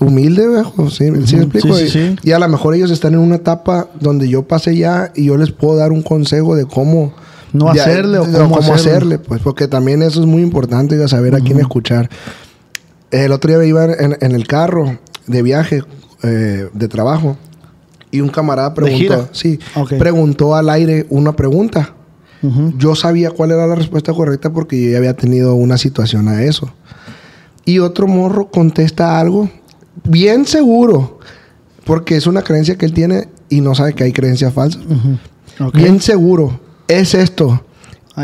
[0.00, 0.90] humilde, viejo.
[0.90, 1.76] ¿Sí, ¿Sí me explico?
[1.76, 4.76] Sí, sí, y, y a lo mejor ellos están en una etapa donde yo pasé
[4.76, 7.12] ya y yo les puedo dar un consejo de cómo...
[7.52, 8.74] No ya- hacerle o de cómo hacerle.
[8.74, 12.10] hacerle, pues porque también eso es muy importante, ya saber a quién escuchar.
[13.12, 15.84] El otro día iba en, en el carro de viaje,
[16.24, 17.36] eh, de trabajo,
[18.10, 19.94] y un camarada preguntó, sí, Ok.
[20.00, 21.94] preguntó al aire una pregunta.
[22.42, 22.74] Ujú.
[22.76, 26.42] Yo sabía cuál era la respuesta correcta porque yo ya había tenido una situación a
[26.42, 26.72] eso.
[27.64, 29.48] Y otro morro contesta algo
[30.04, 31.18] bien seguro,
[31.84, 34.82] porque es una creencia que él tiene y no sabe que hay creencias falsas.
[35.72, 37.62] Bien seguro, es esto.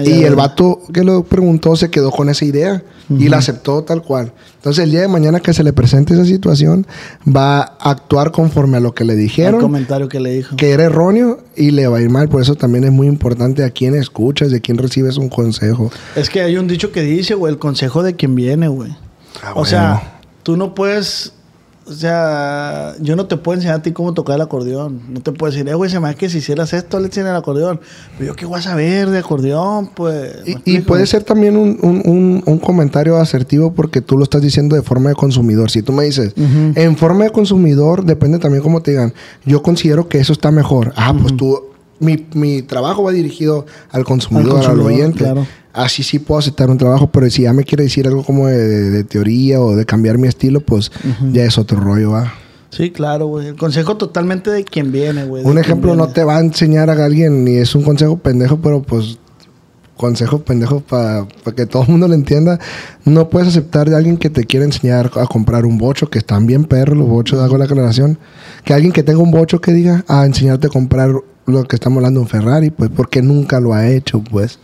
[0.04, 4.02] Y el vato que lo preguntó se quedó con esa idea y la aceptó tal
[4.02, 4.32] cual.
[4.54, 6.86] Entonces el día de mañana que se le presente esa situación,
[7.26, 10.54] va a actuar conforme a lo que le El dijeron, comentario que le dijo.
[10.54, 12.28] que era erróneo y le va a ir mal.
[12.28, 15.90] Por eso también es muy importante a quién escuchas, de quién recibes un consejo.
[16.14, 18.92] Es que hay un dicho que dice, güey, el consejo de quien viene, güey.
[19.42, 19.66] Ah, o bueno.
[19.66, 21.32] sea, tú no puedes...
[21.90, 25.00] O sea, yo no te puedo enseñar a ti cómo tocar el acordeón.
[25.08, 27.30] No te puedo decir, eh, güey, se me hace que si hicieras esto, le enseñan
[27.30, 27.80] el acordeón.
[28.16, 30.36] Pero yo qué voy a saber de acordeón, pues.
[30.46, 34.40] ¿me Y, puede ser también un, un- un- un comentario asertivo porque tú lo estás
[34.40, 35.70] diciendo de forma de consumidor.
[35.70, 39.12] Si tú me dices, en forma de consumidor, depende también cómo te digan,
[39.44, 40.92] yo considero que eso está mejor.
[40.96, 41.58] Ah, pues tú,
[41.98, 45.18] mi, mi trabajo va dirigido al consumidor, al, consumidor, oyente.
[45.18, 45.46] claro.
[45.72, 48.56] Así sí puedo aceptar un trabajo, pero si ya me quiere decir algo como de,
[48.58, 50.90] de- de teoría o de cambiar mi estilo, pues
[51.32, 52.32] ya es otro rollo, va.
[52.70, 53.48] Sí, claro, güey.
[53.48, 55.44] El consejo totalmente de quien viene, güey.
[55.44, 58.82] Un ejemplo no te va a enseñar a alguien ni es un consejo pendejo, pero
[58.82, 59.18] pues
[59.96, 62.58] consejo pendejo para que todo el mundo lo entienda.
[63.04, 66.46] No puedes aceptar de alguien que te quiere enseñar a comprar un bocho, que están
[66.46, 68.18] bien perros los bochos, hago la aclaración.
[68.64, 71.10] Que alguien que tenga un bocho que diga a enseñarte a comprar
[71.46, 74.58] lo que estamos hablando, un Ferrari, pues porque nunca lo ha hecho, pues.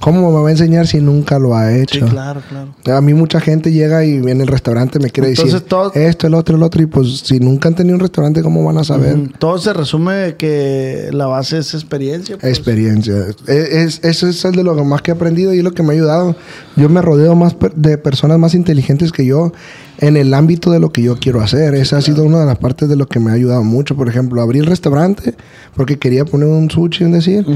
[0.00, 2.06] ¿Cómo me va a enseñar si nunca lo ha Sí, hecho?
[2.06, 2.96] claro, claro.
[2.96, 6.26] A mí mucha gente llega y en el restaurante me quiere Entonces, decir todo- esto,
[6.26, 6.82] el otro, el otro.
[6.82, 9.14] Y pues si nunca han tenido un restaurante, ¿cómo van a saber?
[9.16, 9.28] Ujú.
[9.38, 12.38] Todo se resume que la base es experiencia.
[12.38, 12.50] pues.
[12.50, 13.14] Experiencia.
[13.46, 15.82] Es, es- eso es el de lo más que he aprendido y es lo que
[15.82, 16.34] me ha ayudado.
[16.76, 19.52] Yo me rodeo más de personas más inteligentes que yo
[20.00, 21.74] en el ámbito de lo que yo quiero hacer.
[21.74, 23.94] Esa ha sido una de las partes de lo que me ha ayudado mucho.
[23.94, 25.34] Por ejemplo, abrí el restaurante
[25.76, 27.46] porque quería poner un sushi, en decir,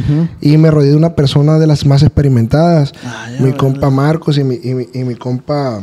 [0.41, 2.93] y me rodeé de una persona de las más experimentadas.
[3.05, 3.59] Ah, mi ¿verdad?
[3.59, 5.83] compa Marcos y mi, y mi, y mi compa...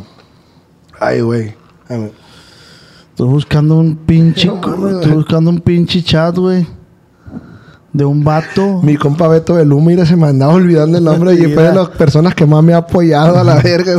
[1.00, 1.54] Ay, güey.
[3.10, 4.48] Estoy buscando un pinche.
[4.48, 6.66] No estoy buscando un pinche chat, güey.
[7.94, 8.80] De un vato.
[8.84, 11.90] Mi compa Beto Belú, mira, se me andaba olvidando el nombre y fue de las
[11.90, 13.94] personas que más me ha apoyado a la verga.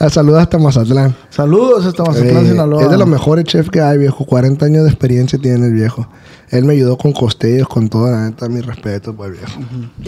[0.00, 1.14] A saludos hasta Mazatlán.
[1.30, 2.82] Saludos hasta Mazatlán, Eh, Sinaloa.
[2.82, 4.24] es de los mejores chefs que hay, viejo.
[4.24, 6.08] 40 años de experiencia tiene el viejo.
[6.50, 9.60] Él me ayudó con costeos, con todo, la neta, mi respeto, pues, viejo.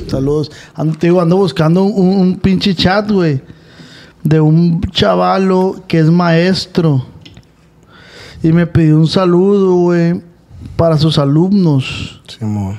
[0.09, 0.51] Saludos.
[0.75, 3.41] Ando, te digo, ando buscando un, un pinche chat, güey.
[4.25, 7.07] De un chavalo que es maestro.
[8.43, 10.21] Y me pidió un saludo, güey.
[10.77, 12.21] Para sus alumnos.
[12.27, 12.79] Simón.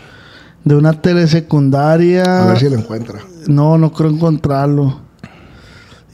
[0.65, 2.43] De una telesecundaria.
[2.43, 3.21] A ver si lo encuentra.
[3.47, 4.99] No, no creo encontrarlo.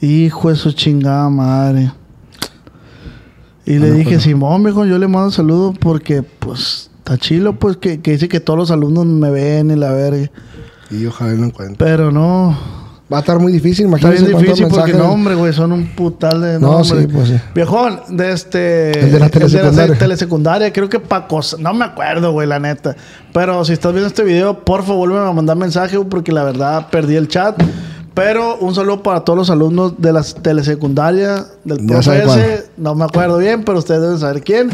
[0.00, 1.90] Hijo de su chingada madre.
[3.64, 8.00] Y le dije, Simón, viejo, yo le mando saludos porque, pues, está chilo, pues, que,
[8.00, 10.30] que dice que todos los alumnos me ven y la verga.
[10.90, 11.76] Y ojalá lo encuentre.
[11.78, 12.56] Pero no,
[13.12, 15.72] Va a estar muy difícil, está imagínate bien cuántos difícil porque no, hombre, güey, son
[15.72, 17.00] un putal de No, nombre.
[17.02, 17.34] sí, pues sí.
[17.54, 18.98] Viejón, de este...
[18.98, 19.98] El de la telesecundaria.
[19.98, 21.60] telesecundaria, creo que pa' cosas...
[21.60, 22.96] No me acuerdo, güey, la neta.
[23.32, 26.86] Pero si estás viendo este video, por favor, vuelve a mandar mensaje, porque la verdad
[26.90, 27.62] perdí el chat.
[28.14, 32.64] Pero un saludo para todos los alumnos de las telesecundaria del profe.
[32.76, 34.70] No me acuerdo bien, pero ustedes deben saber quién.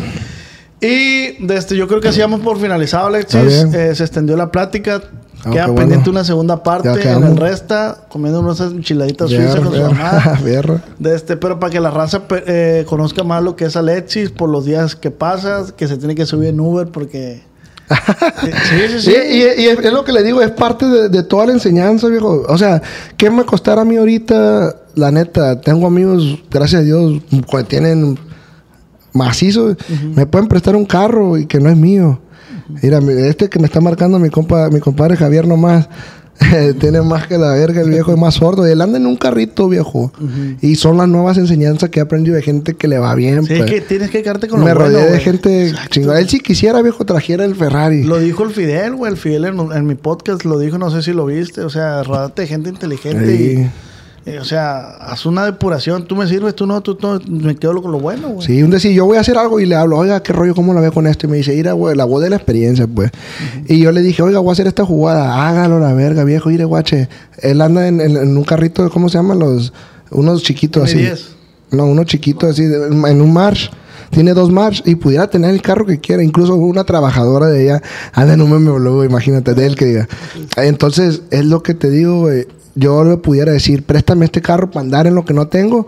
[0.81, 3.71] Y de este, yo creo que así damos por finalizado, Está Alexis.
[3.71, 3.81] bien.
[3.91, 5.01] Eh, se extendió la plática.
[5.45, 9.81] Ah, Queda pendiente una segunda parte en el resta, comiendo unas enchiladitas suizas con su
[9.81, 10.41] mamá.
[10.99, 14.49] De este, pero para que la raza eh, conozca más lo que es Alexis por
[14.49, 17.47] los días que pasas, que se tiene que subir en Uber porque...
[18.43, 18.51] sí,
[18.91, 19.11] sí, sí.
[19.11, 22.09] Y, y es, es lo que le digo, es parte de, de toda la enseñanza,
[22.09, 22.45] viejo.
[22.47, 22.83] O sea,
[23.17, 28.19] ¿qué me costará a mí ahorita la neta, tengo amigos, gracias a Dios, que tienen
[29.13, 29.77] macizo,
[30.15, 32.21] me pueden prestar un carro y que no es mío.
[32.83, 35.89] Mira, mi- este que me está marcando mi compa, mi compadre Javier nomás.
[36.79, 38.65] Tiene más que la verga, el viejo es más sordo.
[38.65, 40.13] Él anda en un carrito, viejo.
[40.61, 43.45] Y son las nuevas enseñanzas que he aprendido de gente que le va bien.
[43.45, 43.69] Sí, pues.
[43.69, 46.21] que tienes que quedarte con Me lo bueno, rodeé de gente chingona.
[46.21, 48.05] Él si quisiera, viejo, trajera el Ferrari.
[48.05, 49.11] Lo dijo el Fidel, güey.
[49.13, 51.63] El Fidel en, en mi podcast lo dijo, no sé si lo viste.
[51.63, 53.43] O sea, rodate de gente inteligente Sí.
[53.63, 53.71] y,
[54.37, 56.07] o sea, haz una depuración.
[56.07, 57.21] Tú me sirves, tú no, tú no.
[57.29, 58.47] Me quedo con lo bueno, güey.
[58.47, 60.75] Sí, un decir, yo voy a hacer algo y le hablo, oiga, qué rollo, cómo
[60.75, 61.27] lo veo con esto.
[61.27, 63.11] Y me dice, mira, güey, la voz de la experiencia, pues.
[63.67, 66.65] Y yo le dije, oiga, voy a hacer esta jugada, hágalo la verga, viejo, mire,
[66.65, 67.09] guache.
[67.39, 69.73] Él anda en, en- en un carrito, ¿cómo se llaman los?
[70.11, 70.99] Unos chiquitos así.
[70.99, 71.21] M10.
[71.71, 73.71] No, unos chiquitos así, de- en un march.
[74.11, 76.23] Tiene dos march y pudiera tener el carro que quiera.
[76.23, 77.83] Incluso una trabajadora de ella
[78.15, 80.09] anda en un BMW, imagínate, de él que diga.
[80.57, 82.47] Entonces, es lo que te digo, güey.
[82.75, 85.87] Yo le pudiera decir, préstame este carro para andar en lo que no tengo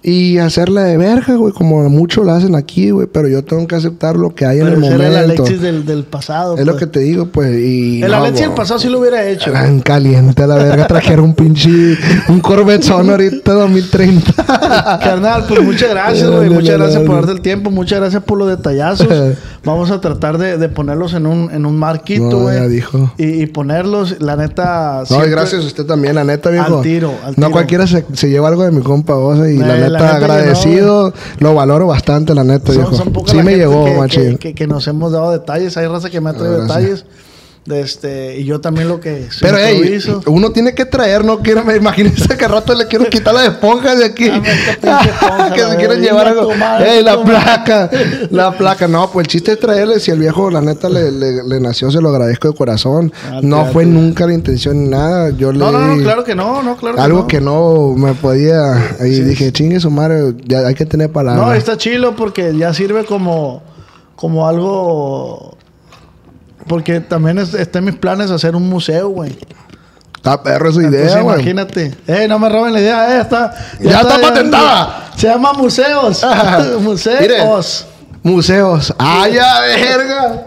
[0.00, 3.08] y hacerla de verga, güey, como muchos lo hacen aquí, güey.
[3.12, 5.42] Pero yo tengo que aceptar lo que hay en el ese era el momento.
[5.42, 6.56] Alexis del, del pasado.
[6.56, 6.84] Es lo pues.
[6.84, 7.58] que te digo, pues.
[7.58, 9.50] Y El no, Alexis del pasado sí lo hubiera hecho.
[9.50, 10.86] Eran caliente a la verga.
[10.86, 11.98] Trajeron un pinche...
[12.28, 14.32] Un Corvette ahorita 2030.
[15.02, 16.48] Carnal, pues muchas gracias, güey.
[16.48, 17.70] Muchas gracias por darte el tiempo.
[17.70, 19.08] Muchas gracias por los detallazos.
[19.64, 22.56] Vamos a tratar de, de ponerlos en un, en un marquito, No, güey.
[22.56, 23.12] ya dijo.
[23.18, 25.02] Y, y ponerlos, la neta.
[25.10, 26.76] No, y gracias a usted también, la neta, viejo.
[26.78, 29.76] Al tiro, al No cualquiera se, se lleva algo de mi compa Osa y la
[29.76, 31.12] Eh, neta, la neta agradecido.
[31.40, 32.94] lo valoro bastante, la neta, Son, viejo.
[32.96, 34.30] son sí me llegó, que, machín.
[34.32, 35.76] que, que- que nos hemos dado detalles.
[35.76, 37.04] Hay raza que me ha traído detalles.
[37.70, 40.22] Este, y yo también lo que Pero, ey, improviso.
[40.26, 43.44] uno tiene que traer, no quiero, me imagínese que al rato le quiero quitar la
[43.46, 44.24] esponja de aquí.
[44.82, 46.48] Esponja, que la se quieren llevar algo.
[46.48, 47.90] tu madre, Ey, la placa,
[48.30, 48.88] la placa.
[48.88, 50.00] No, pues el chiste es traerle.
[50.00, 53.12] Si el viejo, la neta, le, le- le nació, se lo agradezco de corazón.
[53.30, 55.30] Ah, no fue nunca la intención ni nada.
[55.30, 57.26] Yo le No, no, no, di claro que no, no, claro que algo no.
[57.26, 58.96] que no me podía.
[59.00, 61.46] Y dije, chingue su madre, ya hay que tener palabras.
[61.46, 63.62] No, está chilo porque ya sirve como,
[64.16, 65.57] como algo.
[66.68, 69.36] Porque también es- está en mis planes hacer un museo, güey.
[70.16, 71.34] Está perro esa Entonces, idea, güey.
[71.36, 71.94] imagínate.
[72.06, 73.16] Eh, no me roben la idea.
[73.16, 75.10] Eh, está, Ya está patentada.
[75.16, 76.24] Se llama museos.
[76.80, 77.86] museos.
[78.22, 78.94] Museos.
[78.98, 80.46] ¡Ay, ya, verga!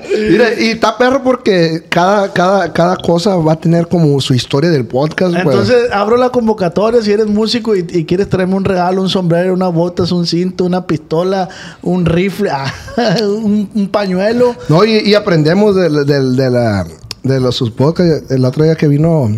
[0.60, 4.86] Y está perro porque cada, cada, cada cosa va a tener como su historia del
[4.86, 5.42] podcast, güey.
[5.42, 9.54] Entonces abro la convocatoria si eres músico y, y quieres traerme un regalo, un sombrero,
[9.54, 11.50] unas botas, un cinto, una pistola,
[11.82, 12.52] un rifle,
[13.24, 14.56] un, un pañuelo.
[14.70, 16.86] No, y, y aprendemos de, de, de la...
[17.24, 18.32] De los sus podcasts.
[18.32, 19.30] El otro día que vino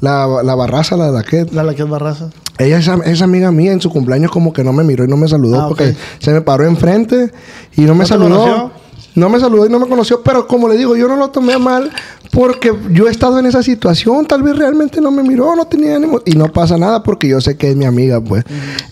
[0.00, 1.46] la, la barraza, la de la que...
[1.52, 2.28] La, la que es barraza.
[2.58, 5.08] Ella es, am- es amiga mía en su cumpleaños como que no me miró y
[5.08, 7.32] no me saludó Ah, porque se me paró enfrente
[7.76, 8.28] y no me ¿No te saludó.
[8.40, 8.70] conoció?
[9.16, 11.56] No me saludó y no me conoció, pero como le digo, yo no lo tomé
[11.56, 11.88] mal
[12.32, 15.94] porque yo he estado en esa situación, tal vez realmente no me miró, no tenía
[15.94, 18.44] ánimo y no pasa nada porque yo sé que es mi amiga, pues.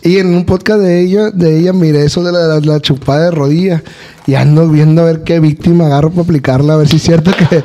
[0.03, 3.25] Y en un podcast de ella, de ella miré eso de la, la- la chupada
[3.25, 3.83] de rodillas
[4.27, 7.33] y ando viendo a ver qué víctima agarro para aplicarla, a ver si es cierto
[7.33, 7.65] que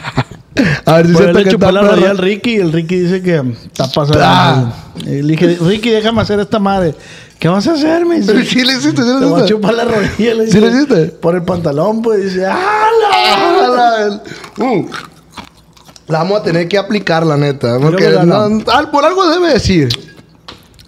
[0.84, 3.42] a ver si le chupó está la rodilla al Ricky y el Ricky dice que
[3.66, 4.20] está pasando.
[4.22, 4.72] Ah.
[5.04, 6.94] Le dije, Ricky, déjame hacer esta madre.
[7.38, 8.44] ¿Qué vas a hacer, me dice?
[8.44, 9.48] Sí le hiciste, sí le Te voy a hiciste.
[9.54, 10.34] chupar la rodilla.
[10.34, 11.06] Le ¿Sí lo hiciste?
[11.08, 14.08] Por el pantalón, pues dice, ¡ah, Ah, la!
[14.08, 14.22] la,
[14.64, 14.86] Mm.
[16.08, 17.78] La vamos a tener que aplicar, la neta.
[17.80, 18.60] Porque no.
[18.72, 19.88] al- por algo debe decir.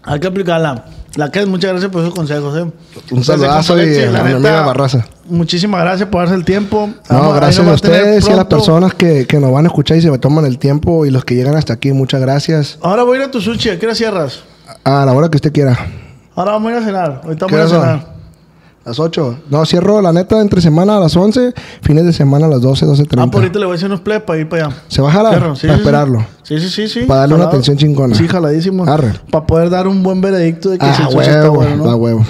[0.05, 0.85] Hay que aplicarla.
[1.19, 2.71] La que es, muchas gracias por esos consejos, ¿eh?
[3.11, 5.05] Un saludazo y a mi amiga Barraza.
[5.25, 6.89] Muchísimas gracias por darse el tiempo.
[7.11, 9.97] No, Vamos- gracias a ustedes y a las personas que, que nos van a escuchar
[9.97, 12.79] y se me toman el tiempo y los que llegan hasta aquí, muchas gracias.
[12.83, 13.71] Ahora voy a ir a tu sushi.
[13.71, 14.45] ¿A qué hora cierras?
[14.85, 15.77] A la hora que usted quiera.
[16.37, 17.21] Ahora vamos a ir a cenar.
[17.25, 17.85] Ahorita ¿Qué vamos a son?
[17.85, 18.19] cenar.
[18.85, 19.39] Las 8.
[19.51, 22.87] No, cierro la neta entre semana a las 11, fines de semana a las 12,
[22.87, 23.07] 12.30.
[23.19, 24.77] Ah, por ahorita le voy a hacer unos plebes para ir para allá.
[24.87, 25.33] ¿Se va a jalar?
[25.35, 25.81] Fierro, sí, para sí.
[25.81, 26.21] esperarlo.
[26.21, 26.27] Sí,
[26.59, 27.01] sí, sí, sí.
[27.03, 28.15] Para darle una atención chingona.
[28.15, 28.85] Sí, jaladísimo.
[28.85, 29.13] Arre.
[29.31, 31.97] Para poder dar un buen veredicto de que Ah, el sushi está huevo, bueno, ¿no?
[31.97, 32.25] huevo.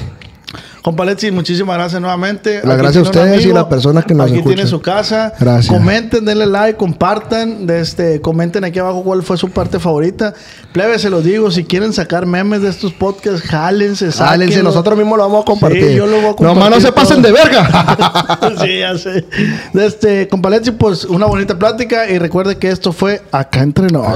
[0.88, 2.62] Compa muchísimas gracias nuevamente.
[2.64, 4.54] La Aquí gracias a ustedes y las personas que nos Aquí escuchan.
[4.54, 5.34] tiene su casa.
[5.38, 5.66] Gracias.
[5.70, 7.66] Comenten, denle like, compartan.
[7.66, 10.32] de este, comenten aquí abajo cuál fue su parte favorita.
[10.72, 14.12] Plebe, se los digo, si quieren sacar memes de estos podcasts, jálense.
[14.12, 15.88] Sálense, nosotros mismos lo vamos a compartir.
[15.88, 16.54] Sí, yo lo voy a compartir.
[16.54, 18.38] Nomás no se pasen de verga.
[18.62, 19.26] sí, ya sé.
[19.74, 20.48] De este, compa
[20.78, 22.08] pues una bonita plática.
[22.08, 24.06] Y recuerde que esto fue Acá Entre Nos.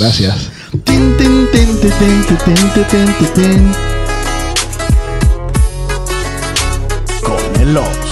[0.00, 0.50] Gracias.
[0.82, 2.24] Tin, tin, tin, tin,
[3.36, 3.72] tin,
[7.62, 8.11] Deluxe.